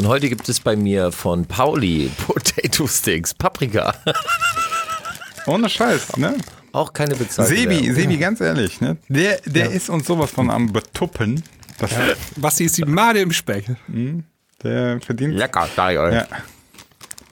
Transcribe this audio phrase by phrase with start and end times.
[0.00, 3.94] Und heute gibt es bei mir von Pauli Potato Sticks, Paprika.
[5.46, 6.38] Ohne Scheiß, ne?
[6.72, 7.92] Auch keine bezahlte Sebi.
[7.92, 8.96] Sebi, ganz ehrlich, ne?
[9.10, 11.42] Der, der ist uns sowas von am Betuppen.
[11.76, 11.90] Das,
[12.36, 13.66] Basti ist die Made im Speck.
[14.62, 15.34] Der verdient.
[15.34, 15.98] Lecker, sag ich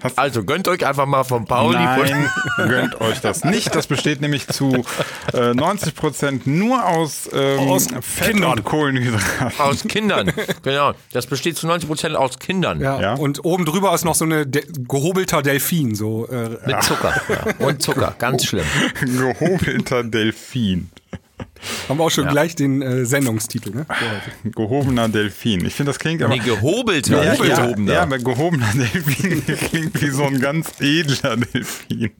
[0.02, 0.10] Ja.
[0.16, 1.76] Also gönnt euch einfach mal von Pauli.
[1.76, 3.74] Nein, gönnt euch das nicht.
[3.74, 4.84] Das besteht nämlich zu
[5.32, 8.52] äh, 90 Prozent nur aus, ähm, Aus Fett Kindern.
[8.52, 9.58] und Kohlenhydraten.
[9.60, 10.32] Aus Kindern.
[10.62, 10.92] genau.
[11.12, 12.80] Das besteht zu 90% aus Kindern.
[12.80, 13.00] Ja.
[13.00, 13.14] Ja.
[13.14, 15.94] Und oben drüber ist noch so eine de gehobelter Delfin.
[15.94, 17.14] So, äh, Mit Zucker.
[17.28, 17.66] Ja.
[17.66, 18.14] Und Zucker.
[18.18, 18.64] Ganz schlimm.
[19.00, 20.90] Gehobelter Delfin.
[21.88, 23.70] Haben wir auch schon gleich den äh, Sendungstitel.
[23.70, 23.86] Ne?
[24.44, 25.64] Gehobener Delfin.
[25.64, 26.34] Ich finde, das klingt aber.
[26.34, 27.12] Nee, gehobelte.
[27.12, 27.92] ja, nicht ja, gehobener.
[27.92, 32.10] ja, aber gehobener Delfin klingt wie so ein ganz edler Delfin.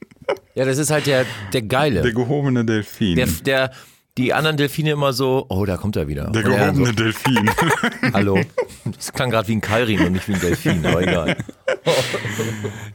[0.55, 2.02] Ja, das ist halt der, der Geile.
[2.02, 3.16] Der gehobene Delfin.
[3.16, 3.70] Der, der,
[4.19, 6.30] die anderen Delfine immer so, oh, da kommt er wieder.
[6.30, 7.51] Der Und er gehobene so, Delfin.
[8.12, 8.41] Hallo.
[8.84, 11.37] Das klang gerade wie ein Kairin und nicht wie ein Delfin, aber egal.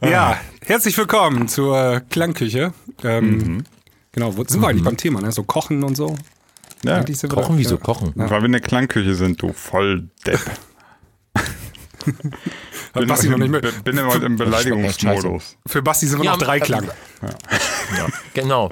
[0.02, 2.72] Ja, herzlich willkommen zur Klangküche.
[3.02, 3.64] Ähm,
[4.14, 5.20] Genau, wo sind wir eigentlich beim Thema?
[5.20, 5.32] Ne?
[5.32, 6.14] So Kochen und so.
[6.84, 6.96] Ja.
[6.96, 7.80] Eigentlich sind wir da- Kochen, wieso ja.
[7.80, 8.12] kochen?
[8.14, 10.40] Weil wir in der Klangküche sind, du Volldepp.
[12.94, 13.62] bin, Basti noch nicht mit.
[13.62, 15.56] bin- bin immer im Beleidigungsmodus.
[15.66, 16.88] Für Basti sind wir Ja, noch drei ähm, Klang.
[18.34, 18.70] Genau.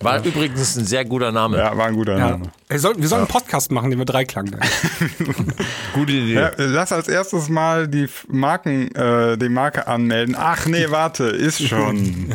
[0.00, 1.56] War übrigens ein sehr guter Name.
[1.56, 2.30] Ja, war ein guter Ja.
[2.30, 2.50] Name.
[2.68, 4.62] Wir sollen einen Podcast machen, den wir drei Klang nennen.
[5.94, 6.34] Gute Idee.
[6.34, 10.36] Ja, lass als erstes mal die Marken, äh, die Marke anmelden.
[10.38, 12.30] Ach nee, warte, ist schon.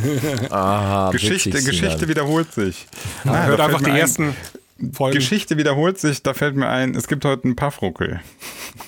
[0.49, 2.87] Aha, Geschichte, witzig, Geschichte wiederholt sich.
[3.23, 4.35] Ah, da Hört fällt einfach die ein, ersten
[4.93, 5.15] Folgen.
[5.17, 8.19] Geschichte wiederholt sich, da fällt mir ein, es gibt heute einen Paffruckel.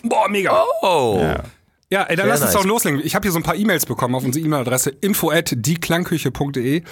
[0.04, 0.64] Boah, mega.
[0.82, 1.20] Oh.
[1.22, 1.44] Ja.
[1.90, 2.62] Ja, ey, dann Sehr lass uns nice.
[2.62, 3.02] doch loslegen.
[3.04, 6.84] Ich habe hier so ein paar E-Mails bekommen auf unsere E-Mail-Adresse info at dieklangküche.de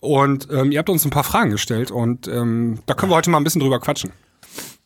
[0.00, 3.30] und ähm, ihr habt uns ein paar Fragen gestellt und ähm, da können wir heute
[3.30, 4.10] mal ein bisschen drüber quatschen.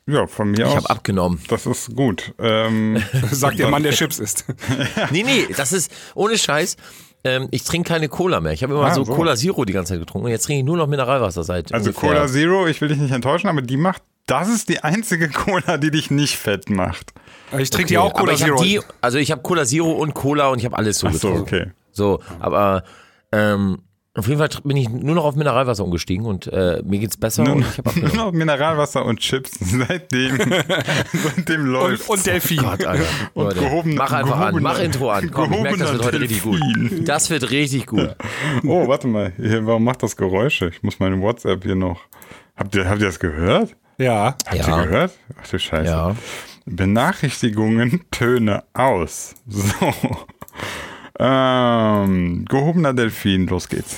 [0.07, 0.77] Ja, von mir Ich aus.
[0.77, 1.41] habe abgenommen.
[1.49, 2.35] Das ist gut.
[2.39, 4.45] Ähm, Sagt der Mann, der Chips isst.
[5.11, 6.77] Nee, nee, das ist ohne Scheiß.
[7.25, 8.53] Ähm, ich trinke keine Cola mehr.
[8.53, 9.15] Ich habe immer Ah, so so.
[9.15, 11.91] Cola Zero die ganze Zeit getrunken und jetzt trinke ich nur noch Mineralwasser seit also
[11.91, 12.09] ungefähr.
[12.11, 15.79] Cola Zero, ich will dich nicht enttäuschen, aber die macht, das ist die einzige Cola,
[15.79, 17.13] die dich nicht fett macht.
[17.59, 18.57] Ich trinke hier auch Cola aber ich Zero.
[18.57, 21.13] habe die, also ich habe Cola Zero und Cola und ich habe alles so Ach
[21.13, 21.55] so, getrunken.
[21.55, 21.71] okay.
[21.93, 22.83] So, aber
[23.31, 23.83] ähm,
[24.15, 27.45] auf jeden Fall bin ich nur noch auf Mineralwasser umgestiegen und äh, mir geht's besser
[27.45, 29.53] Nur, und ich habe nur noch Mineralwasser und Chips.
[29.61, 30.39] Seitdem,
[31.13, 32.09] seitdem läuft.
[32.11, 32.59] und, und Delfin.
[32.59, 33.05] Gott, Alter.
[33.35, 35.31] Leute, gehobene- mach einfach an, gehobener- mach Intro an.
[35.31, 36.61] Komm, ich merke, das wird heute gehobener richtig gut.
[36.91, 37.05] Delfin.
[37.07, 38.17] Das wird richtig gut.
[38.65, 39.33] Oh, warte mal.
[39.39, 40.69] Hier, warum macht das Geräusche?
[40.69, 42.01] Ich muss meine WhatsApp hier noch.
[42.57, 43.75] Habt ihr, habt ihr das gehört?
[43.99, 44.37] Ja.
[44.47, 44.81] Habt Ja.
[44.81, 45.13] ihr gehört?
[45.43, 45.91] Ach du Scheiße.
[45.91, 46.17] Ja.
[46.67, 49.35] Benachrichtigungen, Töne aus.
[49.49, 49.93] So.
[51.25, 53.97] Ähm, gehobener Delfin, los geht's.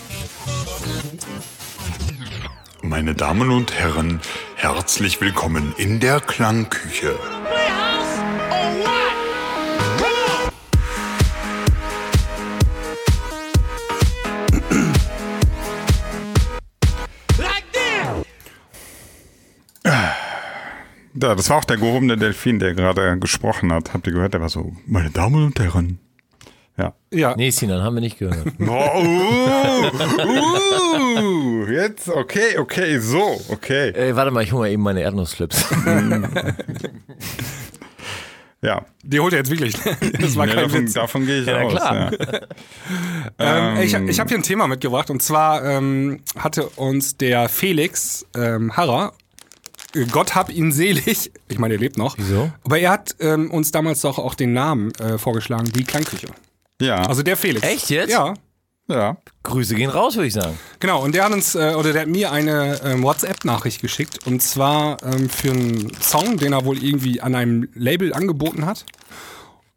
[2.82, 4.20] Meine Damen und Herren,
[4.56, 7.14] herzlich willkommen in der Klangküche.
[21.14, 23.94] Ja, das war auch der gehobene Delfin, der gerade gesprochen hat.
[23.94, 24.34] Habt ihr gehört?
[24.34, 26.03] Der war so, meine Damen und Herren.
[26.76, 26.92] Ja.
[27.12, 27.34] Ja.
[27.36, 28.46] Nee, Sinan, haben wir nicht gehört.
[28.60, 29.90] Oh, uh,
[31.22, 33.92] uh, jetzt, okay, okay, so, okay.
[33.94, 35.64] Ey, warte mal, ich hole mal eben meine Erdnussflips.
[38.62, 39.74] Ja, Die holt er jetzt wirklich.
[40.20, 40.92] Das war ja kein davon, Witz.
[40.94, 41.72] davon gehe ich Ja, aus.
[41.72, 42.10] klar.
[43.38, 43.68] Ja.
[43.74, 48.24] Ähm, ich ich habe hier ein Thema mitgebracht und zwar ähm, hatte uns der Felix
[48.34, 49.12] ähm, Harrer,
[49.94, 52.16] äh, Gott hab ihn selig, ich meine, er lebt noch.
[52.16, 52.50] Wieso?
[52.64, 56.28] Aber er hat ähm, uns damals doch auch den Namen äh, vorgeschlagen, die Klangküche.
[56.80, 57.66] Ja, Also der Felix.
[57.66, 58.10] Echt jetzt?
[58.10, 58.34] Ja.
[58.88, 59.16] ja.
[59.42, 60.58] Grüße gehen raus, würde ich sagen.
[60.80, 64.42] Genau, und der hat uns, äh, oder der hat mir eine ähm, WhatsApp-Nachricht geschickt und
[64.42, 68.84] zwar ähm, für einen Song, den er wohl irgendwie an einem Label angeboten hat.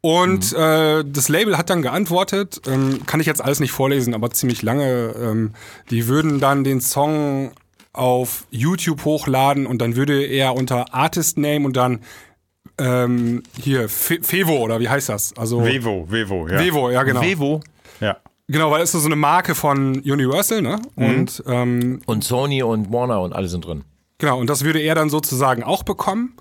[0.00, 4.30] Und äh, das Label hat dann geantwortet, ähm, kann ich jetzt alles nicht vorlesen, aber
[4.30, 5.14] ziemlich lange.
[5.20, 5.54] Ähm,
[5.90, 7.52] die würden dann den Song
[7.92, 12.00] auf YouTube hochladen und dann würde er unter Artist Name und dann
[12.78, 15.36] ähm, hier Fe Fevo oder wie heißt das?
[15.36, 16.58] Also Vevo, Vevo, ja.
[16.60, 17.22] Vevo, ja genau.
[17.22, 17.60] Vevo
[18.00, 18.18] Ja.
[18.48, 20.80] Genau, weil es ist so eine Marke von Universal, ne?
[20.96, 21.04] Mhm.
[21.04, 23.84] Und ähm, und Sony und Warner und alle sind drin.
[24.18, 26.34] Genau, und das würde er dann sozusagen auch bekommen.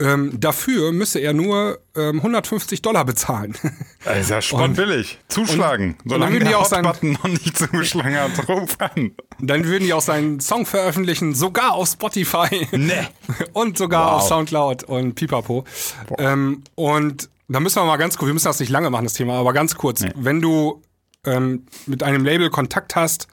[0.00, 3.54] Ähm, dafür müsse er nur ähm, 150 Dollar bezahlen.
[4.04, 5.18] Das ist ja sportbillig.
[5.28, 5.96] Zuschlagen.
[6.04, 9.12] und Solange dann würden die der auch sein- Hot-Button noch nicht zugeschlagen hat, ruf an.
[9.40, 12.68] dann würden die auch seinen Song veröffentlichen, sogar auf Spotify.
[12.72, 12.92] Nee.
[13.54, 14.20] und sogar Wow.
[14.22, 15.64] auf Soundcloud und Pipapo.
[16.18, 19.14] Ähm, und da müssen wir mal ganz kurz, wir müssen das nicht lange machen, das
[19.14, 20.04] Thema, aber ganz kurz.
[20.16, 20.82] Wenn du
[21.24, 23.28] ähm, mit einem Label Kontakt hast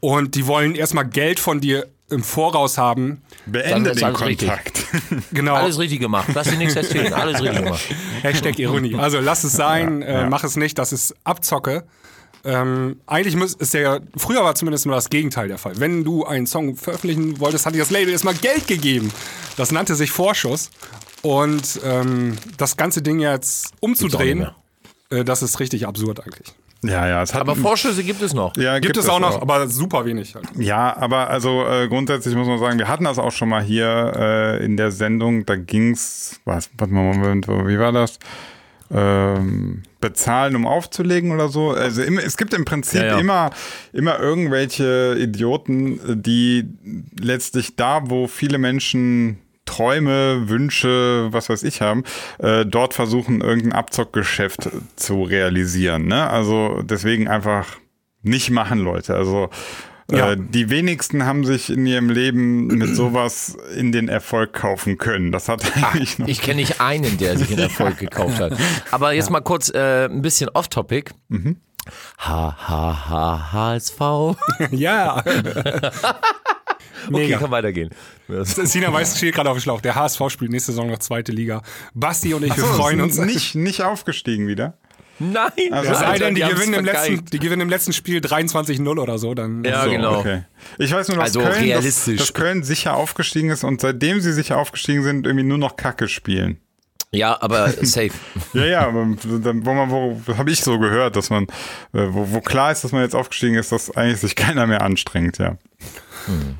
[0.00, 3.22] und die wollen erstmal Geld von dir im Voraus haben.
[3.46, 4.48] Beende den alles richtig.
[4.48, 4.84] Kontakt.
[5.32, 5.54] Genau.
[5.54, 6.28] Alles richtig gemacht.
[6.34, 7.12] Lass dir nichts erzählen.
[7.12, 7.82] Alles richtig gemacht.
[8.22, 8.94] Hashtag Ironie.
[8.94, 11.84] Also lass es sein, äh, mach es nicht, das ist Abzocke.
[12.44, 15.80] Ähm, eigentlich muss, ist der, früher war zumindest nur das Gegenteil der Fall.
[15.80, 19.12] Wenn du einen Song veröffentlichen wolltest, hat dir das Label erstmal Geld gegeben.
[19.56, 20.70] Das nannte sich Vorschuss.
[21.22, 24.46] Und ähm, das ganze Ding jetzt umzudrehen,
[25.10, 26.54] äh, das ist richtig absurd eigentlich.
[26.86, 28.56] Ja, ja, es hat Aber Vorschüsse gibt es noch.
[28.56, 30.46] ja, Gibt, es auch noch, aber super wenig halt.
[30.58, 34.12] Ja, aber also äh, grundsätzlich muss man sagen, wir hatten das auch schon mal hier
[34.16, 35.44] äh, in der Sendung.
[35.46, 38.18] Da ging's, was, warte mal, Moment, wie war das?
[38.88, 41.70] Ähm, bezahlen, um aufzulegen oder so.
[41.70, 43.18] Also immer, es gibt im Prinzip Ja, ja.
[43.18, 43.50] immer
[43.92, 46.68] immer irgendwelche Idioten, die
[47.20, 52.04] letztlich da, wo viele Menschen Träume, Wünsche, was weiß ich haben,
[52.38, 56.06] äh, dort versuchen, irgendein Abzockgeschäft zu realisieren.
[56.06, 56.28] Ne?
[56.30, 57.66] Also deswegen einfach
[58.22, 59.14] nicht machen, Leute.
[59.14, 59.50] Also
[60.10, 60.32] Ja.
[60.32, 65.32] äh, die wenigsten haben sich in ihrem Leben mit sowas in den Erfolg kaufen können.
[65.32, 66.28] Das hat eigentlich noch.
[66.28, 68.56] Ich kenne nicht einen, der sich in Erfolg gekauft hat.
[68.92, 71.12] Aber jetzt mal kurz äh, ein bisschen off-topic.
[71.28, 71.56] Mhm.
[72.18, 74.00] H, H, H, HSV.
[74.70, 75.22] ja.
[77.08, 77.38] Okay, Mega.
[77.38, 77.90] kann weitergehen.
[78.42, 79.80] Sina Weiß steht gerade auf dem Schlauch.
[79.80, 81.62] Der HSV spielt nächste Saison noch zweite Liga.
[81.94, 83.18] Basti und ich, wir So, freuen uns.
[83.18, 84.74] nicht, nicht aufgestiegen wieder.
[85.18, 85.50] Nein!
[85.70, 88.98] Also- Es sei denn, die, haben's gewinnen im letzten, die gewinnen im letzten Spiel 23-0
[89.00, 89.64] oder so, dann.
[89.64, 90.18] Ja, So, genau.
[90.18, 90.42] Okay.
[90.78, 92.18] Ich weiß nur, dass, Also Köln, realistisch.
[92.18, 95.76] Dass, dass Köln sicher aufgestiegen ist und seitdem sie sicher aufgestiegen sind, irgendwie nur noch
[95.76, 96.58] Kacke spielen.
[97.12, 98.10] Ja, aber safe.
[98.52, 99.06] Ja, ja, aber
[99.42, 101.44] dann, wo man, wo, habe ich so gehört, dass man,
[101.94, 104.82] äh, wo, wo klar ist, dass man jetzt aufgestiegen ist, dass eigentlich sich keiner mehr
[104.82, 105.56] anstrengt, ja.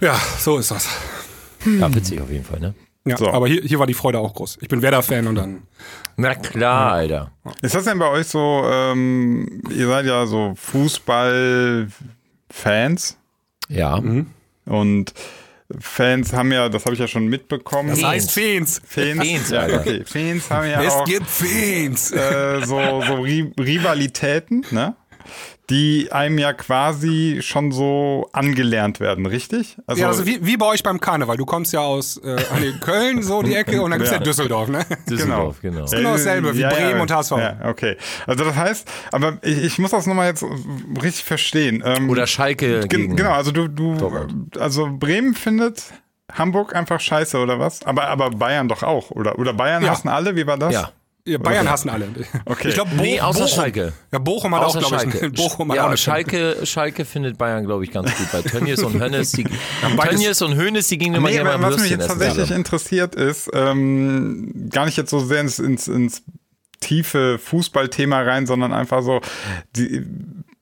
[0.00, 0.88] Ja, so ist das.
[1.64, 2.74] Ja, witzig auf jeden Fall, ne?
[3.04, 3.30] Ja, So.
[3.30, 4.58] aber hier, hier war die Freude auch groß.
[4.60, 5.62] Ich bin Werder-Fan und dann.
[6.16, 7.30] Na klar, Alter.
[7.62, 13.16] Ist das denn bei euch so, ähm, ihr seid ja so Fußball-Fans
[13.68, 14.00] Ja.
[14.00, 14.26] Mhm.
[14.66, 15.12] und
[15.80, 17.88] Fans haben ja, das habe ich ja schon mitbekommen.
[17.90, 18.12] Das Fans.
[18.12, 18.80] heißt Fans.
[18.86, 20.04] Fans, Fans, ja, okay.
[20.06, 22.12] Fans haben ja Es auch gibt Fans.
[22.12, 24.94] äh, so, so Ri Rivalitäten, ne?
[25.68, 29.76] Die einem ja quasi schon so angelernt werden, richtig?
[29.88, 31.36] Also, ja, also wie, wie bei euch beim Karneval.
[31.36, 32.36] Du kommst ja aus äh,
[32.80, 34.22] Köln, so die Ecke, und dann gibt's ja, Ja.
[34.22, 34.86] Düsseldorf, ne?
[35.10, 35.86] Düsseldorf, genau.
[35.86, 37.32] genau dasselbe wie Bremen und HSV.
[37.32, 37.96] Ja, okay.
[38.28, 40.44] Also das heißt, aber ich, ich muss das nochmal jetzt
[41.02, 41.82] richtig verstehen.
[41.84, 43.16] Ähm, Oder Schalke Gen- gegen.
[43.16, 44.28] Genau, also du, du,
[44.60, 45.82] also Bremen findet
[46.32, 47.82] Hamburg einfach scheiße oder was?
[47.84, 49.36] Aber, aber Bayern doch auch, oder?
[49.38, 49.90] Oder Bayern Ja.
[49.90, 50.74] hassen alle, wie war das?
[50.74, 50.90] Ja.
[51.26, 52.06] Ja, Bayern hassen alle.
[52.44, 52.68] Okay.
[52.68, 53.54] Ich glaube, Bo Nee, außer Bochum.
[53.54, 53.92] Schalke.
[54.12, 55.26] Ja, Bochum hat Außer auch, glaube Schalke.
[55.26, 58.30] ich, Bochum hat auch ja, eine Schalke, Schalke findet Bayern, glaube ich, ganz gut.
[58.30, 59.44] Bei Tönnies und Hönnes, die,
[60.08, 62.58] Tönnies und Hönes, die gingen immer Nee, gerne mal was mich jetzt tatsächlich zusammen.
[62.60, 66.22] interessiert ist, ähm, gar nicht jetzt so sehr ins, ins, ins
[66.80, 69.20] tiefe Fußballthema rein, sondern einfach so,
[69.74, 70.04] die,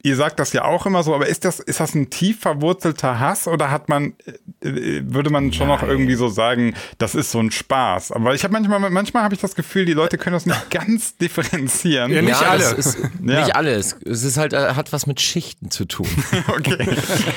[0.04, 3.18] ihr sagt das ja auch immer so, aber ist das, ist das ein tief verwurzelter
[3.18, 4.12] Hass oder hat man,
[4.60, 8.12] äh, würde man schon noch irgendwie so sagen, das ist so ein Spaß?
[8.12, 11.16] Aber ich habe manchmal, manchmal habe ich das Gefühl, die Leute können das nicht ganz
[11.16, 12.12] differenzieren.
[12.12, 12.70] Ja, nicht ja, alle.
[12.74, 13.40] Ist, Ja.
[13.40, 13.96] Nicht alles.
[14.04, 16.06] Es ist halt, äh, hat was mit Schichten zu tun.
[16.48, 16.86] Okay.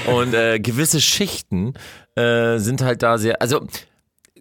[0.07, 1.73] Und äh, gewisse Schichten
[2.15, 3.65] äh, sind halt da sehr, also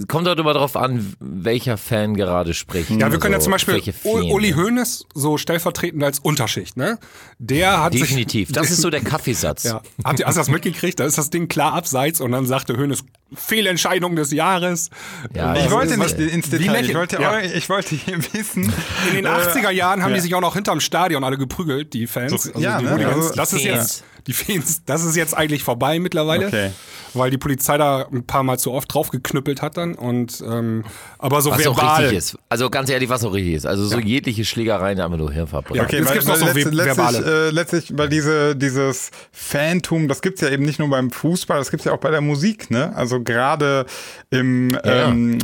[0.09, 2.91] kommt halt immer darauf an, welcher Fan gerade spricht.
[2.91, 3.83] Ja, wir können ja Also, zum Beispiel.
[4.05, 6.99] Uli Hoeneß so stellvertretend als Unterschicht, ne?
[7.39, 8.49] Der hat Definitiv.
[8.49, 9.65] sich, Das ist so der Kaffeesatz.
[9.65, 9.83] Ja.
[10.05, 11.01] Habt ihr hast das mitgekriegt?
[11.01, 13.05] Da ist das Ding klar abseits und dann sagte Hoeneß
[13.35, 14.91] Fehlentscheidung des Jahres.
[15.35, 17.41] Ja, Ich das wollte nicht ins Detail, ich wollte, ja.
[17.41, 18.73] ich wollte hier wissen.
[19.11, 20.17] In den äh, 80er Jahren haben ja.
[20.17, 22.45] die sich auch noch hinterm Stadion alle geprügelt, die Fans.
[22.45, 22.93] So, ja, die ne?
[22.93, 23.33] Hooligans.
[23.33, 23.75] Das ist Fans.
[23.75, 26.71] jetzt die Fans, das ist jetzt eigentlich vorbei mittlerweile, Okay.
[27.15, 30.83] weil die Polizei da ein paar Mal zu oft draufgeknüppelt hat dann und ähm,
[31.19, 32.01] aber so Was auch verbal.
[32.03, 32.39] richtig ist.
[32.49, 33.67] Also ganz ehrlich, was auch richtig ist.
[33.67, 35.77] Also so jegliche Schlägereien einfach nur Hirnverbrechen.
[35.77, 35.85] Ja.
[35.85, 37.47] Okay, weil, gibt's noch so letztlich, verbale.
[37.49, 41.71] äh, letztlich, weil diese, dieses Fantum, das gibt's ja eben nicht nur beim Fußball, das
[41.71, 42.93] gibt's ja auch bei der Musik, ne?
[42.97, 43.87] Also gerade
[44.31, 45.09] im, Ja.
[45.09, 45.39] ähm,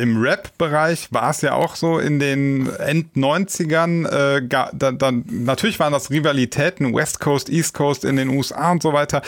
[0.00, 5.92] im Rap-Bereich war es ja auch so in den End-90ern, äh, da, da, natürlich waren
[5.92, 9.22] das Rivalitäten, West Coast, East Coast in den USA und so weiter,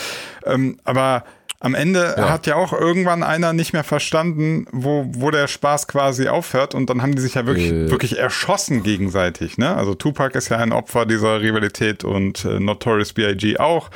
[0.47, 1.25] ähm, aber
[1.61, 2.29] am Ende Ja.
[2.29, 6.91] hat ja auch irgendwann einer nicht mehr verstanden, wo, wo der Spaß quasi aufhört und
[6.91, 7.91] dann haben die sich ja wirklich, Äh.
[7.91, 9.57] wirklich erschossen gegenseitig.
[9.57, 9.75] Ne?
[9.75, 13.57] Also Tupac ist ja ein Opfer dieser Rivalität und äh, Notorious B.I.G.
[13.59, 13.89] auch.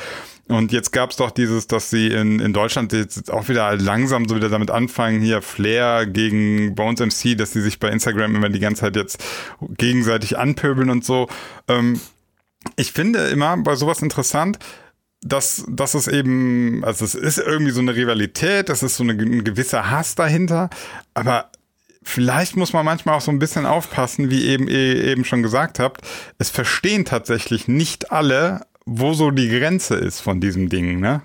[0.49, 4.35] Und jetzt gab's doch dieses, dass sie in, in Deutschland jetzt auch wieder langsam so
[4.35, 8.59] wieder damit anfangen, hier Flair gegen Bones MC, dass sie sich bei Instagram immer die
[8.59, 9.23] ganze Zeit jetzt
[9.61, 11.29] gegenseitig anpöbeln und so.
[11.69, 12.01] Ähm,
[12.77, 14.59] ich finde immer bei sowas interessant,
[15.21, 19.13] dass, dass es eben, also es ist irgendwie so eine Rivalität, es ist so eine,
[19.13, 20.71] ein gewisser Hass dahinter,
[21.13, 21.51] aber
[22.03, 26.03] vielleicht muss man manchmal auch so ein bisschen aufpassen, wie eben eben schon gesagt habt,
[26.39, 31.23] es verstehen tatsächlich nicht alle, wo so die Grenze ist von diesem Ding, ne?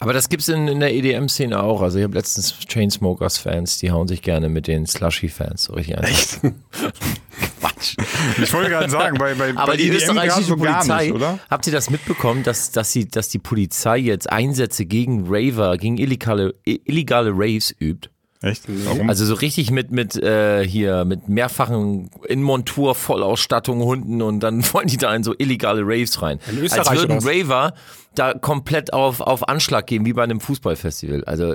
[0.00, 1.80] Aber das gibt's in, in der EDM-Szene auch.
[1.80, 6.04] Also ich habe letztens Chainsmokers-Fans, die hauen sich gerne mit den Slushy-Fans so richtig ein.
[6.04, 6.40] Echt?
[7.74, 7.96] Quatsch.
[8.42, 11.38] Ich wollte gerade sagen, bei, bei, Aber bei die EDM österreichische so Polizei, nicht, oder?
[11.50, 15.98] habt ihr das mitbekommen, dass, dass, sie, dass die Polizei jetzt Einsätze gegen Raver, gegen
[15.98, 18.10] illegale, illegale Raves übt?
[18.44, 18.64] Echt?
[18.68, 19.08] Warum?
[19.08, 24.62] Also so richtig mit, mit äh, hier, mit mehrfachen in Montur, Vollausstattung, Hunden und dann
[24.72, 26.38] wollen die da in so illegale Raves rein.
[26.50, 27.18] In Österreich Als würden?
[27.22, 27.74] Raver
[28.14, 31.24] da komplett auf, auf Anschlag gehen, wie bei einem Fußballfestival.
[31.24, 31.54] Also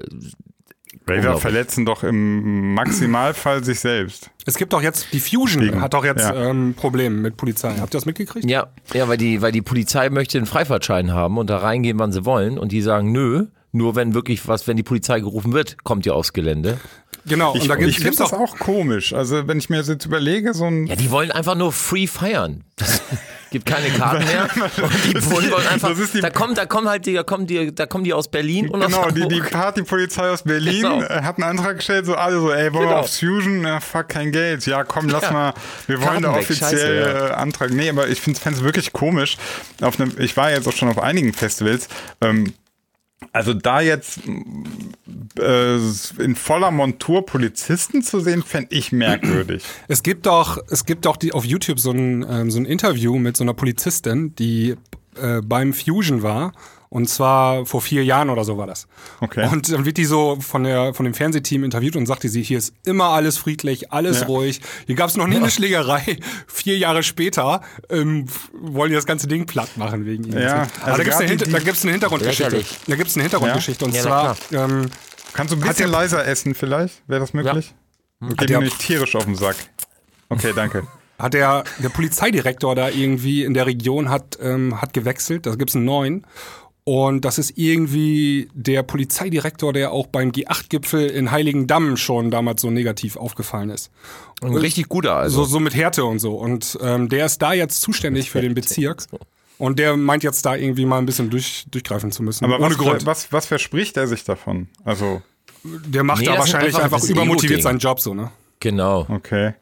[1.08, 4.30] Raver verletzen doch im Maximalfall sich selbst.
[4.46, 6.50] Es gibt doch jetzt, die Fusion Gegen- hat doch jetzt ja.
[6.50, 7.70] ähm, Probleme mit Polizei.
[7.80, 8.50] Habt ihr das mitgekriegt?
[8.50, 12.12] Ja, ja, weil die, weil die Polizei möchte einen Freifahrtschein haben und da reingehen, wann
[12.12, 12.58] sie wollen.
[12.58, 16.16] Und die sagen, nö, nur wenn wirklich was, wenn die Polizei gerufen wird, kommt ihr
[16.16, 16.80] aufs Gelände.
[17.26, 18.58] Genau, Ich, und da ich gibt finde es das auch.
[18.58, 19.14] komisch.
[19.14, 22.08] Also wenn ich mir das jetzt überlege, so ein Ja, die wollen einfach nur free
[22.08, 22.64] feiern.
[22.78, 23.02] Das
[23.52, 24.44] gibt keine Karten mehr.
[24.56, 27.46] Und die wollen einfach, Das ist die- da kommen, da kommen halt die, da kommen
[27.46, 29.42] die, da kommen die aus Berlin und Genau, aus die, die.
[29.42, 31.02] Partypolizei aus Berlin Genau.
[31.02, 33.00] äh, hat einen Antrag gestellt, so alle so, ey, wollen wir Genau.
[33.02, 33.64] aufs Fusion?
[33.64, 34.66] Ja, fuck, kein Geld.
[34.66, 35.32] Ja, komm, lass Ja.
[35.32, 35.54] mal,
[35.88, 37.28] wir wollen Karten da weg, offiziell scheiße, ja.
[37.30, 37.72] äh, Antrag.
[37.72, 39.38] Nee, aber ich finde es wirklich komisch.
[39.82, 41.88] Auf einem, ich war jetzt auch schon auf einigen Festivals.
[42.22, 42.54] Ähm,
[43.32, 44.22] also da jetzt
[45.38, 45.76] äh,
[46.20, 49.64] in voller Montur Polizisten zu sehen, fände ich merkwürdig.
[49.88, 53.18] Es gibt doch, es gibt doch die, auf YouTube so ein, ähm, so ein Interview
[53.18, 54.76] mit so einer Polizistin, die
[55.22, 56.54] äh, beim Fusion war.
[56.92, 58.88] Und zwar vor vier Jahren oder so war das.
[59.22, 59.48] Okay.
[59.52, 62.58] Und dann wird die so von, der, von dem Fernsehteam interviewt und sagte sie, hier
[62.58, 64.26] ist immer alles friedlich, alles Ja.
[64.26, 64.60] ruhig.
[64.88, 66.18] Hier gab es noch nie eine Schlägerei.
[66.48, 68.26] Vier Jahre später ähm,
[68.60, 70.42] wollen die das ganze Ding platt machen wegen ihnen.
[70.42, 72.66] Ja, Aber also da gibt es eine, Hinter- eine Hintergrundgeschichte.
[72.88, 73.86] Da gibt es eine Hintergrundgeschichte.
[73.86, 74.90] Und Ja, zwar, ähm,
[75.34, 77.04] Kannst du ein bisschen der- leiser essen vielleicht?
[77.08, 77.76] Wäre das möglich?
[78.20, 78.28] Ja.
[78.30, 79.56] Geht mir nicht tierisch auf den Sack.
[80.30, 80.88] Okay, danke.
[81.20, 85.46] hat der, der Polizeidirektor da irgendwie in der Region hat, ähm, hat gewechselt.
[85.46, 86.26] Da gibt's einen neuen.
[86.92, 92.72] Und das ist irgendwie der Polizeidirektor, der auch beim G8-Gipfel in Heiligendamm schon damals so
[92.72, 93.92] negativ aufgefallen ist.
[94.42, 95.44] Ein richtig guter, also.
[95.44, 96.34] So, so mit Härte und so.
[96.34, 99.04] Und ähm, der ist da jetzt zuständig für den Bezirk.
[99.60, 102.44] Und der meint jetzt da irgendwie mal ein bisschen durch, durchgreifen zu müssen.
[102.44, 103.06] Aber Ohne was, Grund.
[103.06, 104.68] was, was verspricht er sich davon?
[104.84, 105.22] Also,
[105.64, 108.32] Der macht Nee, da wahrscheinlich einfach- einfach, übermotiviert seinen Job so, ne?
[108.62, 109.06] Genau.
[109.10, 109.54] okay.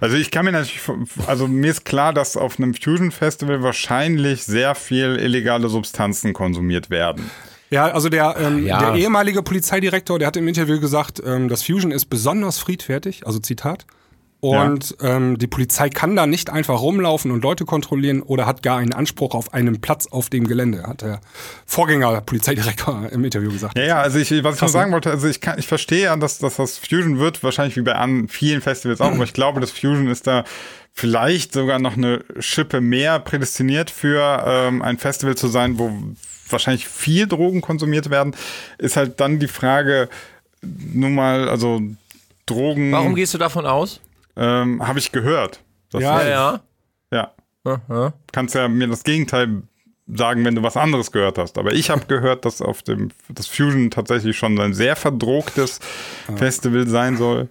[0.00, 0.80] Also ich kann mir natürlich,
[1.26, 6.90] also mir ist klar, dass auf einem Fusion Festival wahrscheinlich sehr viel illegale Substanzen konsumiert
[6.90, 7.30] werden.
[7.70, 8.78] Ja, also der, ähm, Ja.
[8.78, 13.38] der ehemalige Polizeidirektor, der hat im Interview gesagt, ähm, das Fusion ist besonders friedfertig, also
[13.38, 13.84] Zitat.
[14.40, 18.78] Und ähm, die Polizei kann da nicht einfach rumlaufen und Leute kontrollieren oder hat gar
[18.78, 21.20] einen Anspruch auf einen Platz auf dem Gelände, hat der
[21.66, 23.76] Vorgänger Polizeidirektor im Interview gesagt.
[23.76, 24.94] Ja, ja, also ich, was ich noch Krass, sagen ne?
[24.94, 27.96] wollte, also ich, kann, ich verstehe ja, dass, dass das Fusion wird, wahrscheinlich wie bei
[27.96, 30.44] an vielen Festivals auch, aber ich glaube, das Fusion ist da
[30.92, 35.92] vielleicht sogar noch eine Schippe mehr prädestiniert für ähm, ein Festival zu sein, wo
[36.48, 38.36] wahrscheinlich viel Drogen konsumiert werden,
[38.78, 40.08] ist halt dann die Frage,
[40.62, 41.82] nun mal, also
[42.46, 44.00] Drogen Warum gehst du davon aus?
[44.38, 45.62] Ähm, habe ich gehört.
[45.92, 46.60] Ja, ja.
[47.12, 47.32] ja.
[47.64, 48.14] Aha.
[48.32, 49.62] kannst ja mir das Gegenteil
[50.06, 51.58] sagen, wenn du was anderes gehört hast.
[51.58, 55.80] Aber ich habe gehört, dass auf dem das Fusion tatsächlich schon ein sehr verdrucktes
[56.36, 57.48] Festival sein soll.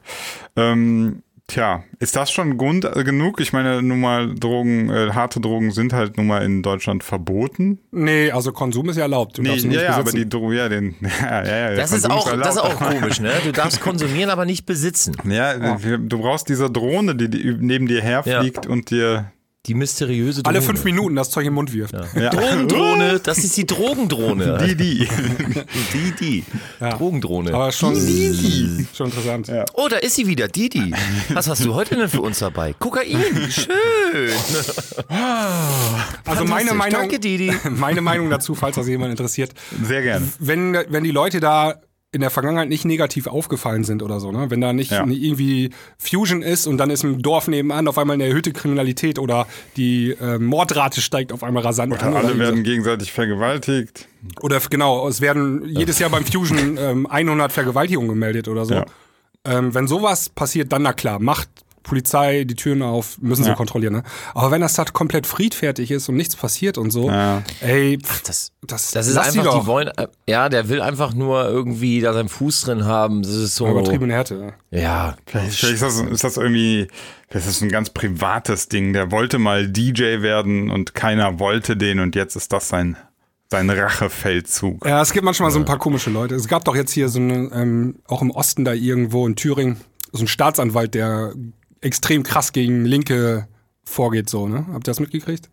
[0.55, 3.39] Ähm, tja, ist das schon Grund äh, genug?
[3.39, 7.79] Ich meine, nun mal Drogen, äh, harte Drogen sind halt nun mal in Deutschland verboten.
[7.91, 9.37] Nee, also Konsum ist ja erlaubt.
[9.37, 11.75] Du darfst ihn ja, nicht ja, aber die Drogen, ja, den, ja, ja, ja, der
[11.77, 13.31] Das ist, auch, das ist auch komisch, ne?
[13.43, 15.15] Du darfst konsumieren, aber nicht besitzen.
[15.29, 19.31] Ja, wir- du brauchst diese Drohne, die, die neben dir herfliegt und dir
[19.67, 20.57] Die mysteriöse Drohne.
[20.57, 21.93] Alle fünf Minuten das Zeug im Mund wirft.
[22.15, 22.29] ja.
[22.29, 24.57] Drogendrohne, das ist die Drogendrohne.
[24.65, 25.07] die, die.
[25.93, 26.43] Die, die.
[26.79, 27.53] Drogendrohne.
[27.53, 27.95] Aber schon,
[28.95, 29.47] schon interessant.
[29.47, 29.65] Ja.
[29.73, 30.93] Oh, da ist sie wieder, Didi.
[31.29, 32.73] Was hast du heute denn für uns dabei?
[32.73, 33.17] Kokain,
[33.49, 34.31] schön.
[36.25, 36.73] Also meine.
[36.73, 37.51] Meinung, Danke, Didi.
[37.69, 39.51] meine Meinung dazu, falls das jemand interessiert.
[39.83, 40.27] Sehr gerne.
[40.39, 41.81] wenn, wenn die Leute da
[42.17, 44.49] in der Vergangenheit nicht negativ aufgefallen sind oder so, ne?
[44.49, 45.05] Wenn da nicht Ja.
[45.05, 45.69] irgendwie
[45.99, 49.45] Fusion ist und dann ist im Dorf nebenan auf einmal eine erhöhte Kriminalität oder
[49.75, 52.09] die äh, Mordrate steigt auf einmal rasant an.
[52.09, 54.07] Oder, Alle irgendwie werden gegenseitig vergewaltigt.
[54.35, 54.41] so.
[54.41, 58.73] oder genau, es werden jedes Jahr beim Fusion ähm, 100 Vergewaltigungen gemeldet oder so.
[58.73, 58.85] Ja.
[59.45, 61.49] Ähm, wenn sowas passiert, dann na klar, macht
[61.87, 63.55] Polizei die Türen auf, müssen sie Ja.
[63.55, 63.93] kontrollieren.
[63.93, 64.03] Ne?
[64.35, 67.41] Aber wenn das da komplett friedfertig ist und nichts passiert und so, Ja.
[67.61, 71.13] ey, pff, Das, das, das ist die einfach, die wollen, äh, ja, der will einfach
[71.13, 73.23] nur irgendwie da seinen Fuß drin haben.
[73.23, 73.67] Das ist so.
[73.67, 74.53] Übertriebene Härte.
[74.69, 75.15] Ja.
[75.25, 76.87] Vielleicht, vielleicht ist, das, ist das irgendwie,
[77.29, 78.93] vielleicht ist das ein ganz privates Ding.
[78.93, 82.97] Der wollte mal DJ werden und keiner wollte den und jetzt ist das sein,
[83.49, 84.85] sein Rachefeldzug.
[84.85, 86.35] Ja, es gibt manchmal so ein paar komische Leute.
[86.35, 89.77] Es gab doch jetzt hier so eine, ähm, auch im Osten da irgendwo in Thüringen,
[90.11, 91.33] so ein Staatsanwalt, der
[91.81, 93.47] extrem krass gegen Linke
[93.83, 94.65] vorgeht, so, ne?
[94.73, 95.49] Habt ihr das mitgekriegt?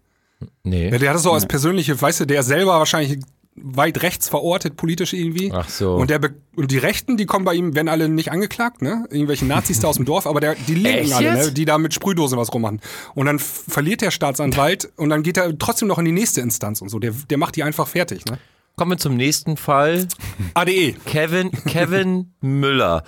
[0.62, 0.90] Nee.
[0.90, 3.20] Ja, der hat das so als persönliche, weißt du, der selber wahrscheinlich
[3.56, 5.52] weit rechts verortet, politisch irgendwie.
[5.54, 5.94] Ach so.
[5.94, 9.06] Und, der Be und die Rechten, die kommen bei ihm, werden alle nicht angeklagt, ne?
[9.10, 11.52] Irgendwelche Nazis da aus dem Dorf, aber der, die Linken Echt alle, ne?
[11.52, 12.80] die da mit Sprühdosen was rummachen.
[13.14, 16.80] Und dann verliert der Staatsanwalt und dann geht er trotzdem noch in die nächste Instanz
[16.80, 16.98] und so.
[16.98, 18.38] Der, der macht die einfach fertig, ne?
[18.76, 20.08] Kommen wir zum nächsten Fall.
[20.54, 20.94] ADE.
[21.06, 23.04] Kevin, Kevin Müller.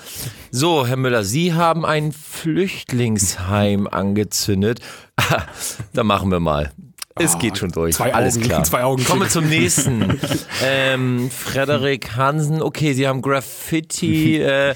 [0.52, 4.80] So, Herr Müller, Sie haben ein Flüchtlingsheim angezündet.
[5.92, 6.72] da machen wir mal.
[7.18, 7.96] Es geht schon durch.
[7.96, 8.62] zwei Alles Augen- klar.
[8.64, 10.20] zwei Augen Kommen wir zum nächsten.
[10.62, 12.60] ähm, Frederik Hansen.
[12.62, 14.36] Okay, Sie haben Graffiti.
[14.36, 14.74] Äh,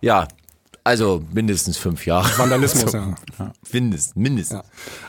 [0.00, 0.28] ja,
[0.84, 2.36] also mindestens fünf Jahre.
[2.38, 3.14] Vandalismus, ja.
[3.72, 4.60] Mindestens, mindestens.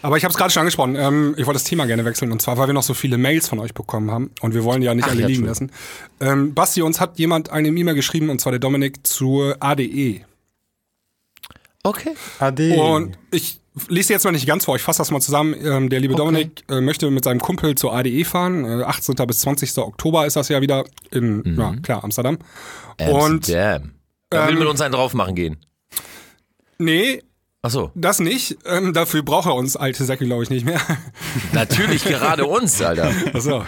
[0.02, 0.96] Aber ich habe es gerade schon angesprochen.
[0.96, 2.32] Ähm, ich wollte das Thema gerne wechseln.
[2.32, 4.32] Und zwar, weil wir noch so viele Mails von euch bekommen haben.
[4.42, 5.72] Und wir wollen ja nicht Ach, alle ja, liegen lassen.
[6.20, 10.22] Ähm, Basti, uns hat jemand eine E-Mail geschrieben, und zwar der Dominik, zur ADE.
[11.84, 12.12] Okay.
[12.40, 12.76] Ade.
[12.76, 15.54] Und ich lese jetzt mal nicht ganz vor, ich fasse das mal zusammen.
[15.60, 18.64] Ähm, der liebe Dominik äh, möchte mit seinem Kumpel zur ADE fahren.
[18.64, 19.16] Äh, 18.
[19.28, 19.78] bis 20.
[19.80, 21.60] Oktober ist das ja wieder in, Mhm.
[21.60, 22.38] ja klar, Amsterdam.
[23.00, 23.92] Und Amsterdam.
[24.34, 25.58] Er will ähm, mit uns einen drauf machen gehen.
[26.78, 27.22] nee,
[27.62, 27.92] Ach so.
[27.96, 28.58] das nicht.
[28.66, 30.82] Ähm, dafür braucht er uns alte Säcke, glaube ich, nicht mehr.
[31.54, 33.12] Natürlich gerade uns, Alter.
[33.34, 33.64] Achso.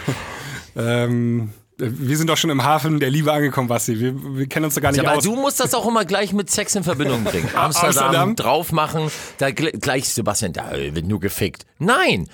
[0.76, 3.98] ähm, wir sind doch schon im Hafen der Liebe angekommen, Basti.
[4.00, 5.24] Wir, wir kennen uns da gar nicht Ja, aber aus.
[5.24, 7.48] du musst das auch immer gleich mit Sex in Verbindung bringen.
[7.54, 8.36] Amsterdam, Amsterdam?
[8.36, 11.66] drauf machen, da gl- gleich Sebastian, da wird nur gefickt.
[11.78, 12.28] Nein,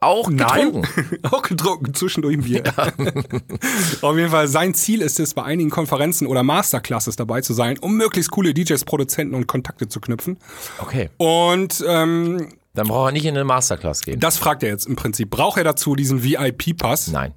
[0.00, 1.18] auch Nein, getrunken.
[1.30, 2.62] auch getrunken, zwischendurch ein Bier.
[4.00, 7.78] Auf jeden Fall, sein Ziel ist es, bei einigen Konferenzen oder Masterclasses dabei zu sein,
[7.78, 10.38] um möglichst coole DJs, Produzenten und Kontakte zu knüpfen.
[10.78, 14.20] Okay, Und ähm, dann braucht er nicht in eine Masterclass gehen.
[14.20, 15.28] das fragt er jetzt im Prinzip.
[15.30, 17.08] Braucht er dazu diesen VIP-Pass?
[17.08, 17.34] Nein.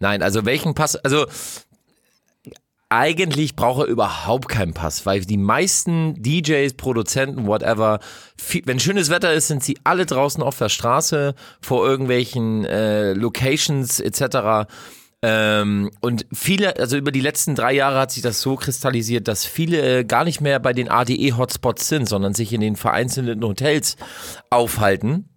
[0.00, 1.26] Nein, also welchen Pass, also
[2.92, 8.00] eigentlich braucht er überhaupt keinen Pass, weil die meisten DJs, Produzenten, whatever,
[8.36, 13.14] viel, wenn schönes Wetter ist, sind sie alle draußen auf der Straße vor irgendwelchen äh,
[13.14, 14.68] Locations etc.
[15.22, 19.46] Ähm, und viele, also über die letzten drei Jahre hat sich das so kristallisiert, dass
[19.46, 23.96] viele äh, gar nicht mehr bei den ADE-Hotspots sind, sondern sich in den vereinzelten Hotels
[24.50, 25.31] aufhalten.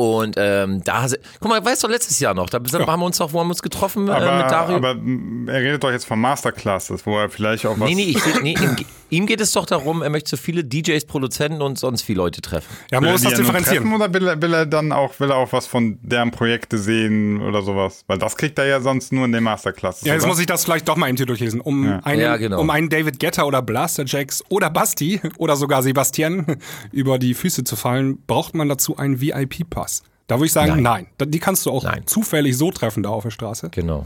[0.00, 1.06] Und ähm, da,
[1.40, 3.50] guck mal, weißt du, letztes Jahr noch, da haben wir uns doch, wo haben wir
[3.50, 4.76] uns getroffen äh, aber, mit Dario?
[4.76, 7.88] aber mm, er redet doch jetzt von Masterclasses, wo er vielleicht auch was.
[7.88, 8.76] Nee, nee, ich, nee ihm,
[9.10, 12.40] ihm geht es doch darum, er möchte so viele DJs, Produzenten und sonst viele Leute
[12.40, 12.68] treffen.
[12.90, 13.84] Ja, man er muss das ja differenzieren.
[13.84, 16.78] treffen oder will er, will er dann auch, will er auch was von deren Projekte
[16.78, 18.04] sehen oder sowas?
[18.06, 20.02] Weil das kriegt er ja sonst nur in den Masterclasses.
[20.04, 20.30] Ja, jetzt oder?
[20.30, 21.60] muss ich das vielleicht doch mal eben hier durchlesen.
[21.60, 22.60] Um, einen, Ja, genau.
[22.60, 26.58] um einen David Getter oder Blaster Jacks oder Basti oder sogar Sebastian
[26.92, 30.02] über die Füße zu fallen, braucht man dazu einen VIP-Pass.
[30.26, 31.06] Da würde ich sagen, nein.
[31.18, 31.30] Nein.
[31.30, 32.02] Die kannst du auch Nein.
[32.06, 33.70] zufällig so treffen da auf der Straße.
[33.70, 34.04] Genau.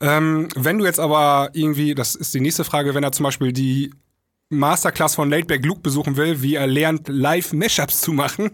[0.00, 3.52] Ähm, wenn du jetzt aber irgendwie, das ist die nächste Frage, wenn er zum Beispiel
[3.52, 3.90] die
[4.50, 8.50] Masterclass von Laidback Luke besuchen will, wie er lernt, live Mashups zu machen,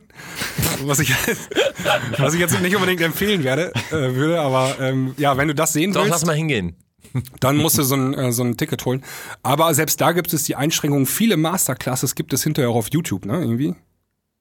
[0.84, 1.12] was ich,
[2.18, 5.72] was ich jetzt nicht unbedingt empfehlen werde, äh, würde, aber ähm, ja, wenn du das
[5.72, 6.76] sehen Doch, willst, lass mal hingehen.
[7.40, 9.04] dann musst du so ein, äh, so ein Ticket holen.
[9.44, 13.24] Aber selbst da gibt es die Einschränkung, viele Masterclasses gibt es hinterher auch auf YouTube,
[13.24, 13.76] ne, irgendwie.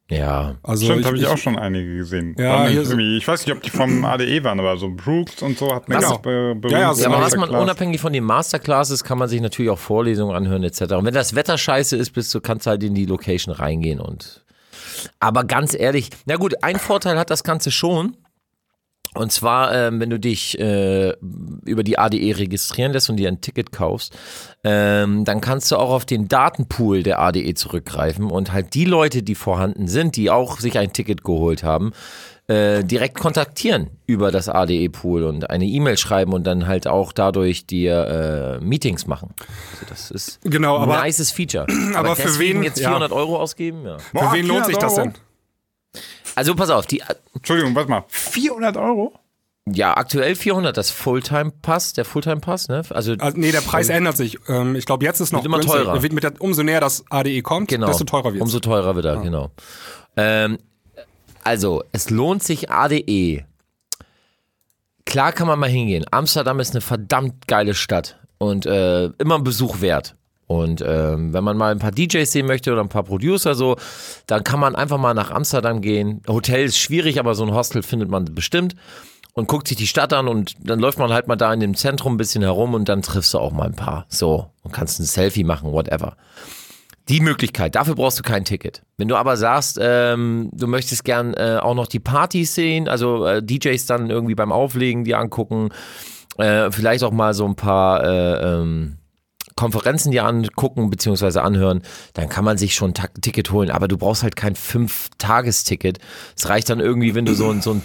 [0.10, 0.56] Ja.
[0.64, 2.36] Also Stimmt, habe ich auch schon einige gesehen.
[2.38, 5.74] Ja, so- ich weiß nicht, ob die vom ADE waren, aber so Brooks und so
[5.74, 6.18] hat mir Genau.
[6.18, 6.56] be.
[6.70, 9.80] Ja, ja, Ja, aber was man unabhängig von den Masterclasses kann man sich natürlich auch
[9.80, 10.82] Vorlesungen anhören etc.
[10.94, 14.42] Und wenn das Wetter scheiße ist, bist du kannst halt in die Location reingehen und
[15.20, 18.16] aber ganz ehrlich, na gut, ein Vorteil hat das Ganze schon.
[19.16, 21.14] Und zwar, ähm, wenn du dich äh,
[21.66, 24.18] über die ADE registrieren lässt und dir ein Ticket kaufst,
[24.64, 29.22] ähm, dann kannst du auch auf den Datenpool der ADE zurückgreifen und halt die Leute,
[29.22, 31.92] die vorhanden sind, die auch sich ein Ticket geholt haben,
[32.48, 37.66] äh, direkt kontaktieren über das ADE-Pool und eine E-Mail schreiben und dann halt auch dadurch
[37.68, 39.30] dir äh, Meetings machen.
[39.74, 41.68] Also das ist Genau, aber- ein nices Feature.
[41.96, 42.90] aber für deswegen wen- jetzt ja.
[42.90, 43.86] 400 Euro ausgeben?
[43.86, 43.98] Ja.
[44.00, 45.08] Für Boah, wen lohnt sich 400 das Euro?
[45.10, 45.14] denn?
[46.36, 47.04] Also pass auf, die
[47.34, 48.06] Entschuldigung, warte mal.
[48.08, 49.14] 400 Euro?
[49.66, 52.82] ja aktuell 400 das Fulltime-Pass, der Fulltime-Pass, ne?
[52.90, 54.38] Also Also, nee, der Preis ändert sich.
[54.48, 56.02] Ähm, ich glaube, jetzt ist noch Wird immer teurer.
[56.02, 59.06] Wird mit der, umso näher das ADE kommt, genau, desto teurer wird Umso teurer wird
[59.06, 59.52] er, genau.
[60.18, 60.58] Ähm,
[61.44, 63.46] also, es lohnt sich ADE.
[65.06, 66.06] Klar kann man mal hingehen.
[66.12, 70.16] Amsterdam ist eine verdammt geile Stadt und äh, immer ein Besuch wert.
[70.62, 73.76] Und ähm, wenn man mal ein paar DJs sehen möchte oder ein paar Producer so,
[74.28, 76.22] dann kann man einfach mal nach Amsterdam gehen.
[76.28, 78.76] Hotel ist schwierig, aber so ein Hostel findet man bestimmt
[79.34, 81.76] und guckt sich die Stadt an und dann läuft man halt mal da in dem
[81.76, 84.06] Zentrum ein bisschen herum und dann triffst du auch mal ein paar.
[84.08, 86.16] So und kannst ein Selfie machen, whatever.
[87.10, 88.82] Die Möglichkeit, dafür brauchst du kein Ticket.
[88.98, 93.26] Wenn du aber sagst, ähm, du möchtest gern äh, auch noch die Partys sehen, also
[93.26, 95.70] äh, DJs dann irgendwie beim Auflegen die angucken,
[96.38, 99.00] äh, vielleicht auch mal so ein paar äh, ähm,
[99.56, 101.40] Konferenzen dir angucken bzw.
[101.40, 101.82] anhören,
[102.14, 103.70] dann kann man sich schon ein Ticket holen.
[103.72, 106.00] Aber du brauchst halt kein Fünf-Tages-Ticket.
[106.36, 107.82] Es reicht dann irgendwie, wenn du so ein, so ein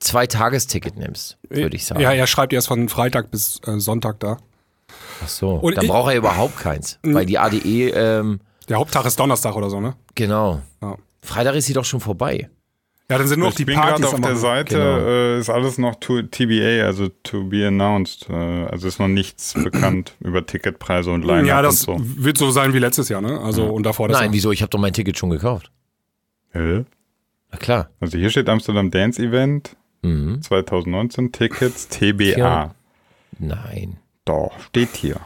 [0.00, 2.00] Zwei-Tagesticket nimmst, würde ich sagen.
[2.00, 4.38] Ja, er schreibt erst von Freitag bis äh, Sonntag da.
[5.22, 5.50] Ach so.
[5.50, 6.98] Und Dann braucht er überhaupt keins.
[7.02, 9.94] Weil die ADE, ähm, Der Haupttag ist Donnerstag oder so, ne?
[10.14, 10.62] genau.
[10.80, 10.96] Ja.
[11.22, 12.48] Freitag ist sie doch schon vorbei.
[13.10, 14.36] Ja, dann sind nur noch Ich die bin Partys gerade auf der.
[14.36, 14.98] Seite, Genau.
[15.06, 18.28] äh, ist alles noch to, TBA, also to be announced.
[18.30, 22.24] Äh, also ist noch nichts bekannt über Ticketpreise und Line-Up Ja, das und so.
[22.24, 23.40] wird so sein wie letztes Jahr, ne?
[23.40, 24.32] Also und davor das Nein, Jahr.
[24.34, 24.52] wieso?
[24.52, 25.70] Ich habe doch mein Ticket schon gekauft.
[26.52, 26.84] Hä?
[27.52, 27.90] Na klar.
[28.00, 30.40] Also hier steht Amsterdam Dance Event Mhm.
[30.40, 32.38] 2019 Tickets TBA.
[32.38, 32.74] Ja.
[33.38, 33.98] Nein.
[34.24, 35.16] Doch, steht hier.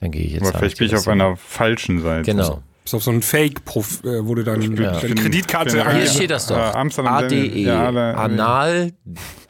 [0.00, 0.42] Dann gehe ich jetzt.
[0.48, 2.30] Aber vielleicht bin ich auf einer falschen Seite.
[2.30, 2.62] Genau.
[2.86, 4.92] Ist auf so ein Fake-Prof, äh, wo du dann Ja.
[4.92, 6.56] deine Kreditkarte bin- Hier steht das doch.
[6.56, 7.34] Äh, Amsterdam ADE.
[7.58, 8.92] ja, alle- Anal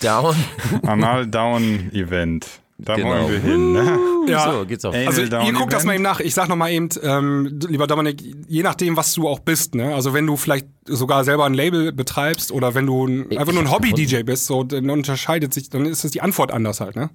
[0.02, 0.34] Down.
[0.82, 2.46] Anal Down Event.
[2.78, 3.08] Da Genau.
[3.10, 3.98] wollen wir hin, ne?
[4.28, 4.52] Ja.
[4.52, 4.94] So, geht's auf.
[4.94, 6.20] Also ihr guckt das mal eben nach.
[6.20, 9.94] Ich sag noch mal eben, ähm, lieber Dominik, je nachdem, was du auch bist, ne?
[9.94, 13.62] Also wenn du vielleicht sogar selber ein Label betreibst oder wenn du ein, einfach nur
[13.62, 17.10] ein Hobby-DJ bist, so, dann unterscheidet sich, dann ist es die Antwort anders halt, ne?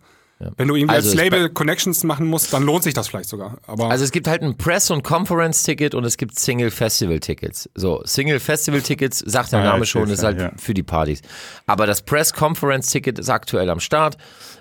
[0.58, 3.58] Wenn du irgendwie Also als Label Connections machen musst, dann lohnt sich das vielleicht sogar.
[3.68, 7.70] Aber Also es gibt halt ein Press- und Conference-Ticket und es gibt Single-Festival-Tickets.
[7.76, 10.52] So, Single-Festival-Tickets, sagt der Ah, Name schon, ist halt ja.
[10.58, 11.22] für die Partys.
[11.68, 14.18] Aber das Press-Conference-Ticket ist aktuell am Start.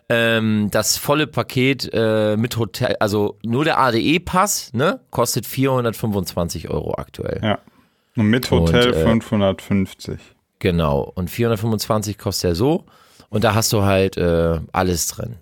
[0.08, 6.94] Ähm, das volle Paket äh, mit Hotel, also nur der ADE-Pass, ne, kostet 425 Euro
[6.98, 7.40] aktuell.
[7.42, 7.58] Ja.
[8.16, 10.18] Und mit Hotel Und, äh, 550.
[10.58, 11.10] Genau.
[11.14, 12.84] Und 425 kostet er so.
[13.28, 15.36] Und da hast du halt äh, alles drin.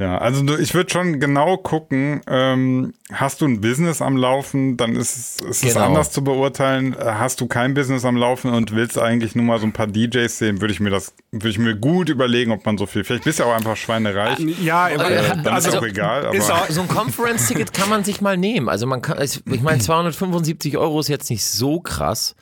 [0.00, 4.78] Ja, also du, ich würde schon genau gucken, ähm, hast du ein Business am Laufen,
[4.78, 5.84] dann ist es, ist es Genau.
[5.88, 6.94] anders zu beurteilen.
[6.94, 9.86] Äh, Hast du kein Business am Laufen und willst eigentlich nur mal so ein paar
[9.88, 13.04] DJs sehen, würde ich mir das, würde ich mir gut überlegen, ob man so viel,
[13.04, 14.38] vielleicht bist du ja auch einfach schweinereich.
[14.62, 14.96] ja, Äh,
[15.44, 18.38] dann also, ist auch egal, aber ist auch- So ein Conference-Ticket kann man sich mal
[18.38, 18.70] nehmen.
[18.70, 22.34] Also man kann, ich meine, 275 Euro ist jetzt nicht so krass.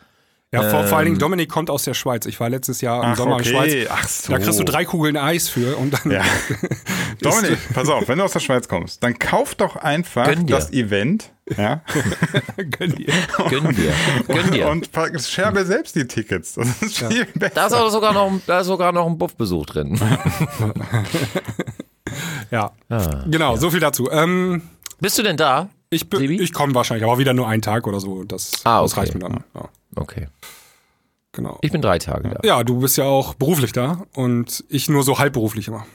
[0.52, 1.12] Ja, vor, vor allen Ähm.
[1.14, 2.24] Dingen Dominik kommt aus der Schweiz.
[2.26, 3.48] Ich war letztes Jahr im Ach, Sommer okay.
[3.48, 3.88] in Schweiz.
[3.90, 4.32] Ach so.
[4.32, 6.22] Da kriegst du drei Kugeln Eis für und dann Ja.
[7.20, 10.54] Dominik, pass auf, wenn du aus der Schweiz kommst, dann kauf doch einfach Gönn dir.
[10.56, 11.82] das Event, ja,
[12.78, 13.12] gönn dir.
[13.50, 13.92] Gönn dir.
[14.28, 14.68] Gönn dir.
[14.68, 16.54] und pack- scherbe selbst die Tickets.
[16.54, 17.52] Das ist viel besser.
[17.54, 19.98] Da ist aber sogar noch, da ist sogar noch ein Buffbesuch drin.
[22.50, 24.10] Ja, Ah, genau, so viel dazu.
[24.10, 24.62] Ähm,
[25.00, 25.68] Bist du denn da?
[25.90, 28.24] ich ich komme wahrscheinlich, aber wieder nur einen Tag oder so.
[28.24, 29.00] Das, Ah, das okay.
[29.00, 29.44] reicht mir dann.
[29.54, 29.68] Ja,
[30.00, 30.28] Okay.
[31.32, 31.58] genau.
[31.62, 32.40] Ich bin drei Tage da.
[32.44, 35.86] Ja, du bist ja auch beruflich da und ich nur so halbberuflich immer.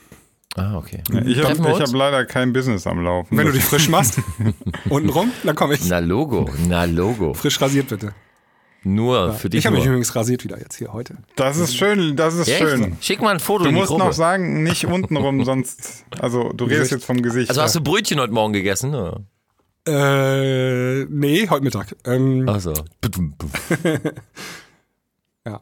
[0.55, 1.01] Ah, okay.
[1.25, 3.35] Ich habe hab leider kein Business am Laufen.
[3.35, 4.19] Wenn du dich frisch machst,
[4.89, 5.85] untenrum, dann komme ich.
[5.87, 7.33] Na Logo, na Logo.
[7.33, 8.13] Frisch rasiert bitte.
[8.85, 11.15] Nur für dich Ich habe mich übrigens rasiert wieder jetzt hier heute.
[11.37, 12.59] das ist schön, das ist Echt?
[12.59, 12.97] schön.
[12.99, 14.03] Schick mal ein Foto Du in die musst Gruppe.
[14.03, 16.03] noch sagen, nicht untenrum, sonst.
[16.19, 17.49] Also, du redest jetzt vom Gesicht.
[17.49, 18.93] also hast du Brötchen heute Morgen gegessen?
[18.93, 19.21] Oder?
[19.85, 21.95] Äh, nee, heute Mittag.
[22.05, 22.73] Ähm, Ach so.
[25.45, 25.61] ja.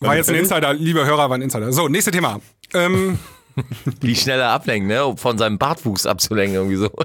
[0.00, 0.36] War jetzt ein?
[0.36, 1.72] Insider, liebe Hörer, war ein Insider.
[1.72, 2.40] So, nächstes Thema.
[2.74, 3.18] Ähm,
[4.00, 5.04] Wie schneller ablenken, ne?
[5.04, 6.90] Um von seinem Bartwuchs abzulenken, irgendwie so.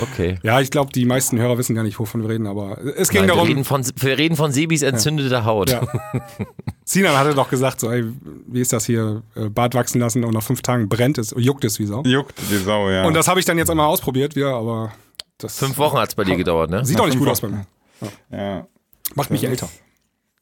[0.00, 0.38] Okay.
[0.44, 3.22] ja, ich glaube, die meisten Hörer wissen gar nicht, wovon wir reden, aber es ging
[3.22, 5.70] Nein, wir, darum, reden von, wir reden von Sebis entzündete Haut.
[5.70, 5.88] Ja.
[6.84, 8.04] Sinan hatte doch gesagt, so, ey,
[8.46, 11.64] wie ist das hier, äh, Bart wachsen lassen und nach fünf Tagen brennt es, juckt
[11.64, 12.04] es wie Sau.
[12.04, 13.06] Juckt die Sau, ja.
[13.06, 14.92] Und das habe ich dann jetzt einmal ausprobiert wieder, aber
[15.38, 16.84] das Fünf Wochen hat es bei dir gedauert, ne?
[16.84, 17.66] sieht doch nicht gut aus bei mir.
[18.30, 18.66] ja.
[19.14, 19.68] Macht mich älter.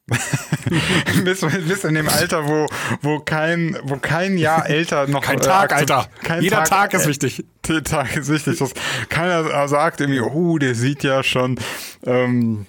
[1.25, 2.65] bist, bist in dem Alter, wo,
[3.01, 5.21] wo, kein, wo kein Jahr älter noch.
[5.21, 6.07] Kein äh, Tag, Alter.
[6.23, 7.45] Kein Jeder Tag ist äh, wichtig.
[7.67, 8.57] Der Tag ist wichtig.
[8.57, 8.73] Dass
[9.09, 11.59] keiner sagt irgendwie, oh, der sieht ja schon.
[12.05, 12.65] Ähm,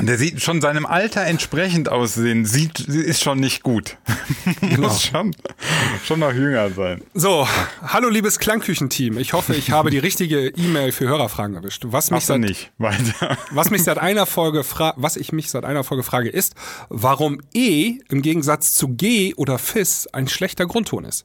[0.00, 3.96] der sieht schon seinem Alter entsprechend aussehen, sieht, ist schon nicht gut.
[4.60, 4.88] Genau.
[4.88, 5.34] Muss schon,
[6.04, 7.02] schon noch jünger sein.
[7.12, 7.46] So,
[7.82, 9.18] hallo liebes Klangküchenteam.
[9.18, 11.84] Ich hoffe, ich habe die richtige E-Mail für Hörerfragen erwischt.
[11.86, 12.72] Was mich seit, nicht.
[12.78, 13.38] Weiter.
[13.50, 16.54] was mich seit einer Folge fra was ich mich seit einer Folge frage, ist,
[16.88, 21.24] warum E im Gegensatz zu G oder Fis ein schlechter Grundton ist.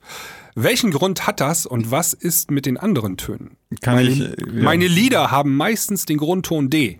[0.56, 3.58] Welchen Grund hat das und was ist mit den anderen Tönen?
[3.82, 4.36] Kann meine, ich, ja.
[4.62, 7.00] meine Lieder haben meistens den Grundton D.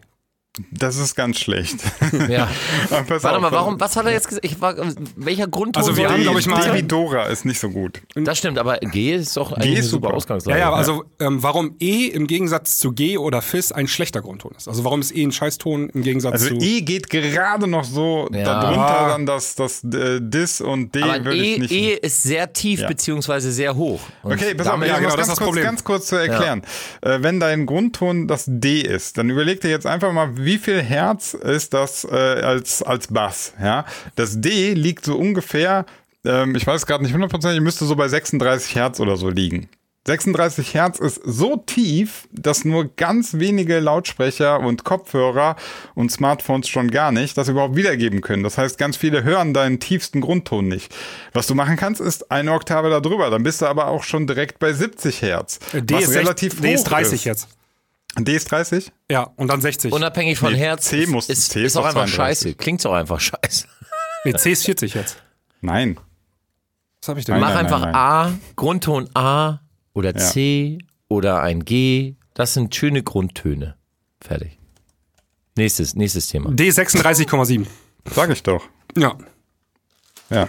[0.72, 1.78] Das ist ganz schlecht.
[2.28, 2.50] Ja.
[2.90, 4.44] Warte auf, mal, warum, was hat er jetzt gesagt?
[4.46, 4.76] Ich war,
[5.16, 8.02] welcher Grundton Also wir haben, glaub ich, mal- Baby Dora ist nicht so gut.
[8.16, 10.16] Das stimmt, aber G ist doch eigentlich ist eine super super.
[10.18, 10.60] Ausgangslage.
[10.60, 14.52] Ja, ja, also ähm, warum E im Gegensatz zu G oder Fis ein schlechter Grundton
[14.58, 14.68] ist.
[14.68, 16.56] Also warum ist E ein Scheißton im Gegensatz Also zu...
[16.56, 18.44] E geht gerade noch so, Ja.
[18.44, 21.72] darunter dann das, das äh, Dis und D aber würde e, ich nicht.
[21.72, 22.88] e ist sehr tief Ja.
[22.88, 24.02] beziehungsweise sehr hoch.
[24.24, 25.64] Und Okay, pass auf, ja, genau, das ganz, ist das kurz, Problem.
[25.64, 26.64] ganz kurz zu erklären.
[27.02, 30.82] Äh, wenn dein Grundton das D ist, dann überleg dir jetzt einfach mal, wie viel
[30.82, 33.54] Herz ist das äh, als, als Bass.
[33.62, 33.86] Ja?
[34.16, 35.86] Das D liegt so ungefähr,
[36.26, 39.70] ähm, ich weiß gerade nicht hundertprozentig, müsste so bei 36 Hertz oder so liegen.
[40.08, 45.56] 36 Hertz ist so tief, dass nur ganz wenige Lautsprecher und Kopfhörer
[45.94, 48.42] und Smartphones schon gar nicht das überhaupt wiedergeben können.
[48.42, 50.96] Das heißt, ganz viele hören deinen tiefsten Grundton nicht.
[51.34, 53.30] Was du machen kannst, ist eine Oktave darüber.
[53.30, 55.60] Dann bist du aber auch schon direkt bei 70 Hertz.
[55.74, 57.26] D was ist, relativ D ist hoch 30 ist.
[57.26, 57.59] jetzt.
[58.18, 58.92] D ist 30?
[59.10, 59.94] Ja, und dann 60.
[59.94, 62.16] Unabhängig von Nee, Herz C ist, muss- ist, C ist ist auch einfach 32.
[62.16, 62.56] scheiße.
[62.56, 63.68] Klingt auch einfach scheiße.
[64.26, 65.22] nee, C ist 40 jetzt.
[65.62, 66.00] Nein.
[67.02, 67.36] Was habe ich denn?
[67.36, 67.96] Nein, Mach nein, einfach nein.
[67.96, 69.60] A, Grundton A
[69.94, 72.16] oder C oder ein G.
[72.34, 73.76] Das sind schöne Grundtöne.
[74.22, 74.58] Fertig.
[75.56, 76.52] Nächstes, nächstes Thema.
[76.52, 77.66] D 36,7.
[78.14, 78.64] Sag ich doch.
[78.98, 79.18] Ja.
[80.30, 80.48] Ja.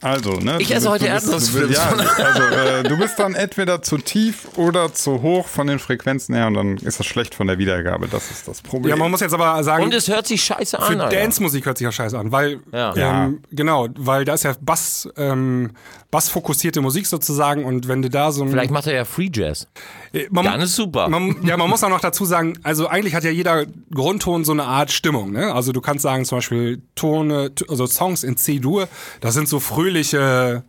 [0.00, 0.56] Also, ne?
[0.60, 1.76] Ich esse heute du bist- Erdnussflips.
[1.76, 1.92] Ja,
[2.24, 6.46] also äh, du bist dann entweder zu tief oder zu hoch von den Frequenzen her
[6.46, 8.08] und dann ist das schlecht von der Wiedergabe.
[8.08, 8.90] Das ist das Problem.
[8.90, 10.86] ja, man muss jetzt aber sagen, Und es hört sich scheiße an.
[11.00, 11.08] für.
[11.08, 12.94] Dance-Musik hört sich ja scheiße an, weil Ja.
[13.24, 15.70] Ähm, genau, weil da ist ja Bass, ähm,
[16.10, 19.66] Bass-fokussierte Musik sozusagen und wenn du da so ein Vielleicht macht er ja Free Jazz.
[20.12, 21.08] Äh, man, Dann ist super.
[21.08, 24.52] Man, ja, man muss auch noch dazu sagen, also eigentlich hat ja jeder Grundton so
[24.52, 25.32] eine Art Stimmung.
[25.32, 25.52] Ne?
[25.52, 28.88] Also du kannst sagen zum Beispiel Tone, also Songs in C-Dur,
[29.20, 30.64] das sind so fröhliche,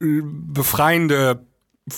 [0.00, 1.44] äh, befreiende,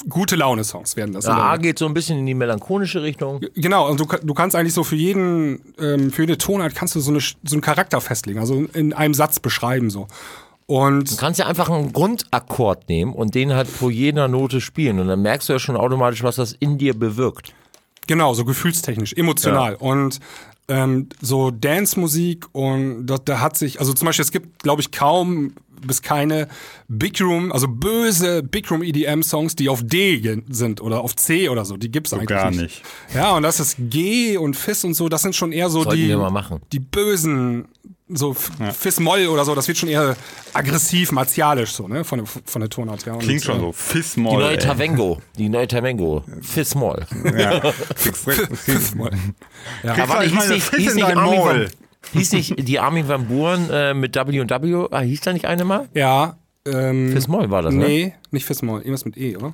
[0.09, 1.27] gute Laune-Songs werden das.
[1.27, 3.41] Ja, A geht so ein bisschen in die melancholische Richtung.
[3.55, 7.01] Genau, und du, du kannst eigentlich so für jeden, ähm, für jede Tonart kannst du
[7.01, 10.07] so, eine, so einen Charakter festlegen, also in einem Satz beschreiben so.
[10.73, 15.01] Und Du kannst ja einfach einen Grundakkord nehmen und den halt pro jeder Note spielen.
[15.01, 17.53] Und dann merkst du ja schon automatisch, was das in dir bewirkt.
[18.07, 19.75] Genau, so gefühlstechnisch, emotional.
[19.75, 20.19] Und
[20.69, 24.91] ähm, so Dance-Musik und da, da hat sich, also zum Beispiel, es gibt, glaube ich,
[24.93, 25.53] kaum
[25.87, 26.49] bis keine
[26.89, 31.65] Big Room, also böse Big Room EDM-Songs, die auf D sind oder auf C oder
[31.65, 31.77] so.
[31.77, 32.61] Die gibt's eigentlich gar nicht.
[32.61, 32.83] nicht.
[33.15, 36.01] Ja, und das ist G und Fis und so, das sind schon eher so Sollten
[36.01, 36.61] die, wir mal machen.
[36.73, 37.67] die bösen,
[38.15, 40.17] so F- Fis-Moll oder so, das wird schon eher
[40.53, 43.15] aggressiv, martialisch so, ne, von, der- von der Tonart her.
[43.15, 43.67] Und, Klingt schon äh, so.
[43.69, 44.43] Die Fissmoll.
[44.43, 44.59] neue.
[44.59, 45.21] Tavengo.
[45.39, 46.25] Die neue Tavengo.
[46.43, 47.07] Fis-Moll.
[47.37, 47.73] Ja.
[47.97, 49.11] Fis-Moll.
[49.83, 49.97] Ja.
[49.97, 51.71] Warte, gleich hieß meine nicht- Fiss hieß in dein Maul.
[52.13, 54.89] Hieß nicht die Armin van Buuren äh, mit W&W?
[54.91, 55.89] Ah, hieß da nicht eine mal?
[55.95, 57.85] ja ähm, Fis-Moll war das, ne?
[57.85, 59.53] Nee, nicht Fis-Moll, irgendwas mit E, oder?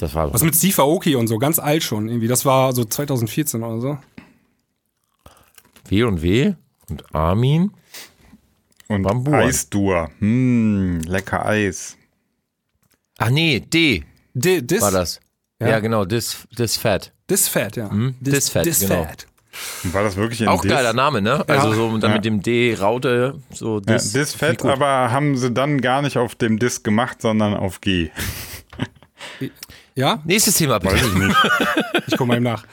[0.00, 2.28] Das war Was mit Steve Aoki und so, ganz alt schon irgendwie.
[2.28, 3.98] Das war so 2014 oder so.
[5.88, 6.54] W und W
[6.90, 7.70] und Armin.
[8.88, 9.34] Und Bambur.
[9.34, 10.10] Eisdur.
[10.18, 11.96] Hm, lecker Eis.
[13.18, 15.20] Ach nee, D Di- Dis, war das.
[15.60, 15.68] Ja.
[15.70, 17.12] Ja, genau, Dis, Dis Fat.
[17.28, 17.90] Dis Fat, ja.
[18.20, 19.06] Dis Fat, genau.
[19.82, 20.70] Und War das wirklich ein Auch Dis?
[20.70, 21.46] geiler Name, ne?
[21.48, 22.16] Also so dann Ja.
[22.16, 24.12] mit dem D Raute, so Ja, Dis.
[24.12, 27.54] Dis finde ich fett, aber haben sie dann gar nicht auf dem Dis gemacht, sondern
[27.54, 28.10] auf G.
[29.94, 30.96] Ja, Nächstes Thema bitte.
[32.06, 32.64] ich komme mal eben nach.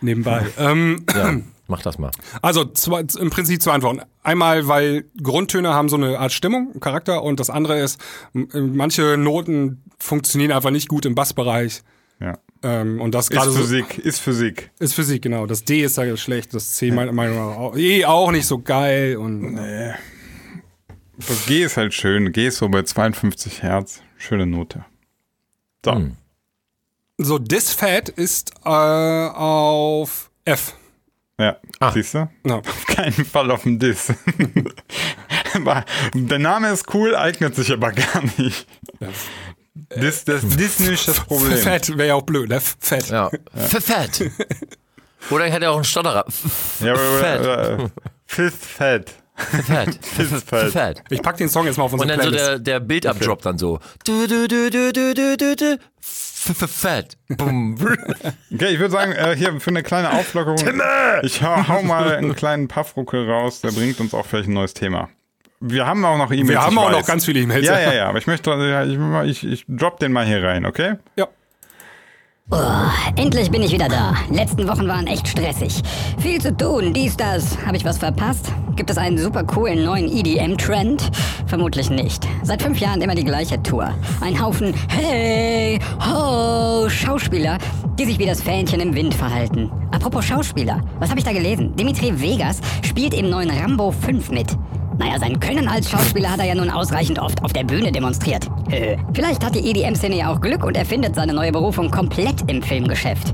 [0.00, 0.46] Nebenbei.
[0.58, 1.36] ähm, Ja,
[1.72, 2.10] mach das mal.
[2.42, 4.02] also zwei, im Prinzip zwei Antworten.
[4.22, 7.98] Einmal, weil Grundtöne haben so eine Art Stimmung, Charakter und das andere ist,
[8.34, 11.80] manche Noten funktionieren einfach nicht gut im Bassbereich.
[12.20, 12.38] Ja.
[12.62, 14.70] Ähm, und das Ist gerade so Physik, ist Physik.
[14.78, 15.46] ist Physik, genau.
[15.46, 18.58] Das D ist ja schlecht, das C meiner Meinung nach auch, E auch nicht so
[18.58, 19.56] geil und
[21.16, 22.32] Das G ist halt schön.
[22.32, 24.02] G ist so bei 52 Hertz.
[24.18, 24.84] Schöne Note.
[25.84, 25.94] So.
[25.94, 26.16] Hm.
[27.16, 30.76] so Dis Fat ist äh, auf F.
[31.40, 31.90] Ja, Ah.
[31.92, 32.28] siehst du?
[32.46, 32.56] Ja.
[32.58, 34.12] Auf keinen Fall auf dem Dis.
[35.54, 38.66] Aber Der Name ist cool, eignet sich aber gar nicht.
[39.96, 41.56] Dis, das, Dis nicht das Problem.
[41.58, 42.60] Fett wäre ja auch blöd, ne?
[42.60, 43.08] Fett.
[43.10, 43.30] Ja.
[43.54, 44.30] F- Fett.
[45.30, 46.24] Oder ich hätte auch einen Stotterer.
[46.80, 47.40] Ja, Fett.
[47.46, 47.90] aber,
[48.26, 49.12] Fist Fett.
[49.36, 49.98] Fett.
[50.04, 50.72] Fett.
[50.72, 51.02] Fett.
[51.10, 52.48] Ich pack den Song jetzt mal auf Und unsere dann so Playlist.
[52.50, 53.78] der, der Bildabdrop dann so.
[54.04, 55.78] Du, du, du, du, du, du, du, du.
[56.42, 57.16] Fett.
[58.52, 60.58] Okay, ich würde sagen, äh, hier für eine kleine Auflockerung.
[61.22, 64.74] Ich hau, hau mal einen kleinen Paffruckel raus, der bringt uns auch vielleicht ein neues
[64.74, 65.08] Thema.
[65.60, 66.48] Wir haben auch noch E-Mails.
[66.48, 67.06] Wir haben auch noch weiß.
[67.06, 67.66] ganz viele E-Mails.
[67.66, 68.84] Ja, ja, ja, aber ich möchte, ja,
[69.24, 70.96] ich, ich, ich drop den mal hier rein, okay?
[71.16, 71.28] ja.
[73.16, 74.14] Endlich bin ich wieder da.
[74.30, 75.80] Letzten Wochen waren echt stressig.
[76.18, 77.56] Viel zu tun, dies, das.
[77.64, 78.52] Habe ich was verpasst?
[78.76, 81.10] Gibt es einen super coolen neuen EDM-Trend?
[81.46, 82.26] Vermutlich nicht.
[82.42, 83.94] Seit fünf Jahren immer die gleiche Tour.
[84.20, 87.58] Ein Haufen Hey, Ho, Schauspieler,
[87.98, 89.70] die sich wie das Fähnchen im Wind verhalten.
[89.92, 91.76] Apropos Schauspieler, was habe ich da gelesen?
[91.76, 94.56] Dimitri Vegas spielt im neuen Rambo 5 mit.
[94.98, 98.46] Naja, sein Können als Schauspieler hat er ja nun ausreichend oft auf der Bühne demonstriert.
[98.70, 102.48] Äh, Vielleicht hat die EDM-Szene ja auch Glück und er findet seine neue Berufung komplett
[102.50, 103.32] im Filmgeschäft.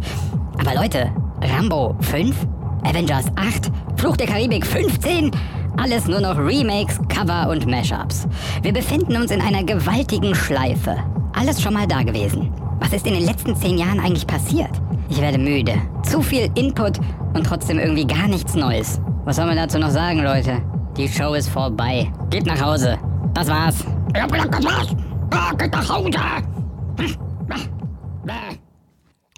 [0.58, 1.10] Aber Leute,
[1.42, 2.36] Rambo 5?
[2.84, 3.70] Avengers 8?
[3.96, 5.30] Fluch der Karibik 15?
[5.76, 8.26] Alles nur noch Remakes, Cover und Mashups.
[8.62, 10.96] Wir befinden uns in einer gewaltigen Schleife.
[11.34, 12.52] Alles schon mal da gewesen.
[12.80, 14.70] Was ist in den letzten zehn Jahren eigentlich passiert?
[15.10, 15.74] Ich werde müde.
[16.02, 16.98] Zu viel Input
[17.34, 19.00] und trotzdem irgendwie gar nichts Neues.
[19.24, 20.62] Was soll man dazu noch sagen, Leute?
[20.98, 22.12] Die Show ist vorbei.
[22.28, 22.98] Geht nach Hause.
[23.32, 23.84] Das war's.
[24.12, 24.88] Ich hab gesagt, das war's.
[25.30, 26.10] Ah, geht nach Hause.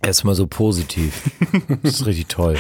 [0.03, 1.31] Erstmal so positiv.
[1.83, 2.57] Das ist richtig toll.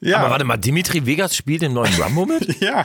[0.00, 2.60] Ja, Aber warte mal, Dimitri Vegas spielt im neuen Rambo mit?
[2.60, 2.84] ja.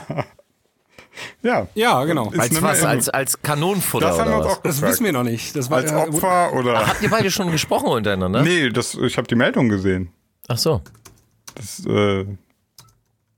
[1.42, 1.68] Ja.
[1.76, 2.32] Ja, genau.
[2.38, 2.84] Als was?
[2.84, 4.46] Als, als Kanonenfutter Das oder was?
[4.48, 5.56] auch Das wissen wir noch nicht.
[5.58, 6.88] Das war Als äh, Opfer oder.
[6.88, 8.42] Habt ihr beide schon gesprochen untereinander?
[8.42, 10.10] Nee, das, ich habe die Meldung gesehen.
[10.48, 10.82] Ach so.
[11.56, 12.26] Das, äh,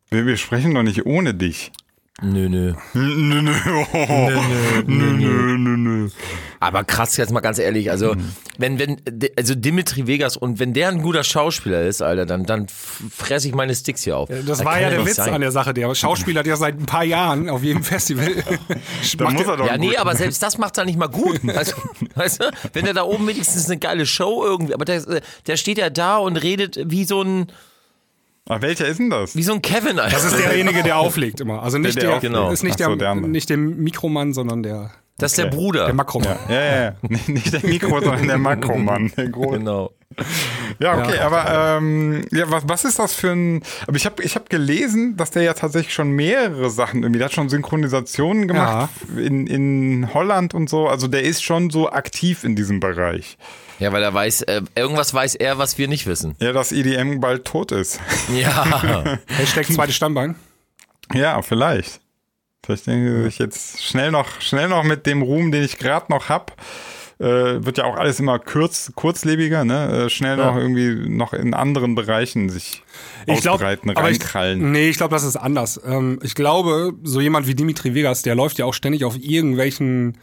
[0.10, 1.72] wir, wir sprechen doch nicht ohne dich.
[2.22, 2.74] Nö, nö.
[2.94, 3.52] Nö, nö,
[3.94, 4.32] oh.
[4.88, 6.10] nö, nö, nö, nö.
[6.62, 8.16] Aber krass, jetzt mal ganz ehrlich, also
[8.58, 9.02] wenn, wenn,
[9.36, 13.54] also Dimitri Vegas und wenn der ein guter Schauspieler ist, Alter, dann, dann fresse ich
[13.54, 14.30] meine Sticks hier auf.
[14.46, 15.34] Das war ja der Witz sein.
[15.34, 15.74] an der Sache.
[15.74, 18.30] Der Schauspieler hat ja seit ein paar Jahren auf jedem Festival.
[19.18, 21.42] Da muss er doch Ja, nee, aber selbst das macht er nicht mal gut.
[21.56, 21.74] Also,
[22.16, 25.78] weißt du, wenn er da oben wenigstens eine geile Show irgendwie, aber der, der steht
[25.78, 27.48] ja da und redet wie so ein,
[28.48, 29.36] Ach, welcher ist denn das?
[29.36, 30.16] wie so ein Kevin, Alter.
[30.16, 31.64] Das ist derjenige, der auflegt immer.
[31.64, 32.30] Also nicht Der, der, der.
[32.30, 32.52] Genau.
[32.52, 35.86] ist nicht, so, der, der nicht der Mikromann, sondern der, Das ist der Bruder.
[35.86, 36.38] der Makromann.
[36.50, 36.94] Ja, ja, ja.
[37.28, 39.12] Nicht- der Mikro, sondern der Makromann.
[39.18, 39.60] Der große.
[39.60, 39.92] Genau.
[40.80, 43.64] Ja, okay, aber ähm, ja, was, was ist das für ein.
[43.88, 47.26] Aber ich habe ich hab gelesen, dass der ja tatsächlich schon mehrere Sachen irgendwie, der
[47.26, 50.88] hat schon Synchronisationen gemacht in, in Holland und so.
[50.88, 53.38] Also der ist schon so aktiv in diesem Bereich.
[53.80, 56.36] Ja, weil er weiß, äh, irgendwas weiß er, was wir nicht wissen.
[56.40, 58.00] Ja, dass EDM bald tot ist.
[58.34, 59.18] Ja.
[59.28, 60.36] Hashtag zweites Standbein.
[61.14, 62.00] Ja, vielleicht.
[62.66, 66.30] Vielleicht denke ich jetzt schnell noch, schnell noch mit dem Ruhm, den ich gerade noch
[66.30, 66.54] hab.
[67.18, 70.06] Äh, wird ja auch alles immer kurz, kurzlebiger, ne?
[70.06, 70.48] Äh, schnell Ja.
[70.52, 72.84] noch irgendwie noch in anderen Bereichen sich
[73.26, 74.72] Ich glaub, ausbreiten, aber ich, reinkrallen.
[74.74, 75.80] nee, ich glaube, das ist anders.
[75.86, 80.18] Ähm, ich glaube, so jemand wie Dimitri Vegas, der läuft ja auch ständig auf irgendwelchen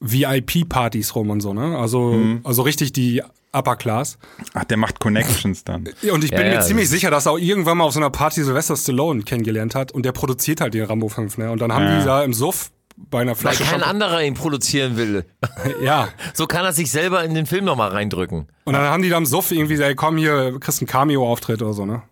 [0.00, 1.76] VIP-Partys rum und so, ne?
[1.78, 2.40] Also, Mhm.
[2.44, 4.18] also richtig die Upper Class.
[4.52, 5.84] Ach, der macht Connections dann.
[6.10, 8.00] Und ich bin Ja, mir ja, ziemlich sicher, dass er auch irgendwann mal auf so
[8.00, 11.50] einer Party Sylvester Stallone kennengelernt hat und der produziert halt den Rambo 5, ne?
[11.50, 11.98] Und dann haben Ja.
[12.00, 15.24] die da im Suff bei einer Weil Flasche kein Champagner- anderer ihn produzieren will.
[15.82, 16.08] Ja.
[16.32, 18.48] So kann er sich selber in den Film nochmal reindrücken.
[18.64, 21.62] Und dann haben die da im Suff irgendwie gesagt, ey, komm hier, kriegst einen Cameo-Auftritt
[21.62, 22.02] oder so, ne?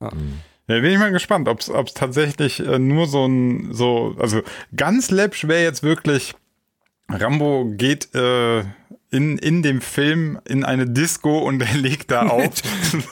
[0.00, 0.10] Ja,
[0.66, 4.42] bin ich mal gespannt, ob es tatsächlich äh, nur so ein, so, also
[4.76, 6.34] ganz läppsch wäre jetzt wirklich,
[7.10, 8.60] Rambo geht äh,
[9.10, 12.44] in, in dem Film in eine Disco und er legt da auf.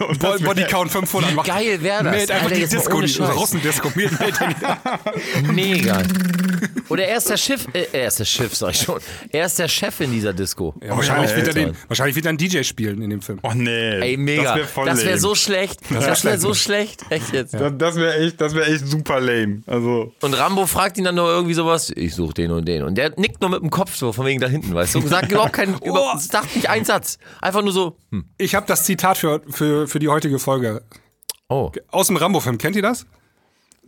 [0.09, 1.47] Und wär- Bodycount 500 macht.
[1.47, 2.13] geil wär das?
[2.15, 3.19] Mäht einfach Alter, die Disco, die.
[3.23, 3.91] Russen-Disco.
[5.53, 6.03] Mega.
[6.89, 9.01] Oder er ist der Schiff, äh, er ist der Schiff, sag ich schon.
[9.31, 10.75] Er ist der Chef in dieser Disco.
[10.83, 13.39] Ja, wahrscheinlich, ja, wird er den, wahrscheinlich wird er einen DJ spielen in dem Film.
[13.43, 14.01] Oh nee.
[14.01, 14.43] Ey, mega.
[14.43, 15.21] Das wäre voll Das wäre lame.
[15.21, 15.81] so schlecht.
[15.91, 17.03] Das wäre so schlecht.
[17.11, 17.55] Echt jetzt.
[17.55, 19.63] Das, das wäre echt, das wäre echt super lame.
[19.67, 22.83] Also, Und Rambo fragt ihn dann nur irgendwie sowas, ich suche den und den.
[22.83, 24.99] Und der nickt nur mit dem Kopf so, von wegen da hinten, weißt du?
[25.01, 27.19] Und sagt überhaupt keinen, über, sagt nicht einen Satz.
[27.41, 28.25] Einfach nur so, hm.
[28.39, 30.83] Ich habe das Zitat für, für, für die heutige Folge.
[31.49, 32.59] Oh, Aus dem Rambo-Film.
[32.59, 33.07] Kennt ihr das?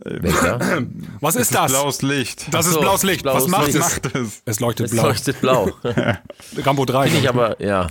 [0.03, 0.59] Welcher?
[1.19, 1.71] Was ist das?
[1.71, 2.47] blaues Licht.
[2.53, 3.23] Das ist so, blaues Licht.
[3.23, 3.75] blaues Was macht Licht.
[3.77, 3.81] es?
[3.81, 4.41] macht es?
[4.45, 5.03] Es leuchtet Es blau.
[5.03, 5.71] leuchtet blau.
[6.57, 7.09] Rambo 3.
[7.09, 7.87] Bin ich aber, ja.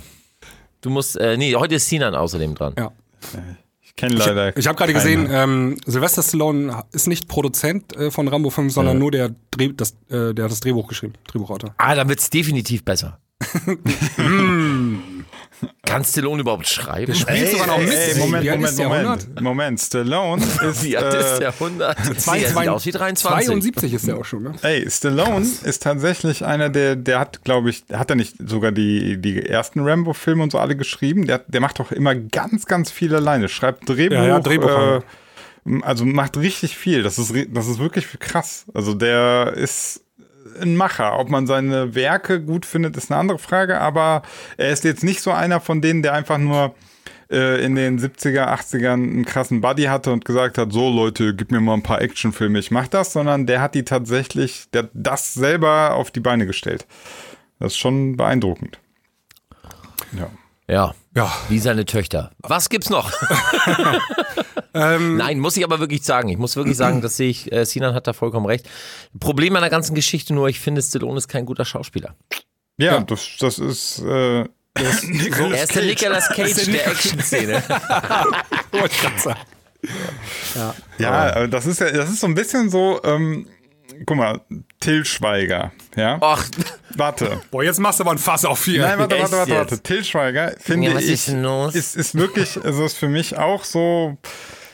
[0.81, 2.73] Du musst, äh, nee, heute ist Sinan außerdem dran.
[2.77, 2.91] ja.
[3.81, 4.55] Ich kenne leider.
[4.55, 8.97] Ich habe gerade gesehen, ähm, Sylvester Stallone ist nicht Produzent äh, von Rambo 5, sondern
[8.97, 11.73] nur der, Dreh, das, äh, der hat das Drehbuch geschrieben, Drehbuchautor.
[11.77, 13.19] Ah, dann wird's definitiv besser.
[15.85, 17.15] Kann Stallone überhaupt schreiben?
[17.15, 17.89] Spielt sogar noch mit.
[17.89, 19.41] Ey, Moment, Moment, ist der, Moment, 100?
[19.41, 19.79] Moment.
[19.79, 20.83] Stallone ist.
[20.83, 21.97] Wie alt ist äh, der 100?
[21.99, 23.45] Nee, er sieht 22 aus wie 23.
[23.47, 24.53] 72 ist der auch schon, ne?
[24.61, 29.17] Ey, Stallone ist tatsächlich einer, der, der hat, glaube ich, hat er nicht sogar die,
[29.19, 31.25] die ersten Rambo-Filme und so alle geschrieben?
[31.25, 33.49] Der, der macht doch immer ganz, ganz viel alleine.
[33.49, 34.15] Schreibt Drehbuch.
[34.15, 35.01] Ja, ja, Drehbuch äh,
[35.81, 37.03] also macht richtig viel.
[37.03, 38.65] Das ist, das ist wirklich krass.
[38.73, 40.03] Also der ist
[40.61, 41.19] ein Macher.
[41.19, 44.21] Ob man seine Werke gut findet, ist eine andere Frage, aber
[44.57, 46.75] er ist jetzt nicht so einer von denen, der einfach nur
[47.31, 51.51] äh, in den 70er, 80ern einen krassen Buddy hatte und gesagt hat, so Leute, gib
[51.51, 54.91] mir mal ein paar Actionfilme, ich mach das, sondern der hat die tatsächlich, der hat
[54.93, 56.85] das selber auf die Beine gestellt.
[57.59, 58.79] Das ist schon beeindruckend.
[60.17, 60.29] Ja.
[60.69, 60.93] Ja.
[61.15, 61.33] Ja.
[61.49, 62.31] Wie seine Töchter.
[62.39, 63.11] Was gibt's noch?
[64.73, 66.29] Ähm, Nein, muss ich aber wirklich sagen.
[66.29, 68.69] Ich muss wirklich sagen, dass sehe ich, äh, Sinan hat da vollkommen recht.
[69.19, 72.15] Problem an der ganzen Geschichte nur, ich finde, Stallone ist kein guter Schauspieler.
[72.77, 77.63] Ja, Das, das ist, äh, das er ist der Nicolas Cage der Action-Szene.
[78.71, 79.39] wollte ich sagen.
[80.99, 83.47] ja, äh, das ist ja, das ist so ein bisschen so, ähm,
[84.05, 84.41] guck mal,
[84.79, 86.17] Till Schweiger, ja?
[86.21, 86.45] Ach,
[86.95, 87.41] Warte.
[87.51, 88.81] Boah, jetzt machst du aber ein Fass auf hier.
[88.81, 89.83] Nein, warte, warte, warte, warte.
[89.83, 91.75] Till Schweiger, finde Ja, was ich, ist los?
[91.75, 94.17] Ist, ist wirklich, also ist für mich auch so,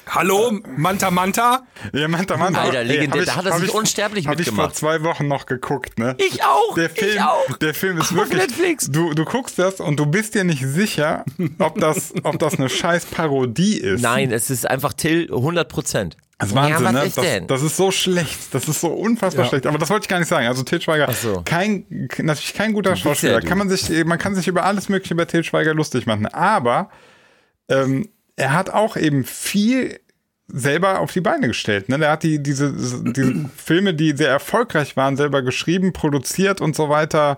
[0.08, 1.64] Hallo, Manta Manta?
[1.94, 2.62] ja, Manta, Manta.
[2.62, 3.22] Alter, legendär.
[3.22, 4.76] ich- Da hat er sich ich- unsterblich Hab ich vor mitgemacht.
[4.76, 6.16] zwei Wochen noch geguckt, ne?
[6.20, 6.76] ich auch.
[6.76, 7.58] Der Film, ich auch.
[7.58, 8.42] der Film ist Auf wirklich.
[8.42, 8.90] Netflix.
[8.92, 11.26] Du, du guckst das und du bist dir nicht sicher,
[11.60, 14.02] ob das, ob das eine scheiß Parodie ist.
[14.02, 16.18] Nein, es ist einfach Till 100 Prozent.
[16.38, 17.04] Das ist Ja, Wahnsinn, was ne?
[17.06, 17.48] ist das, denn?
[17.48, 18.54] das ist so schlecht.
[18.54, 19.50] Das ist so unfassbar Ja.
[19.50, 19.66] schlecht.
[19.68, 20.48] Aber das wollte ich gar nicht sagen.
[20.48, 21.42] Also Til Schweiger, Ach so.
[21.46, 21.86] kein,
[22.18, 23.40] natürlich kein guter ja Schauspieler.
[23.40, 23.48] du.
[23.48, 26.26] Kann man sich, man kann sich über alles Mögliche bei Til Schweiger lustig machen.
[26.28, 26.90] Aber
[27.70, 30.00] ähm, er hat auch eben viel
[30.48, 31.90] selber auf die Beine gestellt.
[31.90, 31.98] Ne?
[31.98, 36.90] Der hat die, diese, diese Filme, die sehr erfolgreich waren, selber geschrieben, produziert und so
[36.90, 37.38] weiter.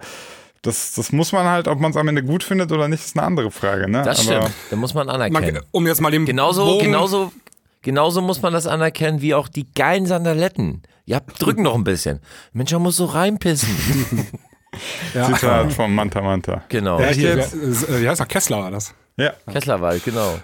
[0.62, 3.18] Das, das muss man halt, ob man es am Ende gut findet oder nicht, ist
[3.18, 3.90] eine andere Frage.
[3.90, 4.02] Ne?
[4.04, 4.56] Das Aber- stimmt.
[4.70, 5.54] Da muss man anerkennen.
[5.54, 7.32] Man, um jetzt mal den Genauso, Bogen, genauso,
[7.82, 10.84] genauso muss man das anerkennen wie auch die geilen Sandaletten.
[11.06, 12.20] Ja, drücken noch ein bisschen.
[12.52, 13.70] Mensch, man muss so reinpissen.
[15.16, 16.62] Ja, Zitat vom Manta Manta.
[16.70, 17.00] Genau.
[17.00, 17.46] ja, hier, äh,
[18.02, 18.26] wie heißt er?
[18.28, 18.94] Kessler war das.
[19.16, 20.38] Ja, Kesslerwald, genau.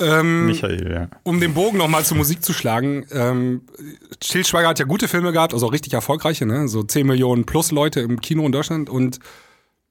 [0.00, 1.08] Ähm, Michael, ja.
[1.22, 3.62] um den Bogen nochmal zur Musik zu schlagen, ähm,
[4.20, 6.68] Til Schweiger hat ja gute Filme gehabt, also richtig erfolgreiche, ne?
[6.68, 9.18] so 10 Millionen plus Leute im Kino in Deutschland und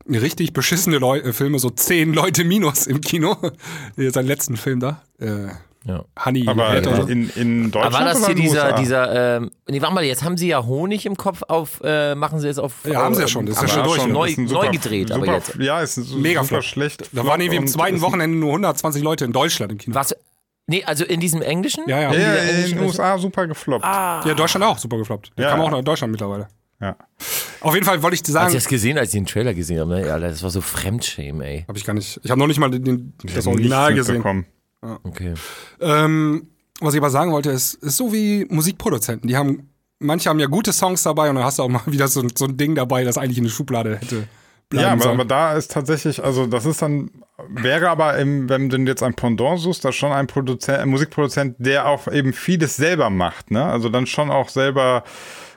[0.07, 3.37] richtig beschissene Leu äh, Filme, so 10 Leute minus im Kino.
[3.97, 5.03] Sein letzten Film da.
[5.19, 5.49] Äh,
[5.85, 6.03] Ja.
[6.25, 6.45] Honey.
[6.47, 7.07] Aber Head oder so.
[7.07, 8.75] in, in Deutschland Aber war das hier dieser, USA?
[8.79, 12.39] dieser, ähm, nee, warte mal, jetzt haben sie ja Honig im Kopf auf, äh, machen
[12.39, 12.73] sie jetzt auf.
[12.85, 14.13] Ja, haben sie ja äh, schon, das ist ja aber schon durch.
[14.13, 15.55] Neu, ist ein neu gedreht, aber super, jetzt.
[15.55, 17.09] Ja, ist ein Mega super schlecht.
[17.13, 19.95] Da waren irgendwie im zweiten Wochenende nur 120 Leute in Deutschland im Kino.
[19.95, 20.13] Was?
[20.67, 21.85] Nee, also in diesem Englischen?
[21.87, 22.13] Ja, ja.
[22.13, 23.83] Ja, in den englischen- USA super gefloppt.
[23.83, 25.31] Ja, Deutschland auch, super gefloppt.
[25.37, 25.65] Der Ja, kam ja.
[25.65, 26.47] auch nach Deutschland mittlerweile.
[26.81, 26.95] Ja.
[27.61, 29.53] Auf jeden Fall wollte ich dir Als sagen, ich das gesehen, als ich den Trailer
[29.53, 30.07] gesehen habe, ne?
[30.07, 31.65] ja, das war so Fremdschämen, ey.
[31.67, 34.45] habe ich gar nicht, ich habe noch nicht mal den, den, das Original gesehen.
[34.81, 35.33] Okay.
[35.81, 36.47] Ähm,
[36.79, 39.27] was ich aber sagen wollte, ist, ist so wie Musikproduzenten.
[39.27, 39.69] Die haben,
[39.99, 42.45] manche haben ja gute Songs dabei und dann hast du auch mal wieder so, so
[42.45, 44.27] ein Ding dabei, das eigentlich in der Schublade hätte
[44.69, 47.09] bleiben Ja, aber, aber da ist tatsächlich, also das ist dann,
[47.49, 51.55] wäre aber, im, wenn du jetzt ein Pendant suchst, da schon ein, Produzent, ein Musikproduzent,
[51.57, 53.65] der auch eben vieles selber macht, ne?
[53.65, 55.03] Also dann schon auch selber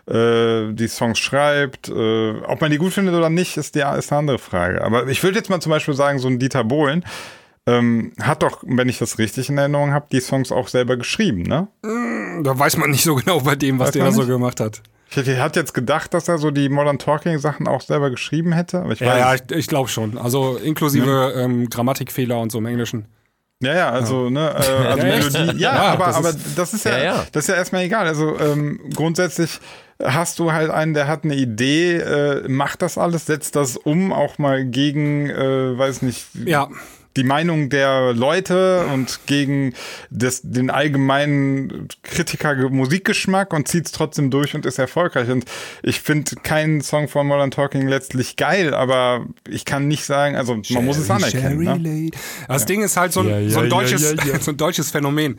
[0.07, 1.89] äh, die Songs schreibt.
[1.89, 4.83] Äh, ob man die gut findet oder nicht, ist, ja, ist eine andere Frage.
[4.83, 7.05] Aber ich würde jetzt mal zum Beispiel sagen, so ein Dieter Bohlen
[7.67, 11.43] ähm, hat doch, wenn ich das richtig in Erinnerung habe, die Songs auch selber geschrieben,
[11.43, 11.69] ne?
[12.43, 14.83] da weiß man nicht so genau bei dem, was Weiß der da so gemacht hat.
[15.11, 18.53] Ich hätte hat jetzt gedacht, dass er so die Modern Talking Sachen auch selber geschrieben
[18.53, 20.17] hätte, aber ich Ja, weiß ja, ich, ich glaube schon.
[20.19, 23.05] Also inklusive ähm, Grammatikfehler und so im Englischen.
[23.63, 24.55] Ja, ja, also, ne, äh,
[24.89, 25.13] also Ja?
[25.13, 27.27] Melodie, ja, Ja, aber, das aber ist- das ist ja, Ja, ja.
[27.31, 28.07] das ist ja erstmal egal.
[28.09, 29.61] Also ähm, grundsätzlich
[30.03, 34.13] hast du halt einen, der hat eine Idee, äh, macht das alles, setzt das um,
[34.13, 36.69] auch mal gegen, äh, weiß nicht, Ja,
[37.17, 39.75] die Meinung der Leute und gegen
[40.11, 45.29] das, den allgemeinen Kritiker Musikgeschmack und zieht es trotzdem durch und ist erfolgreich.
[45.31, 45.45] Und
[45.83, 50.61] ich finde keinen Song von Modern Talking letztlich geil, aber ich kann nicht sagen, also
[50.71, 51.59] man muss es anerkennen.
[51.59, 52.11] Ne?
[52.49, 55.39] Das Ding ist halt so ein, so ein, deutsches, so ein deutsches Phänomen.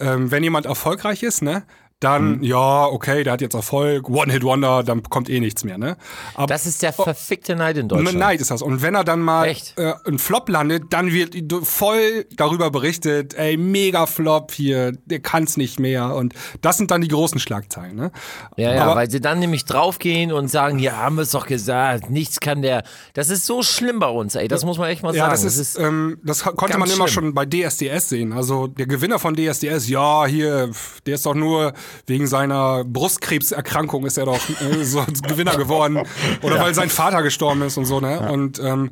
[0.00, 1.62] Ähm, wenn jemand erfolgreich ist, ne,
[2.04, 5.96] dann, ja, okay, der hat jetzt Erfolg, One-Hit-Wonder, dann kommt eh nichts mehr, ne?
[6.34, 8.18] Aber Das ist der verfickte Neid in Deutschland.
[8.18, 8.62] Neid ist das.
[8.62, 9.76] Und wenn er dann mal Echt?
[9.78, 11.34] äh, ein Flop landet, dann wird
[11.64, 16.14] voll darüber berichtet, ey, mega Flop hier, der kann's nicht mehr.
[16.14, 18.10] Und das sind dann die großen Schlagzeilen, ne?
[18.56, 21.46] Ja, ja, Aber- weil sie dann nämlich draufgehen und sagen, ja, haben wir es doch
[21.46, 22.82] gesagt, nichts kann der.
[23.14, 24.48] Das ist so schlimm bei uns, ey.
[24.48, 25.42] Das muss man echt mal Ja, sagen.
[25.42, 27.24] das ist, ähm, das konnte man immer schlimm.
[27.24, 28.32] schon bei DSDS sehen.
[28.32, 30.70] Also der Gewinner von DSDS, ja, hier,
[31.06, 31.72] der ist doch nur
[32.06, 36.00] wegen seiner Brustkrebserkrankung ist er doch äh, so Gewinner geworden.
[36.42, 38.30] Oder weil sein Vater gestorben ist und so, ne?
[38.30, 38.90] Und, ähm,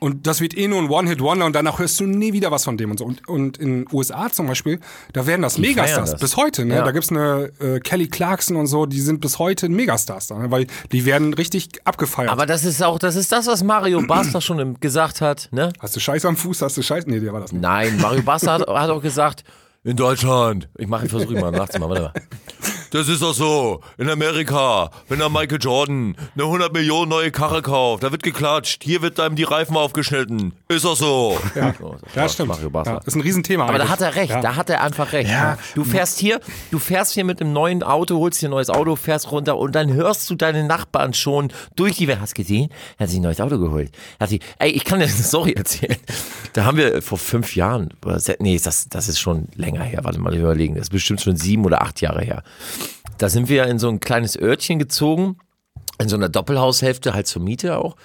[0.00, 2.78] und das wird eh nur ein One-Hit-Wonder und danach hörst du nie wieder was von
[2.78, 3.04] dem und so.
[3.04, 4.80] Und, und in den USA zum Beispiel,
[5.12, 6.12] da werden das feiern Megastars.
[6.12, 6.20] das.
[6.20, 6.76] Bis heute, ne?
[6.76, 6.84] Ja.
[6.84, 10.50] Da gibt's eine äh, Kelly Clarkson und so, die sind bis heute Megastars da, ne?
[10.50, 12.30] weil die werden richtig abgefeiert.
[12.30, 15.70] aber das ist auch, das ist das, was Mario Basler schon gesagt hat, ne?
[15.78, 17.06] hast du Scheiß am Fuß, hast du Scheiß?
[17.06, 17.60] Nee, der war das nicht.
[17.60, 19.44] Nein, Mario Basler hat, hat auch gesagt,
[19.84, 22.12] in Deutschland, ich mache, ich versuche mal nachzumachen, warte mal.
[22.90, 27.62] Das ist doch so, in Amerika, wenn da Michael Jordan eine 100 Millionen neue Karre
[27.62, 31.38] kauft, da wird geklatscht, hier wird einem die Reifen aufgeschnitten, ist doch so.
[31.54, 32.48] Ja, so, das Ja, stimmt.
[32.48, 32.94] Mario Basler.
[32.94, 33.64] Ja, ist ein Riesenthema.
[33.64, 33.90] Aber da eigentlich.
[33.92, 34.40] hat er recht, Ja.
[34.40, 35.30] da hat er einfach recht.
[35.30, 35.56] Ja.
[35.74, 38.96] Du fährst hier, du fährst hier mit einem neuen Auto, holst dir ein neues Auto,
[38.96, 42.18] fährst runter und dann hörst du deine Nachbarn schon durch die Welt.
[42.20, 42.70] Hast gesehen?
[42.98, 43.92] Er hat sich ein neues Auto geholt.
[44.18, 45.96] Er hat sich, ey, ich kann dir eine Story erzählen.
[46.54, 47.90] Da haben wir vor fünf Jahren,
[48.40, 51.64] nee, das, das ist schon länger her, warte mal überlegen, das ist bestimmt schon sieben
[51.64, 52.42] oder acht Jahre her.
[53.20, 55.36] Da sind wir in so ein kleines Örtchen gezogen,
[56.00, 57.96] in so einer Doppelhaushälfte, halt zur Miete auch.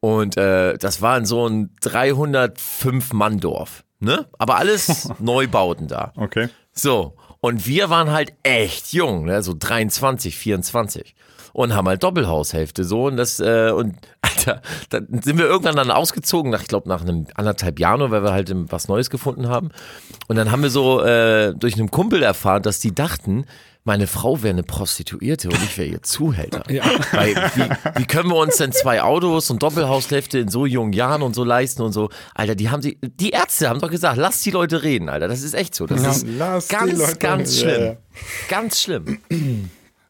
[0.00, 3.84] Und äh, das war in so ein 305-Mann-Dorf.
[4.00, 4.26] Ne?
[4.38, 6.12] Aber alles Neubauten da.
[6.14, 6.50] Okay.
[6.72, 9.42] So, und wir waren halt echt jung, ne?
[9.42, 11.14] so 23, 24.
[11.54, 15.90] Und haben halt Doppelhaushälfte so und das, äh, und Alter, dann sind wir irgendwann dann
[15.90, 19.70] ausgezogen, nach, ich glaube nach einem anderthalb Jahren, weil wir halt was Neues gefunden haben.
[20.28, 23.46] Und dann haben wir so äh, durch einen Kumpel erfahren, dass die dachten,
[23.84, 26.62] meine Frau wäre eine Prostituierte und ich wäre ihr Zuhälter.
[26.70, 26.84] Ja.
[27.12, 31.22] Weil, wie, wie können wir uns denn zwei Autos und Doppelhaushälfte in so jungen Jahren
[31.22, 32.10] und so leisten und so?
[32.34, 35.28] Alter, die haben sie, die Ärzte haben doch gesagt, lass die Leute reden, Alter.
[35.28, 35.86] Das ist echt so.
[35.86, 37.84] Das ist Lass die ganz, Leute- ganz Ja, schlimm.
[37.86, 37.96] ja.
[38.48, 39.18] Ganz schlimm.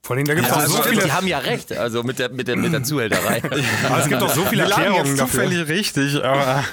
[0.02, 2.18] Vor allem, da gibt es Also, auch so viele, die haben ja recht, also mit
[2.18, 3.40] der, mit der, mit der Zuhälterei.
[3.88, 5.42] aber es gibt auch so viele Erklärungen dafür.
[5.44, 6.64] zufällig richtig, aber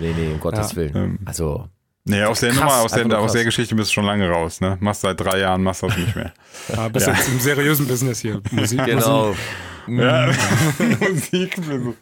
[0.00, 1.18] Nee, nee, um Gottes Willen.
[1.26, 1.68] Also,
[2.04, 3.44] nee, aus der Krass, Nummer, aus der, nur aus der.
[3.44, 4.76] Geschichte bist du schon lange raus, ne?
[4.80, 6.32] Machst seit drei Jahren, machst das nicht mehr.
[6.74, 8.40] Ja, bist jetzt im seriösen Business hier.
[8.50, 9.34] Musik, genau.
[9.88, 10.30] Ja.
[11.00, 11.58] Musik.
[11.58, 11.96] Ähm,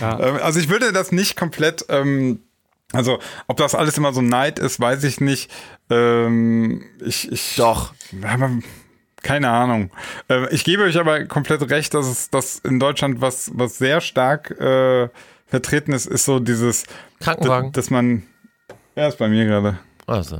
[0.00, 2.40] Also ich würde das nicht komplett, ähm,
[2.92, 5.50] also ob das alles immer so Neid ist, weiß ich nicht.
[5.90, 7.92] Ähm, ich, ich, Doch.
[8.22, 8.50] Aber
[9.24, 9.90] keine Ahnung.
[10.28, 14.00] Äh, ich gebe euch aber komplett recht, dass es dass in Deutschland was, was sehr
[14.00, 15.08] stark äh,
[15.46, 16.84] vertreten ist, ist so dieses,
[17.20, 17.72] Krankenwagen.
[17.72, 18.22] dass man,
[18.94, 20.38] er ist bei mir gerade, Also.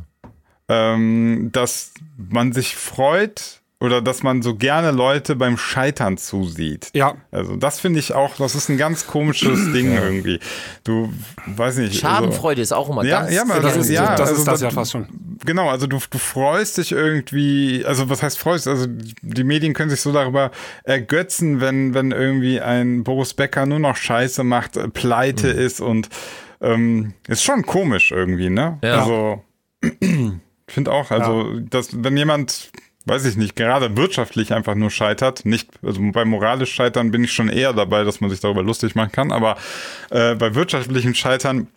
[0.69, 6.89] ähm, dass man sich freut oder dass man so gerne Leute beim Scheitern zusieht.
[6.95, 10.41] Ja, Also das finde ich auch, das ist ein ganz komisches Ding irgendwie.
[10.85, 11.13] Du,
[11.47, 12.01] weiß nicht.
[12.01, 13.35] Schadenfreude ist auch immer Ja, ganz.
[13.35, 15.03] ja, das das ist, ja, das, also ist das das- ja fast schon.
[15.03, 18.69] Also, genau, also du, du freust dich irgendwie, also was heißt freust?
[18.69, 20.51] Also die Medien können sich so darüber
[20.85, 25.59] ergötzen, wenn, wenn irgendwie ein Boris Becker nur noch Scheiße macht, äh, pleite Mhm.
[25.61, 26.09] ist und
[26.65, 28.79] ähm, ist schon komisch irgendwie, ne?
[28.83, 29.03] Ja.
[29.03, 29.43] Also
[30.01, 32.71] ich finde auch, also dass wenn jemand
[33.07, 37.33] weiß ich nicht, gerade wirtschaftlich einfach nur scheitert, nicht, also bei moralisch Scheitern bin ich
[37.33, 39.57] schon eher dabei, dass man sich darüber lustig machen kann, aber
[40.11, 41.69] äh, bei wirtschaftlichem Scheitern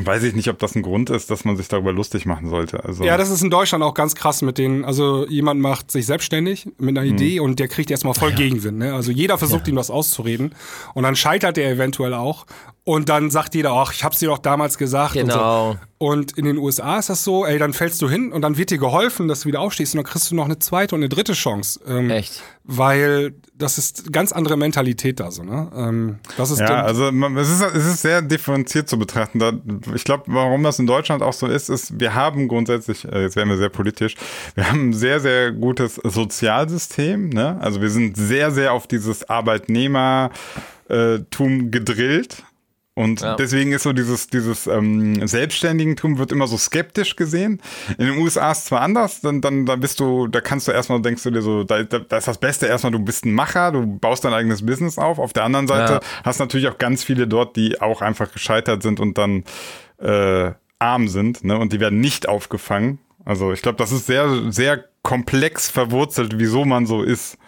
[0.00, 2.84] weiß ich nicht, ob das ein Grund ist, dass man sich darüber lustig machen sollte.
[2.84, 4.84] Also, Ja, das ist in Deutschland auch ganz krass mit denen.
[4.84, 8.78] Also jemand macht sich selbstständig mit einer Idee und der kriegt erstmal voll Gegenwind.
[8.78, 8.92] Ne?
[8.92, 10.54] Also jeder versucht ihm das auszureden
[10.94, 12.46] und dann scheitert er eventuell auch
[12.86, 15.14] und dann sagt jeder, ach, ich hab's dir doch damals gesagt.
[15.14, 15.70] Genau.
[15.70, 16.06] Und, so.
[16.06, 18.70] und in den USA ist das so, ey, dann fällst du hin und dann wird
[18.70, 21.08] dir geholfen, dass du wieder aufstehst und dann kriegst du noch eine zweite und eine
[21.08, 21.80] dritte Chance.
[21.86, 22.42] Ähm, Echt?
[22.62, 25.44] Weil das ist ganz andere Mentalität da so.
[25.44, 25.70] Ne?
[25.74, 29.38] Ähm, das ist Ja, also man, es, ist, es ist sehr differenziert zu betrachten.
[29.38, 29.52] Da,
[29.94, 33.36] ich glaube, warum das in Deutschland auch so ist, ist, wir haben grundsätzlich, äh, jetzt
[33.36, 34.14] werden wir sehr politisch,
[34.56, 37.30] wir haben ein sehr, sehr gutes Sozialsystem.
[37.30, 37.56] Ne?
[37.62, 42.44] Also wir sind sehr, sehr auf dieses Arbeitnehmertum gedrillt.
[42.96, 43.34] Und Ja.
[43.34, 47.60] deswegen ist so dieses, dieses ähm, Selbstständigentum wird immer so skeptisch gesehen.
[47.98, 50.72] In den USA ist es zwar anders, dann, dann da bist du, da kannst du
[50.72, 53.32] erstmal, denkst du dir so, da, da, da ist das Beste erstmal, du bist ein
[53.32, 55.18] Macher, du baust dein eigenes Business auf.
[55.18, 56.00] Auf der anderen Seite Ja.
[56.24, 59.42] hast natürlich auch ganz viele dort, die auch einfach gescheitert sind und dann
[59.98, 61.58] äh, arm sind, ne?
[61.58, 62.98] Und die werden nicht aufgefangen.
[63.24, 67.38] Also ich glaube, das ist sehr, sehr komplex verwurzelt, wieso man so ist.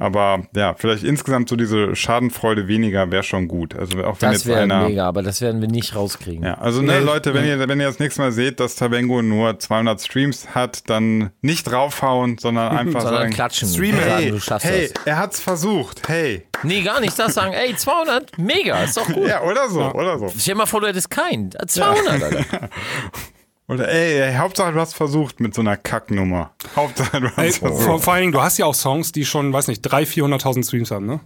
[0.00, 3.74] Aber ja, vielleicht insgesamt so diese Schadenfreude weniger wäre schon gut.
[3.74, 4.86] Also auch wenn Das jetzt wäre einer.
[4.88, 6.44] mega, aber das werden wir nicht rauskriegen.
[6.44, 9.58] Ja, also ne, Leute, wenn ihr, wenn ihr das nächste Mal seht, dass Tabengo nur
[9.58, 13.68] 200 Streams hat, dann nicht draufhauen, sondern einfach Sondern sagen, klatschen.
[13.68, 13.98] Streamen.
[14.00, 15.04] Hey, du schaffst hey, das.
[15.04, 16.46] er hat's versucht, hey.
[16.62, 17.18] Nee, gar nicht.
[17.18, 19.26] Das sagen, ey, 200, mega, ist doch gut.
[19.26, 20.28] Ja, oder so, oder so.
[20.38, 21.50] Stell dir mal vor, du hättest keinen.
[21.66, 22.68] 200, Alter.
[23.68, 26.52] Oder ey, ey, Hauptsache du hast versucht mit so einer Kacknummer.
[26.74, 27.82] Hauptsache du hast Ey, versucht.
[27.84, 30.06] vor, vor allen Dingen, du hast ja auch Songs, die schon, weiß nicht, 300.000,
[30.40, 31.20] 400.000 Streams haben, ne?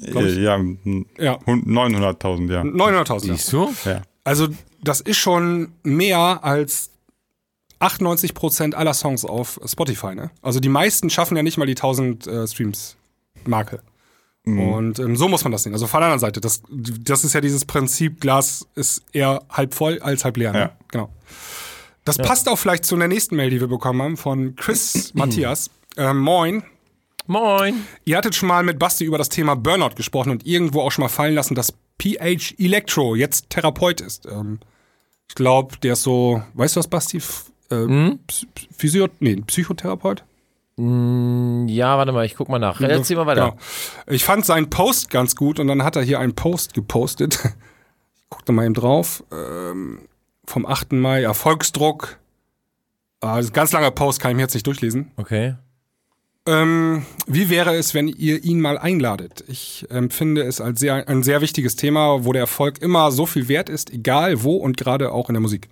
[0.00, 0.58] Ja,
[1.18, 1.38] Ja.
[1.46, 2.62] hund- 900.000, ja.
[2.62, 3.28] 900.000.
[3.28, 3.34] ja.
[3.36, 3.72] Siehst du?
[3.84, 4.02] ja.
[4.24, 4.48] Also,
[4.82, 6.90] das ist schon mehr als
[7.80, 10.30] 98% aller Songs auf Spotify, ne?
[10.42, 13.80] Also, die meisten schaffen ja nicht mal die 1000 äh, Streams-Marke.
[14.48, 15.72] Und ähm, so muss man das sehen.
[15.72, 19.74] Also, von der anderen Seite, das, das ist ja dieses Prinzip, Glas ist eher halb
[19.74, 20.52] voll als halb leer.
[20.52, 20.58] Ne?
[20.60, 20.70] Ja.
[20.92, 21.08] Genau.
[22.06, 25.70] Das passt auch vielleicht zu der nächsten Mail, die wir bekommen haben, von Chris Matthias.
[25.98, 26.62] Ähm, moin.
[27.26, 27.84] Moin.
[28.04, 31.02] Ihr hattet schon mal mit Basti über das Thema Burnout gesprochen und irgendwo auch schon
[31.02, 34.26] mal fallen lassen, dass PH Electro jetzt Therapeut ist.
[34.26, 34.60] Ähm,
[35.28, 37.16] ich glaube, der ist so, weißt du was, Basti?
[37.18, 38.46] F äh, Psy-
[38.76, 40.22] Physio nee, Psychotherapeut?
[40.78, 42.80] Ja, warte mal, ich guck mal nach.
[42.80, 43.52] Erzähl mal weiter.
[43.52, 44.14] Genau.
[44.14, 47.40] Ich fand seinen Post ganz gut und dann hat er hier einen Post gepostet.
[48.28, 49.22] Ich guck da mal eben drauf.
[49.32, 50.00] Ähm,
[50.46, 50.92] vom 8.
[50.92, 52.18] Mai, Erfolgsdruck.
[53.20, 55.10] Ah, das ist ein ganz langer Post, kann ich mir jetzt nicht durchlesen.
[55.16, 55.56] Okay.
[56.46, 59.42] Ähm, wie wäre es, wenn ihr ihn mal einladet?
[59.48, 63.48] Ich empfinde es als sehr, ein sehr wichtiges Thema, wo der Erfolg immer so viel
[63.48, 65.68] wert ist, egal wo und gerade auch in der Musik.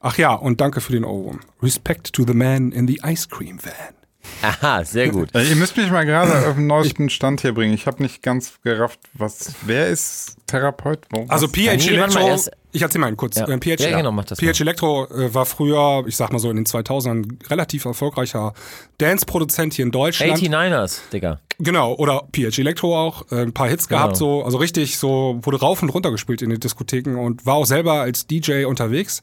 [0.00, 1.40] Ach ja, und danke für den Ohrwurm.
[1.62, 4.01] Respect to the man in the ice cream van.
[4.42, 5.34] Aha, sehr gut.
[5.34, 7.74] Äh, Ihr müsst mich mal gerade auf den neuesten Stand hier bringen.
[7.74, 11.00] Ich habe nicht ganz gerafft, was, wer ist Therapeut?
[11.10, 11.46] Wo, Also?
[11.48, 13.36] PH Nee, mal, Electro, Ich erzähl mal kurz.
[13.36, 13.46] Ja.
[13.46, 16.56] PH, Ja, genau, mach das PH Electro äh, war früher, ich sag mal so in
[16.56, 18.52] den 2000ern, relativ erfolgreicher
[18.98, 20.38] Dance-Produzent hier in Deutschland.
[20.38, 21.40] 89ers, Digga.
[21.58, 24.40] Genau, oder PH Electro auch, äh, ein paar Hits gehabt, Genau.
[24.40, 27.66] so, also richtig so, wurde rauf und runter gespielt in den Diskotheken und war auch
[27.66, 29.20] selber als DJ unterwegs.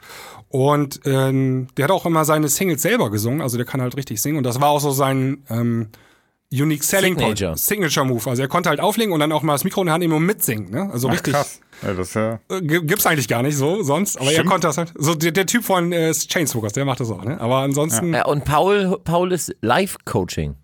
[0.50, 4.20] Und ähm, der hat auch immer seine Singles selber gesungen, also der kann halt richtig
[4.22, 5.89] singen und das war auch so sein ähm,
[6.52, 7.52] Unique Selling Signature.
[7.52, 8.28] Point, Signature Move.
[8.28, 10.16] Also er konnte halt auflegen und dann auch mal das Mikro in der Hand nehmen
[10.16, 10.89] und mitsingen, ne?
[10.91, 11.34] Also Ach, richtig.
[11.36, 11.60] krass.
[11.84, 12.39] Ja, das ist ja.
[12.50, 14.50] Äh, gi- Gibt's eigentlich gar nicht so sonst, aber er Stimmt.
[14.50, 14.91] konnte das halt.
[14.97, 17.39] So der, der Typ von äh, Chainsmokers, der macht das auch, ne?
[17.39, 18.16] Aber ansonsten.
[18.16, 20.56] Äh, und Paul, Paul ist Live-Coaching.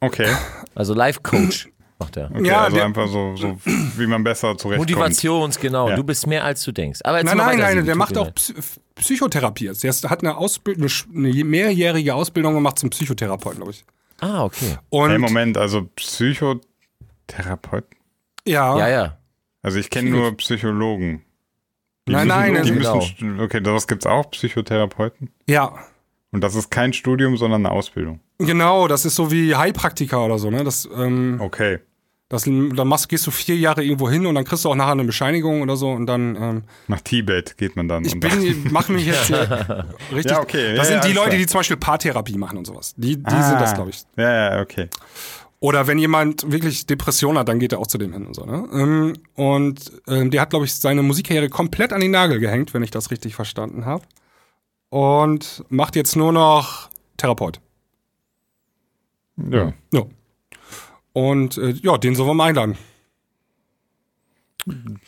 [0.00, 0.28] Okay.
[0.74, 1.68] Also Live-Coach
[1.98, 2.30] macht er.
[2.30, 4.90] okay Ja, also der- einfach so, so, wie man besser zurechtkommt.
[4.90, 5.88] Motivations, genau.
[5.90, 5.96] Ja.
[5.96, 7.00] Du bist mehr als du denkst.
[7.04, 8.30] Aber Nein, nein, nein, der macht auch
[8.94, 9.82] Psychotherapie jetzt.
[9.84, 13.84] Der hat eine, Ausbild eine, mehrjährige Ausbildung gemacht zum Psychotherapeuten, glaube ich.
[14.20, 14.76] Ah, okay.
[14.90, 17.84] Und Hey, Moment, also Psychotherapeut?
[18.46, 19.18] ja, Ja, ja.
[19.62, 21.22] Also ich kenne nur Psychologen.
[22.08, 23.00] Die Nein, müssen, nein, die also- müssen,
[23.38, 25.30] st- okay, das gibt's auch, Psychotherapeuten.
[25.48, 25.72] ja,
[26.30, 28.20] Und das ist kein Studium, sondern eine Ausbildung.
[28.38, 28.86] genau.
[28.88, 30.62] Das ist so wie Heilpraktiker oder so, ne?
[30.64, 31.78] Das, ähm, Okay.
[32.30, 34.92] Das, dann machst, gehst du vier Jahre irgendwo hin und dann kriegst du auch nachher
[34.92, 36.36] eine Bescheinigung oder so und dann.
[36.36, 38.04] Ähm, Nach Tibet geht man dann.
[38.04, 40.32] ich und bin, mache mich jetzt hier richtig.
[40.32, 41.38] Ja, okay, Das ja, sind die alles Leute, klar.
[41.38, 42.94] die zum Beispiel Paartherapie machen und sowas.
[42.96, 44.02] Die, die Ah, sind das, glaube ich.
[44.16, 44.88] Ja, ja, okay.
[45.60, 48.44] Oder wenn jemand wirklich Depression hat, dann geht er auch zu dem hin und so.
[48.44, 48.68] Ne?
[48.74, 52.82] Ähm, Und ähm, der hat, glaube ich, seine Musikkarriere komplett an den Nagel gehängt, wenn
[52.84, 54.04] ich das richtig verstanden habe.
[54.90, 57.60] Und macht jetzt nur noch Therapeut.
[59.50, 59.72] Ja.
[59.92, 60.02] Ja.
[61.18, 62.78] Und äh, ja, den sollen wir mal einladen.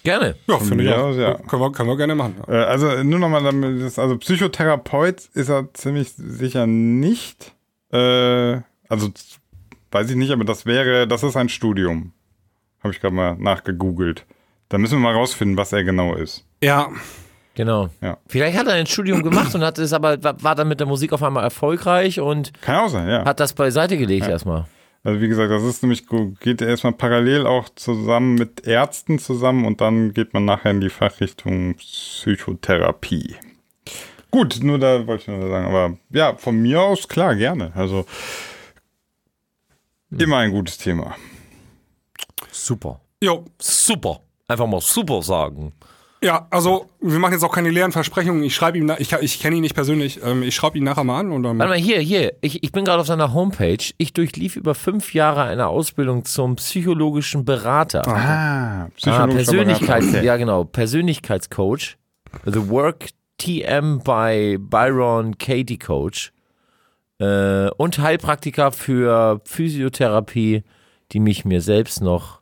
[0.02, 0.36] Gerne.
[0.48, 1.14] Ja, finde ich auch.
[1.14, 1.34] ja.
[1.34, 2.36] Können, wir, können wir gerne machen.
[2.48, 2.62] Ja.
[2.62, 7.54] Äh, Also nur nochmal, also Psychotherapeut ist er ziemlich sicher nicht.
[7.92, 9.10] Äh, also
[9.92, 12.12] weiß ich nicht, aber das wäre, das ist ein Studium.
[12.82, 14.24] Habe ich gerade mal nachgegoogelt.
[14.68, 16.44] Da müssen wir mal rausfinden, was er genau ist.
[16.62, 16.88] ja,
[17.56, 17.88] Genau.
[18.00, 18.16] Ja.
[18.26, 21.12] Vielleicht hat er ein Studium gemacht und hat es aber war dann mit der Musik
[21.12, 23.24] auf einmal erfolgreich und Kann auch sein, ja.
[23.24, 24.66] hat das beiseite gelegt erstmal.
[25.02, 26.04] Also wie gesagt, das ist nämlich
[26.40, 30.90] geht erstmal parallel auch zusammen mit Ärzten zusammen und dann geht man nachher in die
[30.90, 33.36] Fachrichtung Psychotherapie.
[34.30, 37.72] Gut, nur da wollte ich nur sagen, aber ja, von mir aus klar, gerne.
[37.74, 38.04] Also
[40.10, 41.16] immer ein gutes Thema.
[42.50, 43.00] Super.
[43.22, 43.44] jo.
[43.58, 44.20] Super.
[44.48, 45.72] Einfach mal super sagen.
[46.22, 48.42] Ja, also wir machen jetzt auch keine leeren Versprechungen.
[48.42, 50.20] Ich schreibe ihm, na- ich, ich kenne ihn nicht persönlich.
[50.22, 51.58] Ähm, ich schreibe ihn nachher mal an und dann.
[51.58, 52.34] Warte mal, hier, hier.
[52.42, 53.78] Ich, ich bin gerade auf seiner Homepage.
[53.96, 58.06] Ich durchlief über fünf Jahre eine Ausbildung zum psychologischen Berater.
[58.06, 60.18] Ah, Ah, psychologischer Persönlichkeits, Berater.
[60.18, 60.26] Okay.
[60.26, 61.96] ja genau, Persönlichkeitscoach.
[62.44, 63.06] The Work
[63.38, 66.32] TM bei Byron Katie Coach.
[67.18, 70.64] Äh, und Heilpraktiker für Physiotherapie,
[71.12, 72.39] die mich mir selbst noch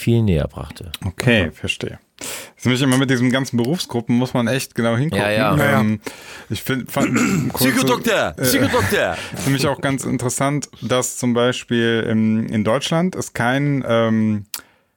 [0.00, 0.90] viel näher brachte.
[1.04, 1.98] Okay, verstehe.
[2.18, 5.24] Das ist nämlich immer mit diesen ganzen Berufsgruppen muss man echt genau hingucken.
[5.24, 5.56] Ja, ja.
[5.56, 5.80] Ja, ja.
[5.80, 6.00] Ähm,
[6.50, 7.14] ich find, fand
[7.54, 8.34] Psychodoktor!
[8.36, 9.14] Psychodoktor!
[9.36, 14.44] Für mich auch ganz interessant, dass zum Beispiel in, in Deutschland es kein ähm,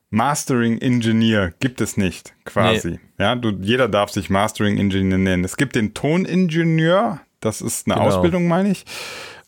[0.10, 3.00] Mastering Engineer gibt es nicht, quasi.
[3.18, 5.44] Ja, du, jeder darf sich Mastering Engineer nennen.
[5.46, 8.08] Es gibt den Toningenieur, das ist eine Genau.
[8.08, 8.86] Ausbildung, meine ich.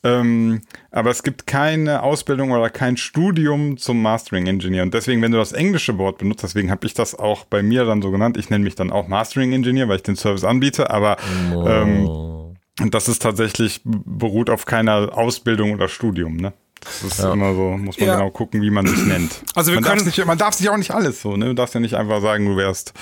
[0.05, 4.83] Ähm, aber es gibt keine Ausbildung oder kein Studium zum Mastering Engineer.
[4.83, 7.85] Und deswegen, wenn du das englische Wort benutzt, deswegen habe ich das auch bei mir
[7.85, 8.37] dann so genannt.
[8.37, 10.89] Ich nenne mich dann auch Mastering Engineer, weil ich den Service anbiete.
[10.91, 11.17] Aber
[11.51, 12.07] ähm,
[12.81, 16.53] und das ist tatsächlich, beruht auf keiner Ausbildung oder Studium, ne?
[16.83, 18.15] Das ist immer so, muss man Ja.
[18.17, 19.41] genau gucken, wie man sich nennt.
[19.55, 21.45] Also wir man, darf können- nicht, man darf sich auch nicht alles so, ne?
[21.45, 22.93] Du darfst ja nicht einfach sagen, du wärst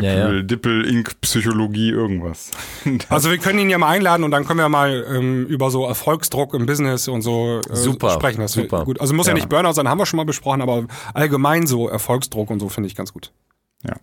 [0.00, 0.42] Dippel, Ja, ja.
[0.42, 2.50] Dippel, Ink, Psychologie, irgendwas.
[3.08, 5.86] Also wir können ihn ja mal einladen und dann können wir mal ähm, über so
[5.86, 8.40] Erfolgsdruck im Business und so äh, Super, sprechen.
[8.40, 8.84] Das super.
[8.84, 9.00] Gut.
[9.00, 9.32] Also muss ja.
[9.32, 9.34] Ja.
[9.34, 12.86] nicht Burnout sein, haben wir schon mal besprochen, aber allgemein so Erfolgsdruck und so finde
[12.88, 13.32] ich ganz gut.
[13.84, 13.94] ja.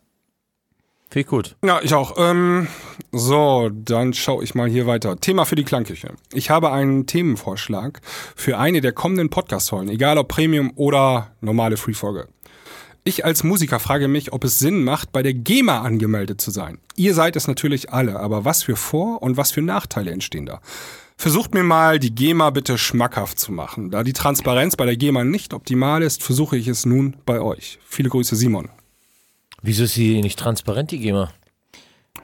[1.11, 1.55] Viel gut.
[1.63, 2.15] Ja, ich auch.
[2.17, 2.67] Ähm,
[3.13, 5.17] so, dann schaue ich mal hier weiter.
[5.17, 6.09] Thema für die Klangküche.
[6.33, 8.01] Ich habe einen Themenvorschlag
[8.35, 12.27] für eine der kommenden Podcast-Folgen, egal ob Premium oder normale Free-Folge.
[13.07, 16.79] Ich als Musiker frage mich, ob es Sinn macht, bei der GEMA angemeldet zu sein.
[16.95, 20.59] Ihr seid es natürlich alle, aber was für Vor- und was für Nachteile entstehen da?
[21.15, 23.91] Versucht mir mal, die GEMA bitte schmackhaft zu machen.
[23.91, 27.77] Da die Transparenz bei der GEMA nicht optimal ist, versuche ich es nun bei euch.
[27.85, 28.69] Viele Grüße, Simon.
[29.61, 31.31] Wieso ist sie nicht transparent, die GEMA?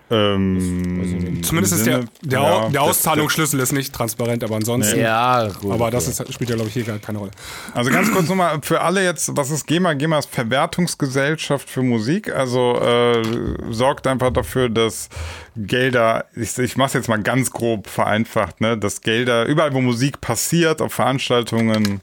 [0.10, 5.00] Ähm, Zumindest ist der, Sinne- der, ja, der Auszahlungsschlüssel ist nicht transparent, aber ansonsten.
[5.00, 5.72] Ja, gut.
[5.72, 7.32] Aber das ist, spielt ja, glaube ich, hier gar keine Rolle.
[7.74, 9.94] Also ganz kurz nochmal für alle jetzt, was ist GEMA?
[9.94, 12.34] GEMA ist Verwertungsgesellschaft für Musik.
[12.34, 13.22] Also äh,
[13.70, 15.08] sorgt einfach dafür, dass
[15.56, 19.80] Gelder, ich, ich mache es jetzt mal ganz grob vereinfacht, ne, dass Gelder überall, wo
[19.82, 22.02] Musik passiert, auf Veranstaltungen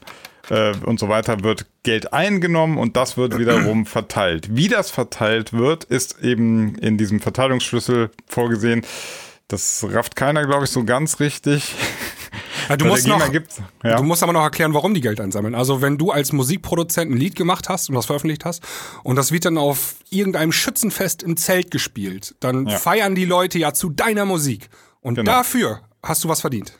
[0.51, 4.49] äh, und so weiter wird Geld eingenommen und das wird wiederum verteilt.
[4.57, 8.83] Wie das verteilt wird, ist eben in diesem Verteilungsschlüssel vorgesehen.
[9.49, 11.75] Das rafft keiner, glaube ich, so ganz richtig.
[12.69, 13.33] Ja, du, Bei musst noch,
[13.83, 13.97] ja.
[13.97, 15.55] du musst aber noch erklären, warum die Geld einsammeln.
[15.55, 18.63] Also wenn du als Musikproduzent ein Lied gemacht hast und das veröffentlicht hast
[19.05, 22.77] und das wird dann auf irgendeinem Schützenfest im Zelt gespielt, dann Ja.
[22.77, 24.69] feiern die Leute ja zu deiner Musik.
[25.01, 25.31] Und Genau.
[25.33, 26.75] dafür hast du was verdient.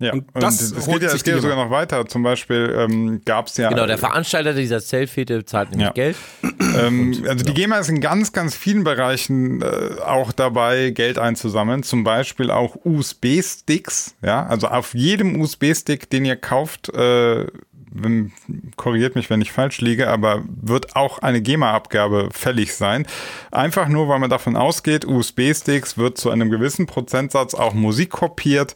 [0.00, 2.04] Ja, Und und, das es holt geht ja, es geht ja sogar noch weiter.
[2.06, 3.68] Zum Beispiel ähm, gab es ja.
[3.68, 5.92] Genau, der Veranstalter dieser Zeltfete zahlt nämlich Ja.
[5.92, 6.16] Geld.
[6.76, 11.84] Ähm, also die GEMA ist in ganz, ganz vielen Bereichen äh, auch dabei, Geld einzusammeln.
[11.84, 14.16] Zum Beispiel auch USB-Sticks.
[14.22, 17.46] Ja, also auf jedem USB-Stick, den ihr kauft, äh,
[17.92, 18.32] wenn,
[18.74, 23.06] korrigiert mich, wenn ich falsch liege, aber wird auch eine GEMA-Abgabe fällig sein.
[23.52, 28.74] Einfach nur, weil man davon ausgeht, USB-Sticks wird zu einem gewissen Prozentsatz auch Musik kopiert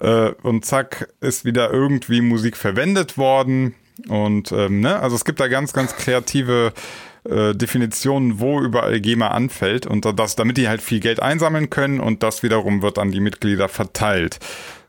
[0.00, 3.74] äh, und zack ist wieder irgendwie Musik verwendet worden.
[4.08, 6.72] Und ähm, ne, also es gibt da ganz, ganz kreative
[7.24, 12.00] äh, Definitionen, wo überall GEMA anfällt und das, damit die halt viel Geld einsammeln können
[12.00, 14.38] und das wiederum wird an die Mitglieder verteilt.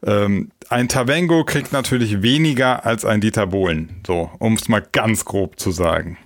[0.04, 5.26] Ähm, ein Tavengo kriegt natürlich weniger als ein Dieter Bohlen, so, um es mal ganz
[5.26, 6.18] grob zu sagen.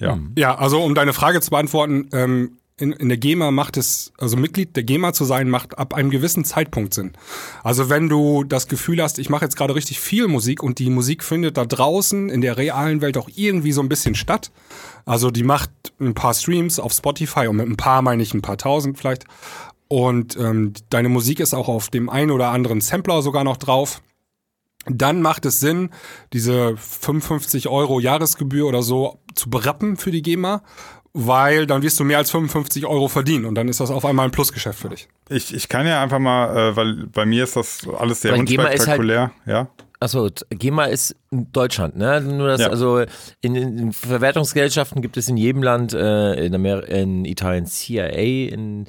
[0.00, 0.18] Ja.
[0.36, 4.36] Ja, also um deine Frage zu beantworten, ähm, in, in der GEMA macht es, also
[4.36, 7.12] Mitglied der GEMA zu sein, macht ab einem gewissen Zeitpunkt Sinn.
[7.62, 10.90] Also wenn du das Gefühl hast, ich mache jetzt gerade richtig viel Musik und die
[10.90, 14.50] Musik findet da draußen in der realen Welt auch irgendwie so ein bisschen statt.
[15.04, 15.70] Also die macht
[16.00, 19.26] ein paar Streams auf Spotify und mit ein paar meine ich ein paar tausend vielleicht.
[19.86, 24.02] Und ähm, deine Musik ist auch auf dem einen oder anderen Sampler sogar noch drauf
[24.86, 25.90] dann macht es Sinn,
[26.32, 30.62] diese 55 Euro Jahresgebühr oder so zu berappen für die GEMA,
[31.14, 34.26] weil dann wirst du mehr als 55 Euro verdienen und dann ist das auf einmal
[34.26, 35.08] ein Plusgeschäft für dich.
[35.28, 38.38] Ich, ich kann ja einfach mal, äh, weil bei mir ist das alles sehr ist
[38.38, 39.68] halt- unspektakulär, ja.
[40.00, 42.20] Achso, GEMA ist in Deutschland, ne?
[42.20, 42.70] Nur das, Ja.
[42.70, 43.04] also
[43.40, 48.08] in, in Verwertungsgesellschaften gibt es in jedem Land, äh, in, Amer in Italien CIA,
[48.48, 48.86] in,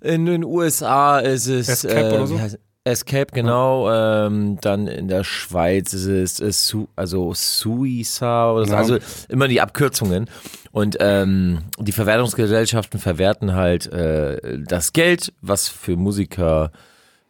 [0.00, 2.40] in den USA ist es SCAP äh, oder so?
[2.88, 3.90] SCAP, genau.
[3.92, 8.72] Ähm, dann in der Schweiz ist es äh, Su also Suiza oder so.
[8.72, 8.78] Ja.
[8.78, 10.28] Also immer die Abkürzungen.
[10.72, 16.72] Und ähm, die Verwertungsgesellschaften verwerten halt äh, das Geld, was für Musiker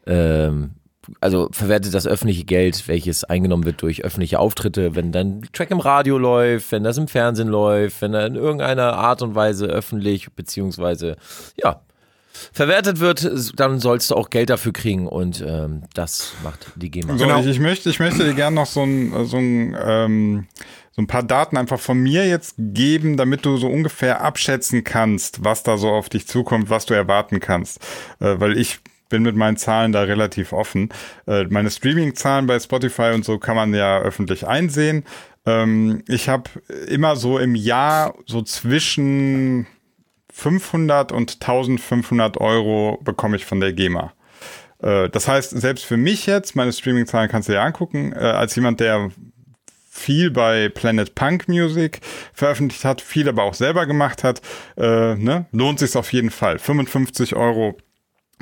[0.06, 0.70] ähm,
[1.20, 5.80] also verwertet das öffentliche Geld, welches eingenommen wird durch öffentliche Auftritte, wenn dann Track im
[5.80, 10.32] Radio läuft, wenn das im Fernsehen läuft, wenn er in irgendeiner Art und Weise öffentlich
[10.32, 11.16] beziehungsweise
[11.56, 11.80] ja
[12.52, 17.16] verwertet wird, dann sollst du auch Geld dafür kriegen und ähm, das macht die GEMA.
[17.16, 17.40] So, Genau.
[17.40, 20.46] ich, ich möchte, ich möchte dir gerne noch so ein, so ein, ähm,
[20.94, 25.44] so ein paar Daten einfach von mir jetzt geben, damit du so ungefähr abschätzen kannst,
[25.44, 27.80] was da so auf dich zukommt, was du erwarten kannst.
[28.20, 30.88] Äh, weil ich bin mit meinen Zahlen da relativ offen.
[31.26, 35.04] Äh, meine Streaming-Zahlen bei Spotify und so kann man ja öffentlich einsehen.
[35.44, 36.50] Ähm, ich habe
[36.88, 39.66] immer so im Jahr so zwischen
[40.32, 44.12] 500 und 1500 Euro bekomme ich von der GEMA.
[44.82, 48.54] Äh, Das heißt, selbst für mich jetzt, meine Streaming-Zahlen kannst du dir angucken, äh, als
[48.56, 49.10] jemand, der
[49.90, 52.00] viel bei Planet Punk Music
[52.32, 54.40] veröffentlicht hat, viel aber auch selber gemacht hat,
[54.76, 56.58] äh, ne, lohnt sich auf jeden Fall.
[56.58, 57.76] 55 Euro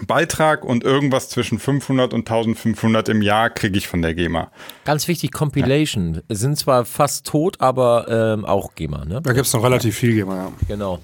[0.07, 4.51] Beitrag und irgendwas zwischen 500 und 1500 im Jahr kriege ich von der GEMA.
[4.85, 9.21] Ganz wichtig, Compilation sind zwar fast tot, aber ähm, auch GEMA, ne?
[9.23, 10.53] Da gibt's noch relativ viel GEMA, ja.
[10.69, 11.01] Genau.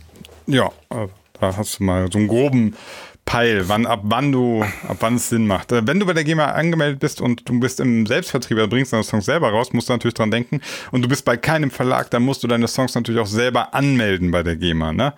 [0.47, 1.09] Ja, äh,
[1.40, 2.76] da hast du mal so einen groben
[3.24, 5.72] Peil, wann, ab wann du, ab wann es Sinn macht.
[5.72, 8.92] Äh, Wenn du bei der GEMA angemeldet bist und du bist im Selbstvertrieb, also bringst
[8.92, 10.61] deine Songs selber raus, musst du natürlich dran denken.
[10.92, 14.30] Und du bist bei keinem Verlag, dann musst du deine Songs natürlich auch selber anmelden
[14.30, 15.12] bei der GEMA, ne?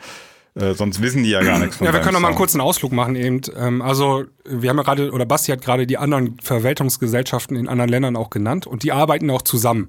[0.60, 2.60] Äh, sonst wissen die ja gar nichts von Ja, wir können noch mal einen kurzen
[2.60, 3.40] Ausflug machen eben.
[3.56, 7.90] Ähm, also wir haben ja gerade, oder Basti hat gerade die anderen Verwaltungsgesellschaften in anderen
[7.90, 9.88] Ländern auch genannt und die arbeiten auch zusammen.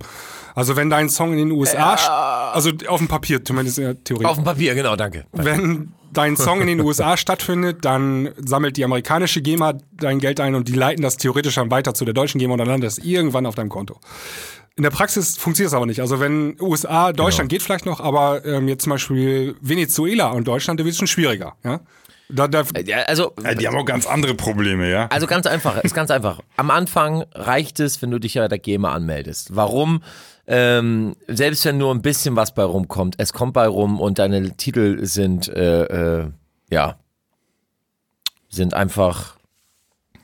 [0.56, 4.04] Also wenn dein Song in den USA, st- also auf dem Papier zumindest in der
[4.04, 4.26] Theorie.
[4.26, 5.26] Auf dem Papier, genau, danke.
[5.32, 10.56] Wenn dein Song in den USA stattfindet, dann sammelt die amerikanische GEMA dein Geld ein
[10.56, 12.98] und die leiten das theoretisch dann weiter zu der deutschen GEMA und dann landet es
[12.98, 14.00] irgendwann auf deinem Konto.
[14.80, 16.00] In der Praxis funktioniert es aber nicht.
[16.00, 20.80] Also wenn USA, Deutschland geht vielleicht noch, aber ähm, jetzt zum Beispiel Venezuela und Deutschland,
[20.80, 21.58] da wird es schon schwieriger.
[21.66, 21.82] Ja?
[22.30, 25.08] Da, da, Ja, also, Ja, die haben auch ganz andere Probleme, ja.
[25.08, 26.40] also ganz einfach, ist ganz einfach.
[26.56, 29.54] Am Anfang reicht es, wenn du dich bei der GEMA anmeldest.
[29.54, 30.02] Warum?
[30.48, 34.56] Ähm, selbst wenn nur ein bisschen was bei rumkommt, es kommt bei rum und deine
[34.56, 36.28] Titel sind, äh, äh,
[36.72, 36.96] ja,
[38.48, 39.39] sind einfach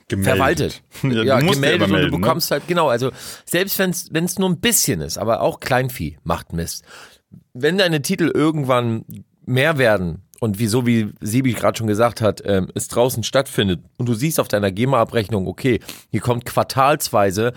[0.07, 0.35] Gemeldet.
[0.35, 0.83] verwaltet.
[1.03, 2.11] Ja, Ja, gemeldet und du ne?
[2.11, 3.11] bekommst halt, genau, also
[3.45, 6.83] selbst wenn es nur ein bisschen ist, aber auch Kleinvieh macht Mist.
[7.53, 9.05] Wenn deine Titel irgendwann
[9.45, 14.07] mehr werden und wieso, wie Sibi gerade schon gesagt hat, ähm, es draußen stattfindet und
[14.07, 15.79] du siehst auf deiner GEMA-Abrechnung, okay,
[16.11, 17.53] hier kommt quartalsweise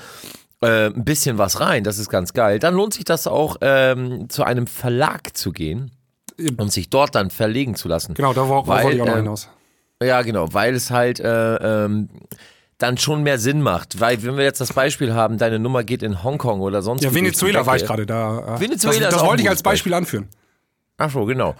[0.62, 4.28] äh, ein bisschen was rein, das ist ganz geil, dann lohnt sich das auch, ähm,
[4.30, 5.90] zu einem Verlag zu gehen
[6.56, 8.14] und sich dort dann verlegen zu lassen.
[8.14, 9.48] Genau, da wollte ich auch noch hinaus.
[10.02, 12.08] Ja, genau, weil es halt äh, ähm,
[12.78, 14.00] dann schon mehr Sinn macht.
[14.00, 17.12] Weil, wenn wir jetzt das Beispiel haben, deine Nummer geht in Hongkong oder sonst Ja,
[17.12, 18.56] Venezuela war ich gerade da.
[18.56, 20.28] äh, Venezuela das ist das wollte ich als Beispiel anführen.
[20.98, 21.54] Ach so, genau.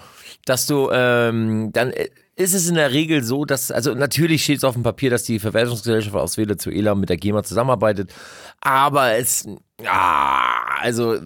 [0.45, 4.59] Dass du, ähm, dann äh, ist es in der Regel so, dass, also natürlich steht
[4.59, 8.13] es auf dem Papier, dass die Verwaltungsgesellschaft aus Venezuela mit der GEMA zusammenarbeitet,
[8.61, 9.49] aber es,
[9.83, 11.19] ja, also,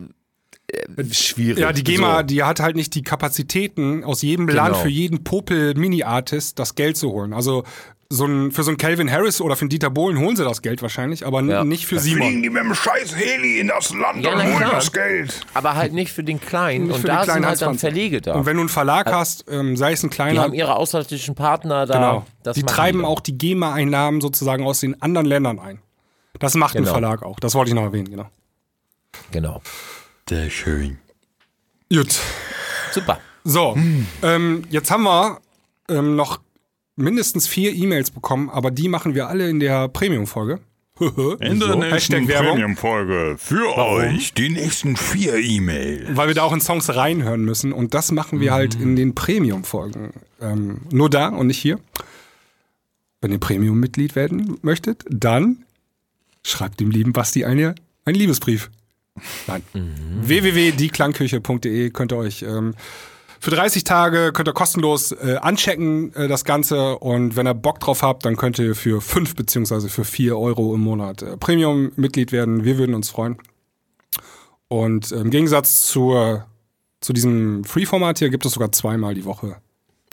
[1.13, 1.59] schwierig.
[1.61, 2.23] Ja, die GEMA, So.
[2.23, 4.63] die hat halt nicht die Kapazitäten, aus jedem Genau.
[4.65, 7.33] Land für jeden Popel-Mini-Artist das Geld zu holen.
[7.33, 7.65] Also
[8.09, 10.61] so ein, für so einen Calvin Harris oder für einen Dieter Bohlen holen sie das
[10.61, 11.65] Geld wahrscheinlich, aber Ja.
[11.65, 12.27] nicht für Simon.
[12.29, 14.71] Fliegen die mit dem scheiß Heli in das Land Ja, und holen klar.
[14.73, 15.41] das Geld.
[15.55, 16.89] Aber halt nicht für den Kleinen.
[16.89, 17.79] Nicht und da kleinen sind halt dann.
[17.79, 18.35] Verlege da.
[18.35, 21.35] Und wenn du einen Verlag hast, ähm, sei es ein die kleiner, haben ihre ausländischen
[21.35, 21.95] Partner da.
[21.95, 23.11] genau, Das die treiben dann.
[23.11, 25.79] auch die GEMA-Einnahmen sozusagen aus den anderen Ländern ein.
[26.39, 26.93] Das macht ein Genau.
[26.93, 27.41] Verlag auch.
[27.41, 28.27] Das wollte ich noch erwähnen, genau.
[29.31, 29.63] Genau.
[30.29, 30.99] Sehr schön.
[31.93, 32.21] Gut.
[32.93, 33.21] Super.
[33.45, 33.77] So,
[34.23, 35.41] ähm, jetzt haben wir
[35.89, 36.41] ähm, noch
[36.97, 40.61] mindestens vier E-Mails bekommen, aber die machen wir alle in der Premium-Folge.
[41.41, 42.27] In der So, nächsten.
[42.27, 46.11] Premium-Folge für euch die nächsten vier E-Mails.
[46.17, 49.15] Weil wir da auch in Songs reinhören müssen und das machen wir halt in den
[49.15, 50.13] Premium-Folgen.
[50.41, 51.81] Ähm, nur da und nicht hier.
[53.23, 55.65] Wenn ihr Premium-Mitglied werden möchtet, dann
[56.45, 58.71] schreibt dem lieben Basti eine, einen Liebesbrief.
[59.47, 59.63] Nein.
[60.23, 62.75] www.dieklangküche.de könnt ihr euch ähm,
[63.43, 67.81] für 30 Tage könnt ihr kostenlos äh, anchecken äh, das Ganze und wenn ihr Bock
[67.81, 72.31] drauf habt, dann könnt ihr für 5 beziehungsweise für 4 Euro im Monat äh, Premium-Mitglied
[72.31, 72.65] werden.
[72.65, 73.39] Wir würden uns freuen.
[74.69, 76.47] Und im Gegensatz zur,
[77.01, 79.57] zu diesem Free-Format hier gibt es sogar zweimal die Woche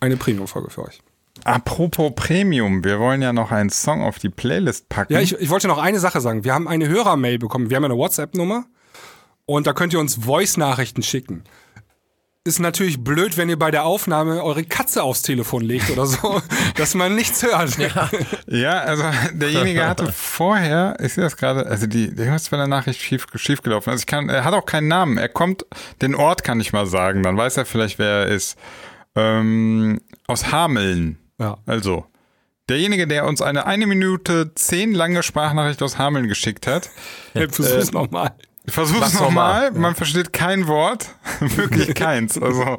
[0.02, 1.00] eine Premium-Folge für euch.
[1.44, 5.14] Apropos Premium, wir wollen ja noch einen Song auf die Playlist packen.
[5.14, 6.44] Ja, ich, ich wollte noch eine Sache sagen.
[6.44, 7.70] Wir haben eine Hörermail bekommen.
[7.70, 8.66] Wir haben eine WhatsApp-Nummer
[9.50, 11.44] und da könnt ihr uns Voice-Nachrichten schicken.
[12.44, 16.40] Ist natürlich blöd, wenn ihr bei der Aufnahme eure Katze aufs Telefon legt oder so,
[16.76, 17.76] dass man nichts hört.
[18.46, 22.68] Ja, also derjenige hatte vorher, ich sehe das gerade, also die, der ist bei der
[22.68, 23.90] Nachricht schief, schief gelaufen.
[23.90, 25.18] Also ich kann, er hat auch keinen Namen.
[25.18, 25.66] Er kommt,
[26.04, 28.56] den Ort kann ich mal sagen, dann weiß er vielleicht, wer er ist.
[29.16, 31.18] Ähm, aus Hameln.
[31.40, 31.58] Ja.
[31.66, 32.06] Also,
[32.70, 36.92] derjenige, der uns eine eine Minute zehn lange Sprachnachricht aus Hameln geschickt hat.
[37.34, 38.32] Versuch's nochmal.
[38.68, 39.70] Versuch's nochmal.
[39.70, 39.80] noch mal.
[39.80, 41.16] Man versteht kein Wort.
[41.40, 42.42] Wirklich keins.
[42.42, 42.78] Also,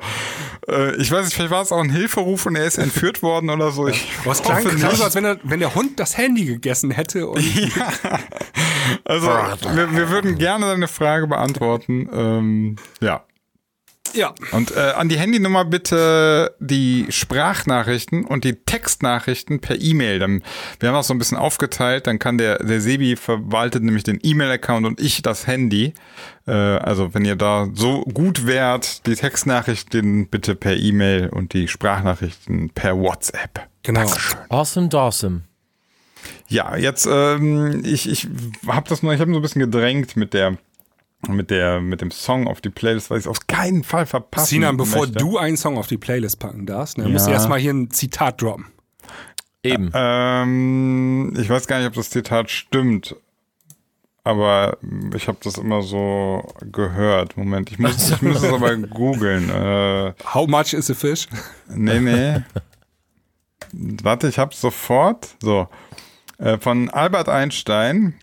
[0.69, 3.51] äh, ich weiß nicht, vielleicht war es auch ein Hilferuf und er ist entführt worden
[3.51, 3.89] oder so.
[3.89, 7.29] Ich Was klang, klang so, als wenn, er, wenn der Hund das Handy gegessen hätte.
[7.29, 7.43] Und
[9.05, 12.09] Also, wir, wir würden gerne deine Frage beantworten.
[12.13, 13.25] Ähm, ja.
[14.15, 20.19] Ja, Und äh, an die Handynummer bitte die Sprachnachrichten und die Textnachrichten per E-Mail.
[20.19, 20.43] Dann-
[20.79, 22.07] Wir haben das so ein bisschen aufgeteilt.
[22.07, 25.95] Dann kann der, der Sebi verwaltet nämlich den E-Mail-Account und ich das Handy.
[26.47, 31.69] Äh, also wenn ihr da so gut wärt, die Textnachrichten bitte per E-Mail und die
[31.69, 33.69] Sprachnachrichten per WhatsApp.
[33.83, 34.11] genau.
[34.49, 35.45] Awesome Dawson.
[36.49, 38.29] Ja, jetzt ähm, ich ich
[38.67, 40.59] habe das nur, ich habe so ein bisschen gedrängt mit der
[41.29, 44.47] mit der mit dem Song auf die Playlist, weil ich es auf keinen Fall verpassen
[44.49, 45.19] Sinan, bevor möchte.
[45.19, 47.37] du einen Song auf die Playlist packen darfst, ne, musst du Ja.
[47.37, 48.67] erstmal hier ein Zitat droppen.
[49.63, 49.91] Eben.
[49.95, 53.15] Ähm, ich weiß gar nicht, ob das Zitat stimmt,
[54.25, 54.79] aber
[55.15, 56.43] ich habe das immer so
[56.73, 57.37] gehört.
[57.37, 59.51] Moment, ich muss, ich muss es aber googeln.
[59.51, 61.29] Äh, How much is a fish?
[61.69, 62.41] nee, nee.
[64.03, 65.29] Warte, ich hab's sofort.
[65.43, 65.69] So.
[66.39, 68.15] Äh, von Albert Einstein.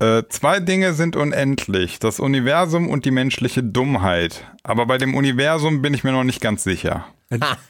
[0.00, 1.98] Äh, zwei Dinge sind unendlich.
[1.98, 4.46] Das Universum und die menschliche Dummheit.
[4.62, 7.06] Aber bei dem Universum bin ich mir noch nicht ganz sicher.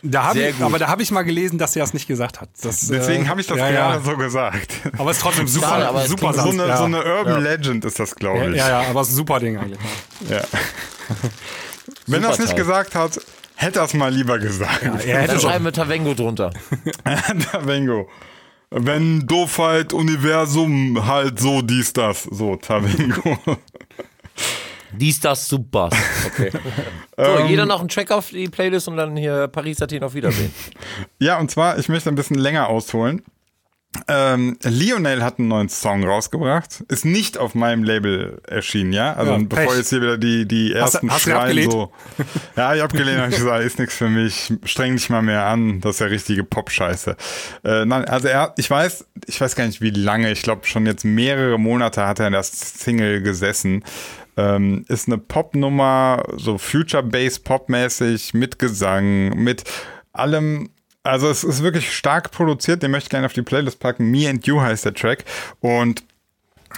[0.02, 2.40] Da hab Sehr ich, aber da habe ich mal gelesen, dass er das nicht gesagt
[2.40, 2.48] hat.
[2.62, 4.00] Das, Deswegen äh, habe ich das ja, gerade ja.
[4.00, 4.72] so gesagt.
[4.96, 6.76] Aber es ist trotzdem super, Schade, aber super So eine, ja.
[6.76, 8.56] so eine Urban Legend ist das, glaube ich.
[8.56, 9.80] ja, ja, aber es ist ein super Ding eigentlich.
[10.30, 10.40] Ja.
[12.06, 13.20] Wenn er es nicht gesagt hat,
[13.56, 14.82] hätte er es mal lieber gesagt.
[14.82, 16.52] Ja, er hätte Dann schreiben wir Tavengo drunter.
[17.52, 18.08] Tavengo.
[18.70, 22.22] Wenn Doofheit, Universum, halt so, dies, das.
[22.22, 23.36] So, Tavengo.
[24.92, 25.90] Dies, das, super.
[26.26, 26.50] Okay.
[27.16, 30.54] So, jeder noch einen Track auf die Playlist und dann hier Paris, Athen auf Wiedersehen.
[31.18, 33.22] ja, und zwar, ich möchte ein bisschen länger ausholen.
[34.06, 36.84] Ähm, Lionel hat einen neuen Song rausgebracht.
[36.88, 39.14] Ist nicht auf meinem Label erschienen, ja?
[39.14, 39.76] Also Ja, bevor Pech.
[39.78, 41.72] jetzt hier wieder die, die Hast ersten hast abgelehnt?
[41.72, 41.92] so.
[42.56, 44.52] Ja, ich hab abgelehnt, hab ich gesagt, ist nichts für mich.
[44.64, 45.80] Streng dich mal mehr an.
[45.80, 47.16] Das ist ja richtige Pop-Scheiße.
[47.64, 50.86] Äh, nein, also er, ich weiß, ich weiß gar nicht wie lange, ich glaube schon
[50.86, 53.82] jetzt mehrere Monate hat er in der Single gesessen.
[54.36, 59.64] Ähm, ist eine Popnummer, so Future-Bass Pop-mäßig, mit Gesang, mit
[60.12, 60.70] allem.
[61.02, 64.10] Also es ist wirklich stark produziert, den möchte ich gerne auf die Playlist packen.
[64.10, 65.24] Me and You heißt der Track.
[65.60, 66.02] Und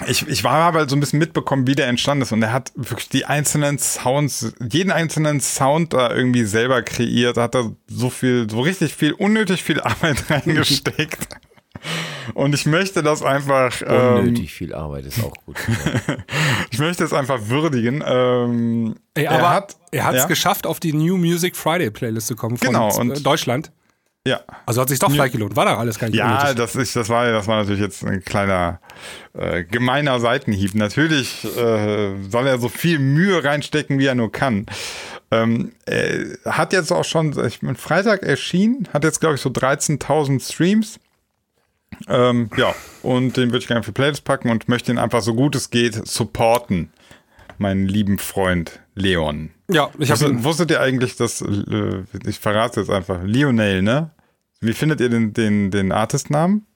[0.07, 2.33] ich, ich war aber so ein bisschen mitbekommen, wie der entstanden ist.
[2.33, 7.37] Und er hat wirklich die einzelnen Sounds, jeden einzelnen Sound da irgendwie selber kreiert.
[7.37, 11.29] Da hat er so viel, so richtig viel, unnötig viel Arbeit reingesteckt.
[12.35, 13.83] Und ich möchte das einfach.
[13.85, 15.57] Ähm, Unnötig viel Arbeit ist auch gut.
[16.71, 18.03] ich möchte es einfach würdigen.
[18.07, 20.27] Ähm, Ey, er aber hat er hat es ja?
[20.29, 23.73] geschafft, auf die New Music Friday Playlist zu kommen von Genau, und- Deutschland.
[24.27, 24.41] Ja.
[24.67, 25.57] Also hat sich doch vielleicht gelohnt.
[25.57, 26.57] War doch alles kein Ja, unnötig.
[26.57, 28.81] das, ist, das, war, das war natürlich jetzt ein kleiner
[29.35, 30.75] äh, gemeiner Seitenhieb.
[30.75, 34.67] Natürlich äh, soll er so viel Mühe reinstecken, wie er nur kann.
[35.33, 39.49] Ähm, er hat jetzt auch schon, ich bin Freitag erschienen, hat jetzt glaube ich so
[39.49, 41.01] 13.000 Streams.
[42.09, 45.35] Ähm, ja, und den würde ich gerne für Playlist packen und möchte ihn einfach so
[45.35, 46.93] gut es geht supporten.
[47.59, 49.51] Meinen lieben Freund Leon.
[49.69, 54.11] ja, ich habe Wusstet, wusstet ihr eigentlich, dass, äh, ich verrate jetzt einfach, Lionel, ne?
[54.61, 56.67] Wie findet ihr den, den, den Artistnamen?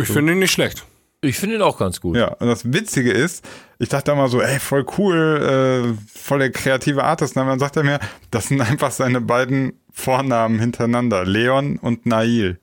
[0.00, 0.84] ich finde ihn nicht schlecht.
[1.22, 2.16] Ich finde ihn auch ganz gut.
[2.16, 3.44] Ja, und das Witzige ist,
[3.78, 7.50] ich dachte immer so, ey, voll cool, äh, voll der kreative Artistname.
[7.50, 7.98] Dann sagt er mir,
[8.30, 12.60] das sind einfach seine beiden Vornamen hintereinander, Leon und Nail.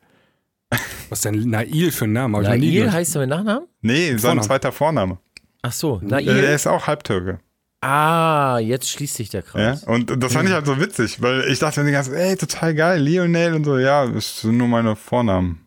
[1.09, 2.41] Was ist denn Nail für ein Name?
[2.41, 3.67] Nail heißt er mit Nachnamen?
[3.81, 4.41] Nee, sein Vorname.
[4.47, 5.17] zweiter Vorname.
[5.63, 6.29] Ach so, Äh, Nail.
[6.29, 7.39] er ist auch Halbtürke.
[7.83, 9.47] Ah, jetzt schließt sich der Ja?
[9.51, 9.83] Kreis.
[9.83, 12.35] Und das fand ich halt so witzig, weil ich dachte mir die ganze Zeit, ey,
[12.37, 15.65] total geil, Lionel und so, ja, das sind nur meine Vornamen.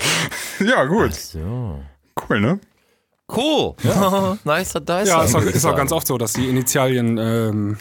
[0.60, 1.80] ja, gut, So.
[2.28, 2.58] cool, ne?
[3.34, 3.74] Cool.
[3.82, 4.36] Ja.
[4.44, 5.08] nicer Dice.
[5.08, 7.78] Ja, ist auch, ist auch ganz oft so, dass die Initialien ähm,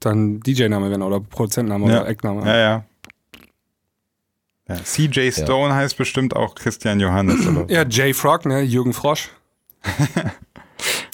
[0.00, 2.00] dann DJ-Name werden oder Produzentenname Ja.
[2.00, 2.46] oder Eckname.
[2.46, 2.84] Ja, ja.
[4.68, 7.46] ja CJ Stone heißt bestimmt auch Christian Johannes.
[7.46, 7.66] Oder?
[7.68, 8.60] Ja, Jay Frog, ne?
[8.62, 9.30] Jürgen Frosch.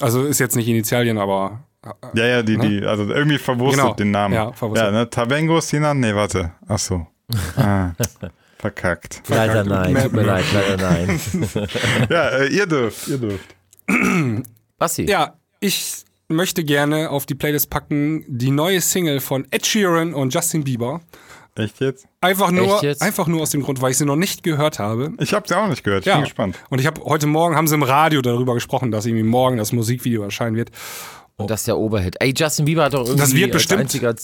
[0.00, 1.64] also ist jetzt nicht Initialien, aber
[2.14, 3.94] Ja, ja, die, die, also irgendwie verwurstet Genau.
[3.94, 4.34] den Namen.
[4.34, 4.86] Ja, verwurstet.
[4.86, 5.10] Ja, ne?
[5.10, 6.00] Tabengo Sinan?
[6.00, 6.52] Nee, warte.
[6.68, 7.06] Ach so.
[7.56, 7.92] Ah,
[8.58, 9.22] verkackt.
[9.28, 11.20] Leider nein, tut mir leid, leider nein.
[12.10, 13.54] Ja, äh, ihr dürft, ihr dürft.
[14.78, 15.04] Basti.
[15.08, 20.32] ja, ich möchte gerne auf die Playlist packen die neue Single von Ed Sheeran und
[20.34, 21.00] Justin Bieber.
[21.56, 22.06] Echt jetzt?
[22.20, 23.02] Einfach nur, Echt jetzt?
[23.02, 25.12] einfach nur aus dem Grund, weil ich sie noch nicht gehört habe.
[25.20, 26.00] Ich habe sie auch nicht gehört.
[26.00, 26.14] Ich Ja.
[26.16, 26.56] bin gespannt.
[26.68, 29.72] Und ich habe heute Morgen haben sie im Radio darüber gesprochen, dass irgendwie morgen das
[29.72, 30.70] Musikvideo erscheinen wird.
[31.36, 32.16] Und das ist der Oberhit.
[32.20, 34.14] Ey, Justin Bieber hat doch irgendwie Das wird als bestimmt- einziger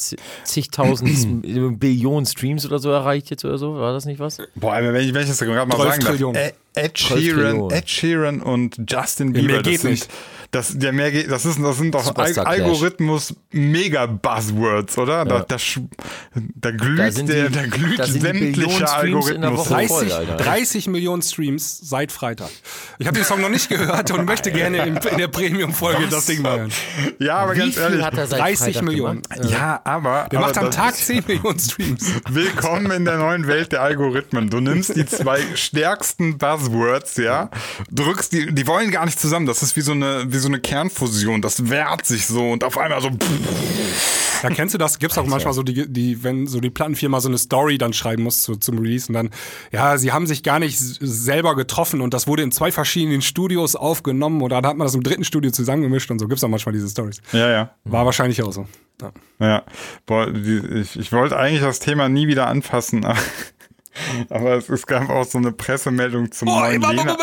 [0.44, 1.42] zigtausend
[1.80, 3.74] Billionen Streams oder so erreicht jetzt oder so.
[3.74, 4.38] War das nicht was?
[4.54, 6.36] Boah, wenn ich, wenn ich das gerade mal 12 sagen darf.
[6.36, 6.54] Ed,
[6.84, 7.70] Ed 12 Sheeran.
[7.70, 10.08] Ed Sheeran und Justin Ja, Bieber, mehr geht das sind, nicht.
[10.52, 12.60] Das, der mehr geht, das, ist, das sind doch Al Superstar Clash.
[12.60, 15.24] Algorithmus mega Buzzwords, oder?
[15.24, 15.44] Da, Ja.
[15.46, 15.80] da, sch-
[16.56, 19.70] da glüht Da sind der, die- da glüht da die sämtlicher Streams in der Algorithmus.
[19.70, 19.82] Woche.
[19.84, 19.88] hoch.
[19.88, 20.36] Voll, 30, Alter.
[20.36, 22.50] 30 Millionen Streams seit Freitag.
[22.98, 26.26] Ich habe den Song noch nicht gehört und möchte gerne in, in der Premium-Folge das
[26.26, 26.72] Ding mal hören.
[27.20, 28.02] Ja, aber Wie ganz viel ehrlich.
[28.04, 29.22] hat er seit 30 Freitag Millionen.
[29.22, 29.50] gemacht?
[29.52, 30.26] ja, aber.
[30.32, 32.10] Der aber macht am Tag 10 Millionen Streams.
[32.28, 34.50] Willkommen in der neuen Welt der Algorithmen.
[34.50, 36.69] Du nimmst die zwei stärksten Buzzwords,
[37.16, 37.50] ja,
[37.90, 39.46] drückst die, die wollen gar nicht zusammen.
[39.46, 41.42] Das ist wie so eine, wie so eine Kernfusion.
[41.42, 43.10] Das wehrt sich so und auf einmal so.
[44.42, 44.98] Ja, kennst du das?
[44.98, 48.22] Gibt's auch manchmal so die, die, wenn so die Plattenfirma so eine Story dann schreiben
[48.22, 49.30] muss zu, zum Release und dann,
[49.70, 53.76] ja, sie haben sich gar nicht selber getroffen und das wurde in zwei verschiedenen Studios
[53.76, 56.72] aufgenommen oder dann hat man das im dritten Studio zusammengemischt und so gibt's auch manchmal
[56.72, 57.20] diese Stories.
[57.32, 57.70] Ja, ja.
[57.84, 58.66] War wahrscheinlich auch so.
[59.00, 59.12] Ja.
[59.38, 59.62] Ja.
[60.06, 63.18] Boah, die, ich, ich wollte eigentlich das Thema nie wieder anfassen, aber,
[64.28, 67.16] aber es, es gab auch so eine Pressemeldung zum Boah, neuen Lena.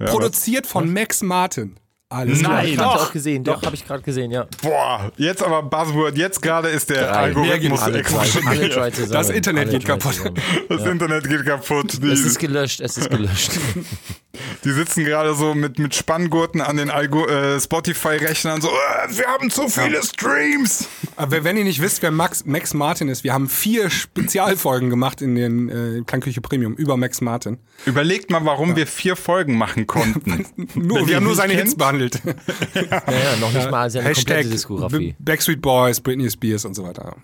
[0.00, 1.76] ja, Produziert von Max Martin.
[2.10, 2.52] Alles klar.
[2.54, 2.66] Nein.
[2.66, 4.46] Ich habe auch gesehen, doch, habe ich gerade gesehen, ja.
[4.62, 7.10] Boah, jetzt aber Buzzword, jetzt gerade ist der Drei.
[7.10, 9.14] Algorithmus Alle drei, alle explodiert.
[9.14, 10.14] Das Internet alle geht drei kaputt.
[10.14, 10.36] zusammen.
[10.68, 12.02] Das Internet geht kaputt.
[12.02, 13.52] Die, Es ist gelöscht, es ist gelöscht.
[14.64, 19.50] Die sitzen gerade so mit, mit Spanngurten an den äh, Spotify-Rechnern so, äh, wir haben
[19.50, 20.88] zu viele Streams.
[21.16, 25.22] Aber wenn ihr nicht wisst, wer Max, Max Martin ist, wir haben vier Spezialfolgen gemacht
[25.22, 27.58] in den äh, Klangküche Premium über Max Martin.
[27.86, 30.46] Überlegt mal, warum wir vier Folgen machen konnten.
[30.74, 31.93] Nur, wir haben nur seine Hits behandelt.
[32.74, 35.16] ja, ja, noch nicht mal seine Hashtag komplette Diskografie.
[35.18, 37.16] Backstreet Boys, Britney Spears und so weiter.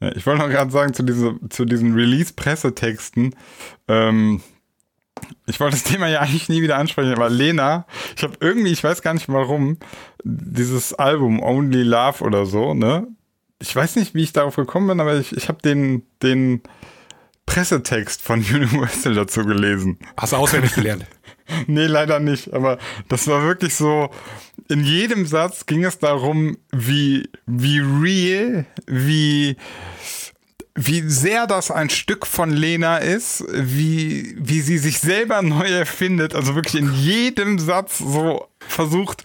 [0.00, 3.34] Ja, Ich wollte noch gerade sagen, zu, diese, zu diesen Release-Pressetexten,
[3.88, 4.40] ähm,
[5.46, 8.82] ich wollte das Thema ja eigentlich nie wieder ansprechen, aber Lena, ich habe irgendwie, ich
[8.82, 9.78] weiß gar nicht warum,
[10.24, 13.06] dieses Album Only Love oder so, ne?
[13.60, 16.62] Ich weiß nicht, wie ich darauf gekommen bin, aber ich, ich habe den, den
[17.46, 19.98] Pressetext von Universal dazu gelesen.
[20.16, 21.06] Hast du auswendig gelernt.
[21.66, 22.52] Nee, leider nicht.
[22.52, 22.78] Aber
[23.08, 24.10] das war wirklich so.
[24.68, 29.56] In jedem Satz ging es darum, wie, wie real, wie,
[30.74, 36.34] wie sehr das ein Stück von Lena ist, wie, wie sie sich selber neu erfindet.
[36.34, 39.22] Also wirklich in jedem Satz so versucht,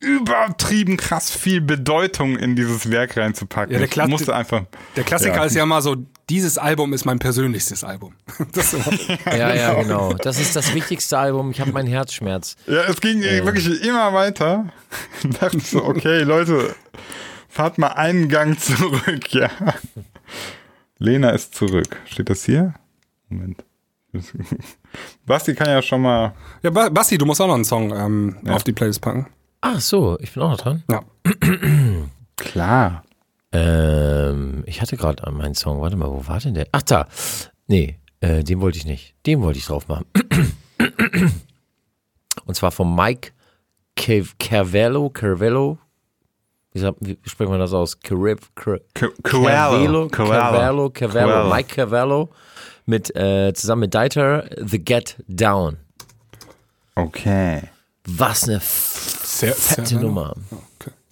[0.00, 3.72] übertrieben krass viel Bedeutung in dieses Werk reinzupacken.
[3.72, 4.64] Ja, der ich Kla- musste einfach.
[4.94, 5.44] Der Klassiker Ja.
[5.44, 5.96] ist ja immer so,
[6.28, 8.14] dieses Album ist mein persönlichstes Album.
[8.52, 10.12] Das ist immer- Ja, ja, genau.
[10.14, 11.50] Das ist das wichtigste Album.
[11.50, 12.56] Ich habe meinen Herzschmerz.
[12.66, 14.66] Ja, es ging wirklich immer weiter.
[15.22, 16.74] Ich dachte so, okay, Leute,
[17.48, 19.50] fahrt mal einen Gang zurück, ja.
[20.98, 22.00] Lena ist zurück.
[22.06, 22.74] Steht das hier?
[23.28, 23.64] Moment.
[25.26, 26.34] Basti kann ja schon mal.
[26.62, 29.26] ja, Ba- Basti, du musst auch noch einen Song ähm, auf die Playlist packen.
[29.60, 30.82] Ach so, ich bin auch noch dran.
[30.90, 31.02] Ja.
[32.36, 33.02] Klar.
[33.52, 35.80] Ähm, ich hatte gerade meinen Song.
[35.80, 36.66] Warte mal, wo war denn der?
[36.72, 37.06] Ach da.
[37.66, 39.14] Nee, äh, den wollte ich nicht.
[39.26, 40.06] Den wollte ich drauf machen.
[42.44, 43.32] Und zwar von Mike
[43.96, 45.10] Carvello.
[45.10, 45.78] Carvello.
[46.72, 47.98] Wie, sagt, wie spricht man das aus?
[47.98, 48.38] Carvello.
[49.22, 50.08] Carvello.
[50.08, 50.90] Carvello.
[50.90, 51.48] Carvello.
[51.54, 52.30] Mike Carvello.
[52.84, 54.48] Mit, äh, zusammen mit Dieter.
[54.56, 55.78] The Get Down.
[56.94, 57.62] Okay.
[58.06, 60.34] Was eine fette Nummer.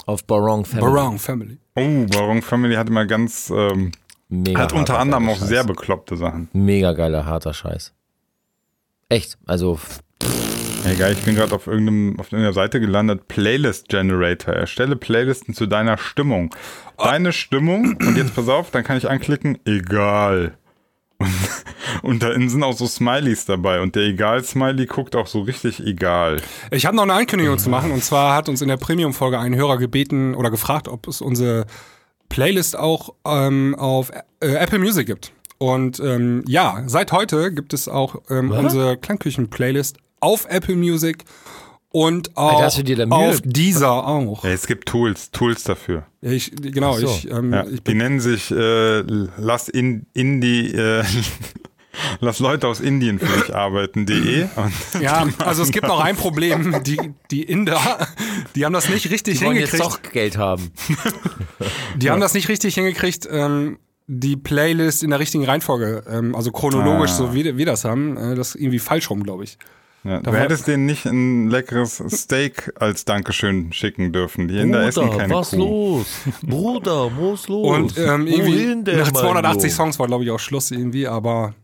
[0.07, 0.92] Auf Barong Family.
[0.92, 1.59] Barong Family.
[1.76, 3.50] Oh, Baron Family hat immer ganz.
[3.55, 3.92] Ähm,
[4.28, 5.48] Mega hat unter anderem auch Scheiß.
[5.48, 6.48] sehr bekloppte Sachen.
[6.52, 7.92] Mega geiler, harter Scheiß.
[9.09, 9.78] Echt, also
[10.86, 13.26] Egal, ich bin gerade auf, irgendeinem, auf irgendeiner Seite gelandet.
[13.26, 14.52] Playlist Generator.
[14.52, 16.55] Erstelle Playlisten zu deiner Stimmung.
[16.98, 20.59] Deine Stimmung, und jetzt pass auf, dann kann ich anklicken, egal.
[21.18, 21.30] Und,
[22.02, 23.80] und da innen sind auch so Smileys dabei.
[23.80, 26.40] Und der Egal-Smiley guckt auch so richtig egal.
[26.70, 27.90] Ich habe noch eine Ankündigung zu machen.
[27.92, 31.66] Und zwar hat uns in der Premium-Folge ein Hörer gebeten oder gefragt, ob es unsere
[32.28, 34.10] Playlist auch ähm, auf
[34.40, 35.32] äh, Apple Music gibt.
[35.58, 41.24] Und ähm, ja, seit heute gibt es auch ähm, unsere Klangküchen-Playlist auf Apple Music
[41.95, 44.42] und auch Alter, hast du dir da Mühe- auf dieser auch.
[44.45, 46.05] Ja, es gibt Tools, Tools dafür.
[46.22, 47.07] Ich, genau, so.
[47.07, 49.01] ich, ähm, Ja, ich die nennen sich äh,
[49.38, 51.05] Lass in Indie, äh,
[52.20, 54.47] Lass Leute aus Indien für dich arbeiten.de.
[54.57, 56.82] Und ja, also es gibt noch ein Problem.
[56.82, 56.99] Die,
[57.30, 57.78] die Inder,
[58.57, 60.05] die haben das nicht richtig die wollen jetzt hingekriegt.
[60.05, 60.72] doch Geld haben.
[61.97, 63.78] Die haben das nicht richtig hingekriegt, ähm,
[64.09, 67.14] die Playlist in der richtigen Reihenfolge, ähm, also chronologisch, Ah.
[67.14, 68.16] so wie wir das haben.
[68.16, 69.57] Äh, das ist irgendwie falsch rum, glaube ich.
[70.05, 74.48] Ja, du hättest denen nicht ein leckeres Steak als Dankeschön schicken dürfen.
[74.48, 75.57] Die Inder essen keine was Kuh.
[75.57, 76.07] los?
[76.42, 77.74] Bruder, muss los.
[77.76, 79.74] Und ähm, irgendwie Wohin denn, nach mein 280 Junge?
[79.74, 81.55] Songs war, glaube ich, auch Schluss irgendwie, aber.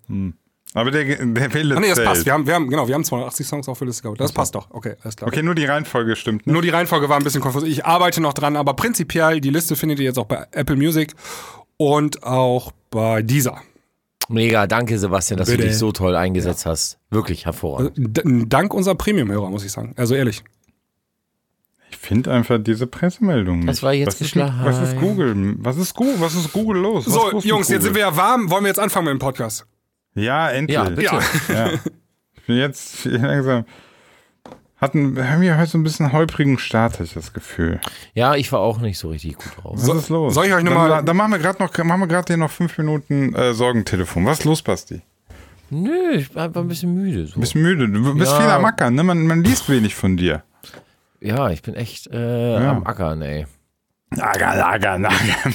[0.73, 2.07] Aber der, der will Ah, nee, das zählt.
[2.09, 2.25] passt.
[2.27, 4.21] Wir haben, wir haben, genau, wir haben 280 Songs auf der Liste gehabt.
[4.21, 4.69] Das passt doch.
[4.71, 5.29] Okay, alles klar.
[5.29, 6.47] Okay, nur die Reihenfolge stimmt.
[6.47, 6.53] Ne?
[6.55, 7.65] Nur die Reihenfolge war ein bisschen konfus.
[7.65, 11.13] Ich arbeite noch dran, aber prinzipiell, die Liste findet ihr jetzt auch bei Apple Music
[11.77, 13.61] und auch bei dieser.
[14.31, 15.63] Mega, danke Sebastian, dass Bitte.
[15.63, 16.99] du dich so toll eingesetzt hast.
[17.11, 17.95] Wirklich hervorragend.
[17.97, 19.93] D dank unserer Premium-Hörer, muss ich sagen.
[19.97, 20.45] Also ehrlich.
[21.91, 23.67] Ich finde einfach diese Pressemeldung.
[23.67, 23.83] Das nicht.
[23.83, 24.61] war jetzt was ist, geschlagen.
[24.63, 25.57] was ist Google?
[25.59, 26.15] Was ist Google?
[26.21, 27.07] Was ist Google los?
[27.07, 28.49] Was So, Jungs, jetzt sind wir ja warm.
[28.51, 29.67] Wollen wir jetzt anfangen mit dem Podcast?
[30.15, 30.75] Ja, endlich.
[30.77, 31.03] Ja, bitte.
[31.03, 31.21] Ja.
[31.53, 31.71] Ja.
[32.35, 33.19] Ich bin jetzt viel
[34.81, 37.81] Hatten, haben wir heute so ein bisschen holprigen Start, habe ich das Gefühl.
[38.15, 39.75] Ja, ich war auch nicht so richtig gut drauf.
[39.77, 40.33] Was ist los?
[40.35, 42.37] soll ich euch noch dann, mal- Dann machen wir gerade noch, machen wir gerade hier
[42.39, 44.25] noch fünf Minuten äh, Sorgentelefon.
[44.25, 45.03] Was ist los, Basti?
[45.69, 47.27] Nö, ich war einfach ein bisschen müde.
[47.27, 47.35] So.
[47.35, 47.89] Du bist müde.
[47.89, 48.41] Du bist Ja.
[48.41, 49.03] viel am Ackern, ne?
[49.05, 50.43] Man, man liest wenig von dir.
[51.21, 53.47] Ja, ich bin echt äh, am Ackern, ey.
[54.19, 55.55] Ackern, ackern, ackern.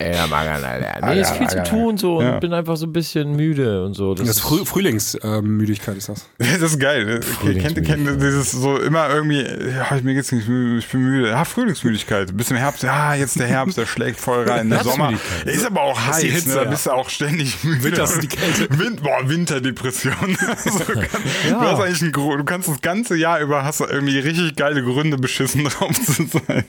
[0.00, 1.06] Ackern, Alter.
[1.06, 2.38] Nee, ist viel zu tun so und Ja.
[2.38, 4.14] bin einfach so ein bisschen müde und so.
[4.14, 6.26] Das, Das ist Früh Frühlingsmüdigkeit ist das.
[6.38, 7.20] Das ist geil.
[7.42, 11.28] Kennt, kennt ihr dieses so immer irgendwie, ja, mir geht's nicht, ich bin müde.
[11.28, 12.36] Ja, Frühlingsmüdigkeit.
[12.36, 14.70] Bis im Herbst, ja, jetzt der Herbst, der schlägt voll rein.
[14.70, 15.54] Der Sommer Herbstmüdigkeit.
[15.54, 16.54] ist aber auch heiß, die Hitze, ne?
[16.56, 16.70] da ja.
[16.70, 17.84] bist du auch ständig müde.
[17.84, 18.68] Winter ist die Kälte.
[18.78, 20.14] Win boah, Winterdepression.
[20.64, 21.06] so kann,
[21.48, 24.82] Du hast eigentlich Grund, du kannst das ganze Jahr über hast du irgendwie richtig geile
[24.82, 26.64] Gründe beschissen drauf zu sein.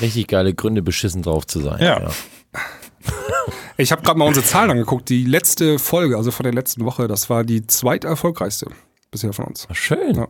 [0.00, 1.78] richtig geile Gründe, beschissen drauf zu sein.
[1.80, 2.10] Ja.
[3.80, 5.08] Ich habe gerade mal unsere Zahlen angeguckt.
[5.08, 8.66] Die letzte Folge, also von der letzten Woche, das war die zweiterfolgreichste
[9.12, 9.68] bisher von uns.
[9.72, 10.16] Schön.
[10.16, 10.28] Ja.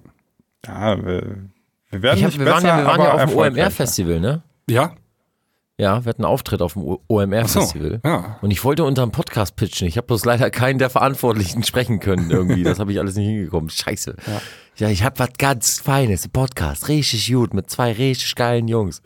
[0.67, 1.49] Ja, wir,
[1.89, 3.39] wir werden hab, nicht wir besser, waren ja, wir waren aber ja auf dem.
[3.39, 4.43] OMR-Festival, ne?
[4.69, 4.95] Ja?
[5.79, 8.01] Ja, wir hatten einen Auftritt auf dem OMR-Festival.
[8.05, 8.39] ja.
[8.43, 9.87] Und ich wollte unter einem Podcast pitchen.
[9.89, 12.65] Ich habe bloß leider keinen der Verantwortlichen sprechen können irgendwie.
[12.65, 13.71] Das habe ich alles nicht hingekommen.
[13.71, 14.17] Scheiße.
[14.27, 14.43] Ja,
[14.87, 16.25] ich habe was ganz Feines.
[16.27, 16.87] Ein Podcast.
[16.89, 17.53] Richtig gut.
[17.53, 19.03] Mit zwei richtig geilen Jungs.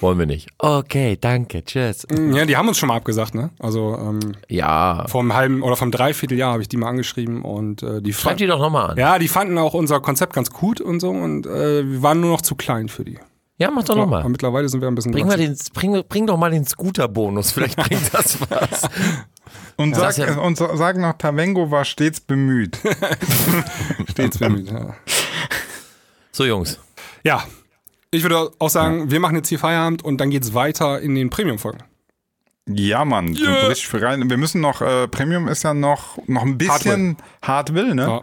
[0.00, 0.50] Wollen wir nicht.
[0.58, 1.64] Okay, danke.
[1.64, 2.06] Tschüss.
[2.32, 3.48] Ja, die haben uns schon mal abgesagt, ne?
[3.58, 5.06] Also ähm, Ja.
[5.08, 8.22] vor einem halben oder vom Dreivierteljahr habe ich die mal angeschrieben und äh, die Schreib
[8.32, 8.98] fanden, die doch nochmal an.
[8.98, 12.30] ja, die fanden auch unser Konzept ganz gut und so und äh, wir waren nur
[12.30, 13.18] noch zu klein für die.
[13.56, 14.28] Ja, mach doch Aber nochmal.
[14.28, 17.52] mittlerweile sind wir ein bisschen Bring, mal den, bring, bring doch mal den Scooter-Bonus.
[17.52, 18.88] Vielleicht bringt das was.
[19.76, 22.78] Und, Das sag, ja- und so- sag noch, Tavengo war stets bemüht.
[24.10, 24.70] stets bemüht.
[24.70, 24.94] Ja.
[26.32, 26.78] So, Jungs.
[27.24, 27.42] ja,
[28.12, 31.28] ich würde auch sagen, wir machen jetzt hier Feierabend und dann geht's weiter in den
[31.30, 31.82] Premium-Folgen.
[32.68, 34.28] Ja, Mann, du brichst für rein.
[34.30, 38.02] Wir müssen noch, äh, Premium ist ja noch, noch ein bisschen hart will, ne?
[38.02, 38.20] Ja.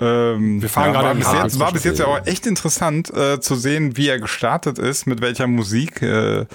[0.00, 3.12] Ähm, Wir fahren gerade war in bis jetzt, war bis jetzt ja auch echt interessant
[3.14, 6.02] äh, zu sehen, wie er gestartet ist, mit welcher Musik.
[6.02, 6.46] Äh,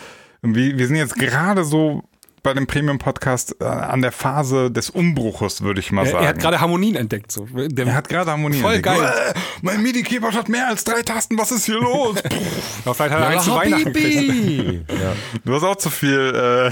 [0.41, 2.03] wie, wir sind jetzt gerade so
[2.41, 6.23] bei dem Premium-Podcast äh, an der Phase des Umbruches, würde ich mal Er, sagen.
[6.25, 7.31] er hat gerade Harmonien entdeckt.
[7.31, 7.47] So.
[7.53, 8.57] Der, Er hat gerade Harmonie.
[8.59, 8.97] Voll entdeckt.
[8.99, 9.13] geil.
[9.29, 12.15] Äh, mein MIDI-Keyboard hat mehr als drei Tasten, was ist hier los?
[12.85, 14.91] Ja, vielleicht hat er eins zu Weihnachten gekriegt.
[14.91, 15.13] Ja.
[15.45, 16.71] du hast auch zu viel äh,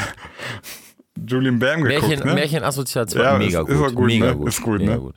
[1.27, 2.33] Julian Bam geguckt, Märchen, ne?
[2.33, 3.75] Märchenassoziation, Ja, mega ist- gut.
[3.75, 4.35] ist auch gut, mega ne?
[4.35, 4.47] gut.
[4.49, 4.99] Ist gut, mega ne?
[4.99, 5.15] gut.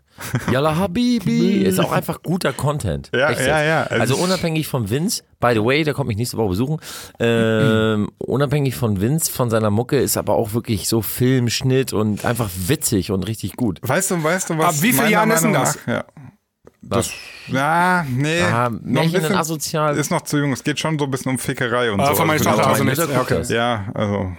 [0.53, 3.11] Yalla Habibi ist auch einfach guter Content.
[3.15, 3.83] Ja, Echt ja, ja.
[3.85, 6.79] Also, Also- unabhängig von Vince, by the way, der kommt mich nächste Woche besuchen,
[7.19, 12.25] ähm, unabhängig von Vince, von seiner Mucke, ist aber auch wirklich so Film, Schnitt und
[12.25, 13.79] einfach witzig und richtig gut.
[13.83, 15.79] Weißt du, weißt du, was Ab wie vielen Jahren ist denn das?
[15.87, 16.05] nach- Ja.
[16.87, 17.11] Was?
[17.49, 18.43] Ja, nee.
[18.43, 19.97] Ah, noch ein Märchen bisschen- asozial.
[19.97, 20.53] Ist noch zu jung.
[20.53, 22.17] Es geht schon so ein bisschen um Fickerei und Ah, so.
[22.17, 23.01] von meiner Also, Tochter also nichts.
[23.01, 23.35] Okay.
[23.39, 23.49] das.
[23.49, 24.33] Ja, also.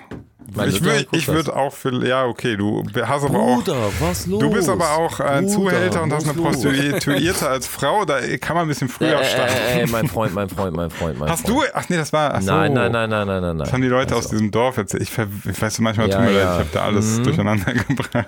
[0.54, 3.56] Meine ich würde würd auch für, ja, okay, du hast aber auch.
[3.64, 4.40] Bruder, was los?
[4.40, 6.62] Du bist aber auch ein Bruder, Zuhälter und hast eine los?
[6.62, 9.54] Prostituierte als Frau, da kann man ein bisschen Äh, früher äh, starten.
[9.54, 11.68] äh, äh, mein Freund, mein Freund, mein Freund, mein Hast Freund.
[11.70, 11.72] du?
[11.74, 12.34] Ach nee, das war.
[12.36, 12.52] Ach so.
[12.52, 13.58] Nein, nein, nein, nein, nein, nein.
[13.58, 15.02] Das haben die Leute aus Also, diesem Dorf erzählt.
[15.04, 16.54] Ich, ver ich weiß manchmal, Ja, tut mir leid, ja.
[16.54, 17.24] ich habe da alles Mhm.
[17.24, 18.28] durcheinander gebracht.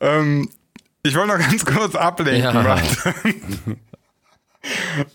[0.00, 0.48] ähm,
[1.02, 2.42] ich wollte noch ganz kurz ablenken.
[2.42, 2.64] Ja.
[2.64, 3.14] Warte.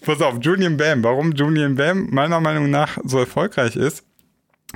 [0.05, 1.03] Pass auf, Julian Bam.
[1.03, 4.03] Warum Julian Bam meiner Meinung nach so erfolgreich ist,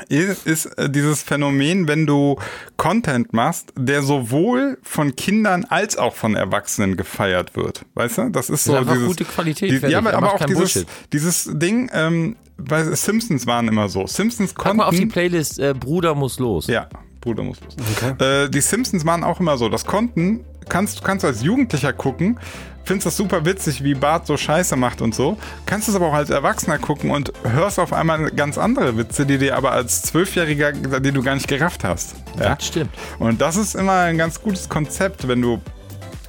[0.10, 2.38] ist, ist äh, dieses Phänomen, wenn du
[2.78, 7.84] Content machst, der sowohl von Kindern als auch von Erwachsenen gefeiert wird.
[7.96, 8.30] Weißt du?
[8.30, 9.94] Das ist so einfach dieses, gute Qualität, Die, fertig.
[9.94, 10.88] ja, aber, Er aber auch dieses, Bullshit.
[11.14, 14.06] dieses Ding, ähm, weil Simpsons waren immer so.
[14.06, 14.78] Simpsons Pack konnten.
[14.78, 16.68] mal auf die Playlist, äh, Bruder muss los.
[16.68, 16.88] Ja,
[17.22, 17.76] Bruder muss los.
[18.20, 19.68] Äh, die Simpsons waren auch immer so.
[19.68, 22.40] Das konnten, kannst, kannst du als Jugendlicher gucken,
[22.88, 25.38] findest das super witzig, wie Bart so Scheiße macht und so.
[25.66, 29.38] Kannst es aber auch als Erwachsener gucken und hörst auf einmal ganz andere Witze, die
[29.38, 32.16] dir aber als Zwölfjähriger, die du gar nicht gerafft hast.
[32.40, 32.56] Ja?
[32.56, 32.90] Das stimmt.
[33.20, 35.62] Und das ist immer ein ganz gutes Konzept, wenn du,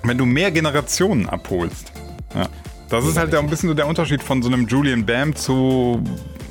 [0.03, 1.93] wenn du mehr Generationen abholst.
[2.35, 2.49] Ja.
[2.91, 6.03] Das ist halt ein bisschen so der Unterschied von so einem Julian Bam zu,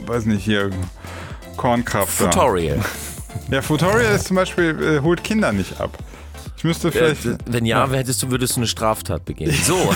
[0.05, 0.69] weiß nicht, hier,
[1.57, 2.19] Kornkraft.
[2.19, 2.79] Tutorial.
[3.49, 5.97] Ja, Futorial ist zum Beispiel, äh, holt Kinder nicht ab.
[6.57, 7.39] Ich müsste Äh, vielleicht.
[7.45, 9.51] wenn ja, hättest du, würdest du eine Straftat begehen.
[9.63, 9.75] So.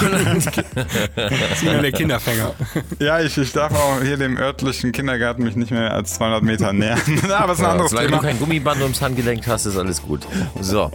[1.59, 2.53] Sina der Kinderfänger.
[2.99, 6.73] ja, ich, ich darf auch hier dem örtlichen Kindergarten mich nicht mehr als 200 Meter
[6.73, 6.99] nähern.
[7.31, 8.21] Aber es ist ein Ja, anderes solange Thema.
[8.21, 10.21] du kein Gummiband ums Handgelenk hast, ist alles gut.
[10.59, 10.91] So.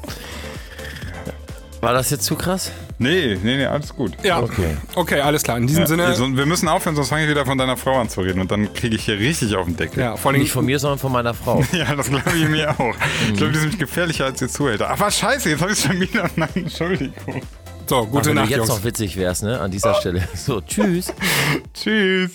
[1.87, 2.73] War das jetzt zu krass?
[2.99, 4.13] Nee, nee, nee, alles gut.
[4.25, 4.41] Ja.
[4.41, 4.77] Okay.
[4.97, 5.57] Okay, alles klar.
[5.57, 6.15] In diesem Ja, Sinne.
[6.17, 8.51] so, wir müssen aufhören, sonst fange ich wieder von deiner Frau an zu reden und
[8.51, 10.01] dann kriege ich hier richtig auf den Deckel.
[10.01, 10.41] Ja, vor allem.
[10.41, 11.63] Nicht von mir, sondern von meiner Frau.
[11.73, 12.97] Ja, das glaube ich mir auch.
[13.29, 14.91] Ich glaube, die sind gefährlicher als ihr Zuhälter.
[14.91, 16.29] Aber scheiße, jetzt habe ich es schon wieder.
[16.37, 17.43] Nein, Entschuldigung.
[17.87, 18.69] So, Ach, gute wenn Nacht, du jetzt Jungs.
[18.71, 19.61] noch witzig wärst, ne?
[19.61, 20.27] An dieser Stelle.
[20.35, 21.13] So, tschüss.
[21.73, 22.33] Tschüss.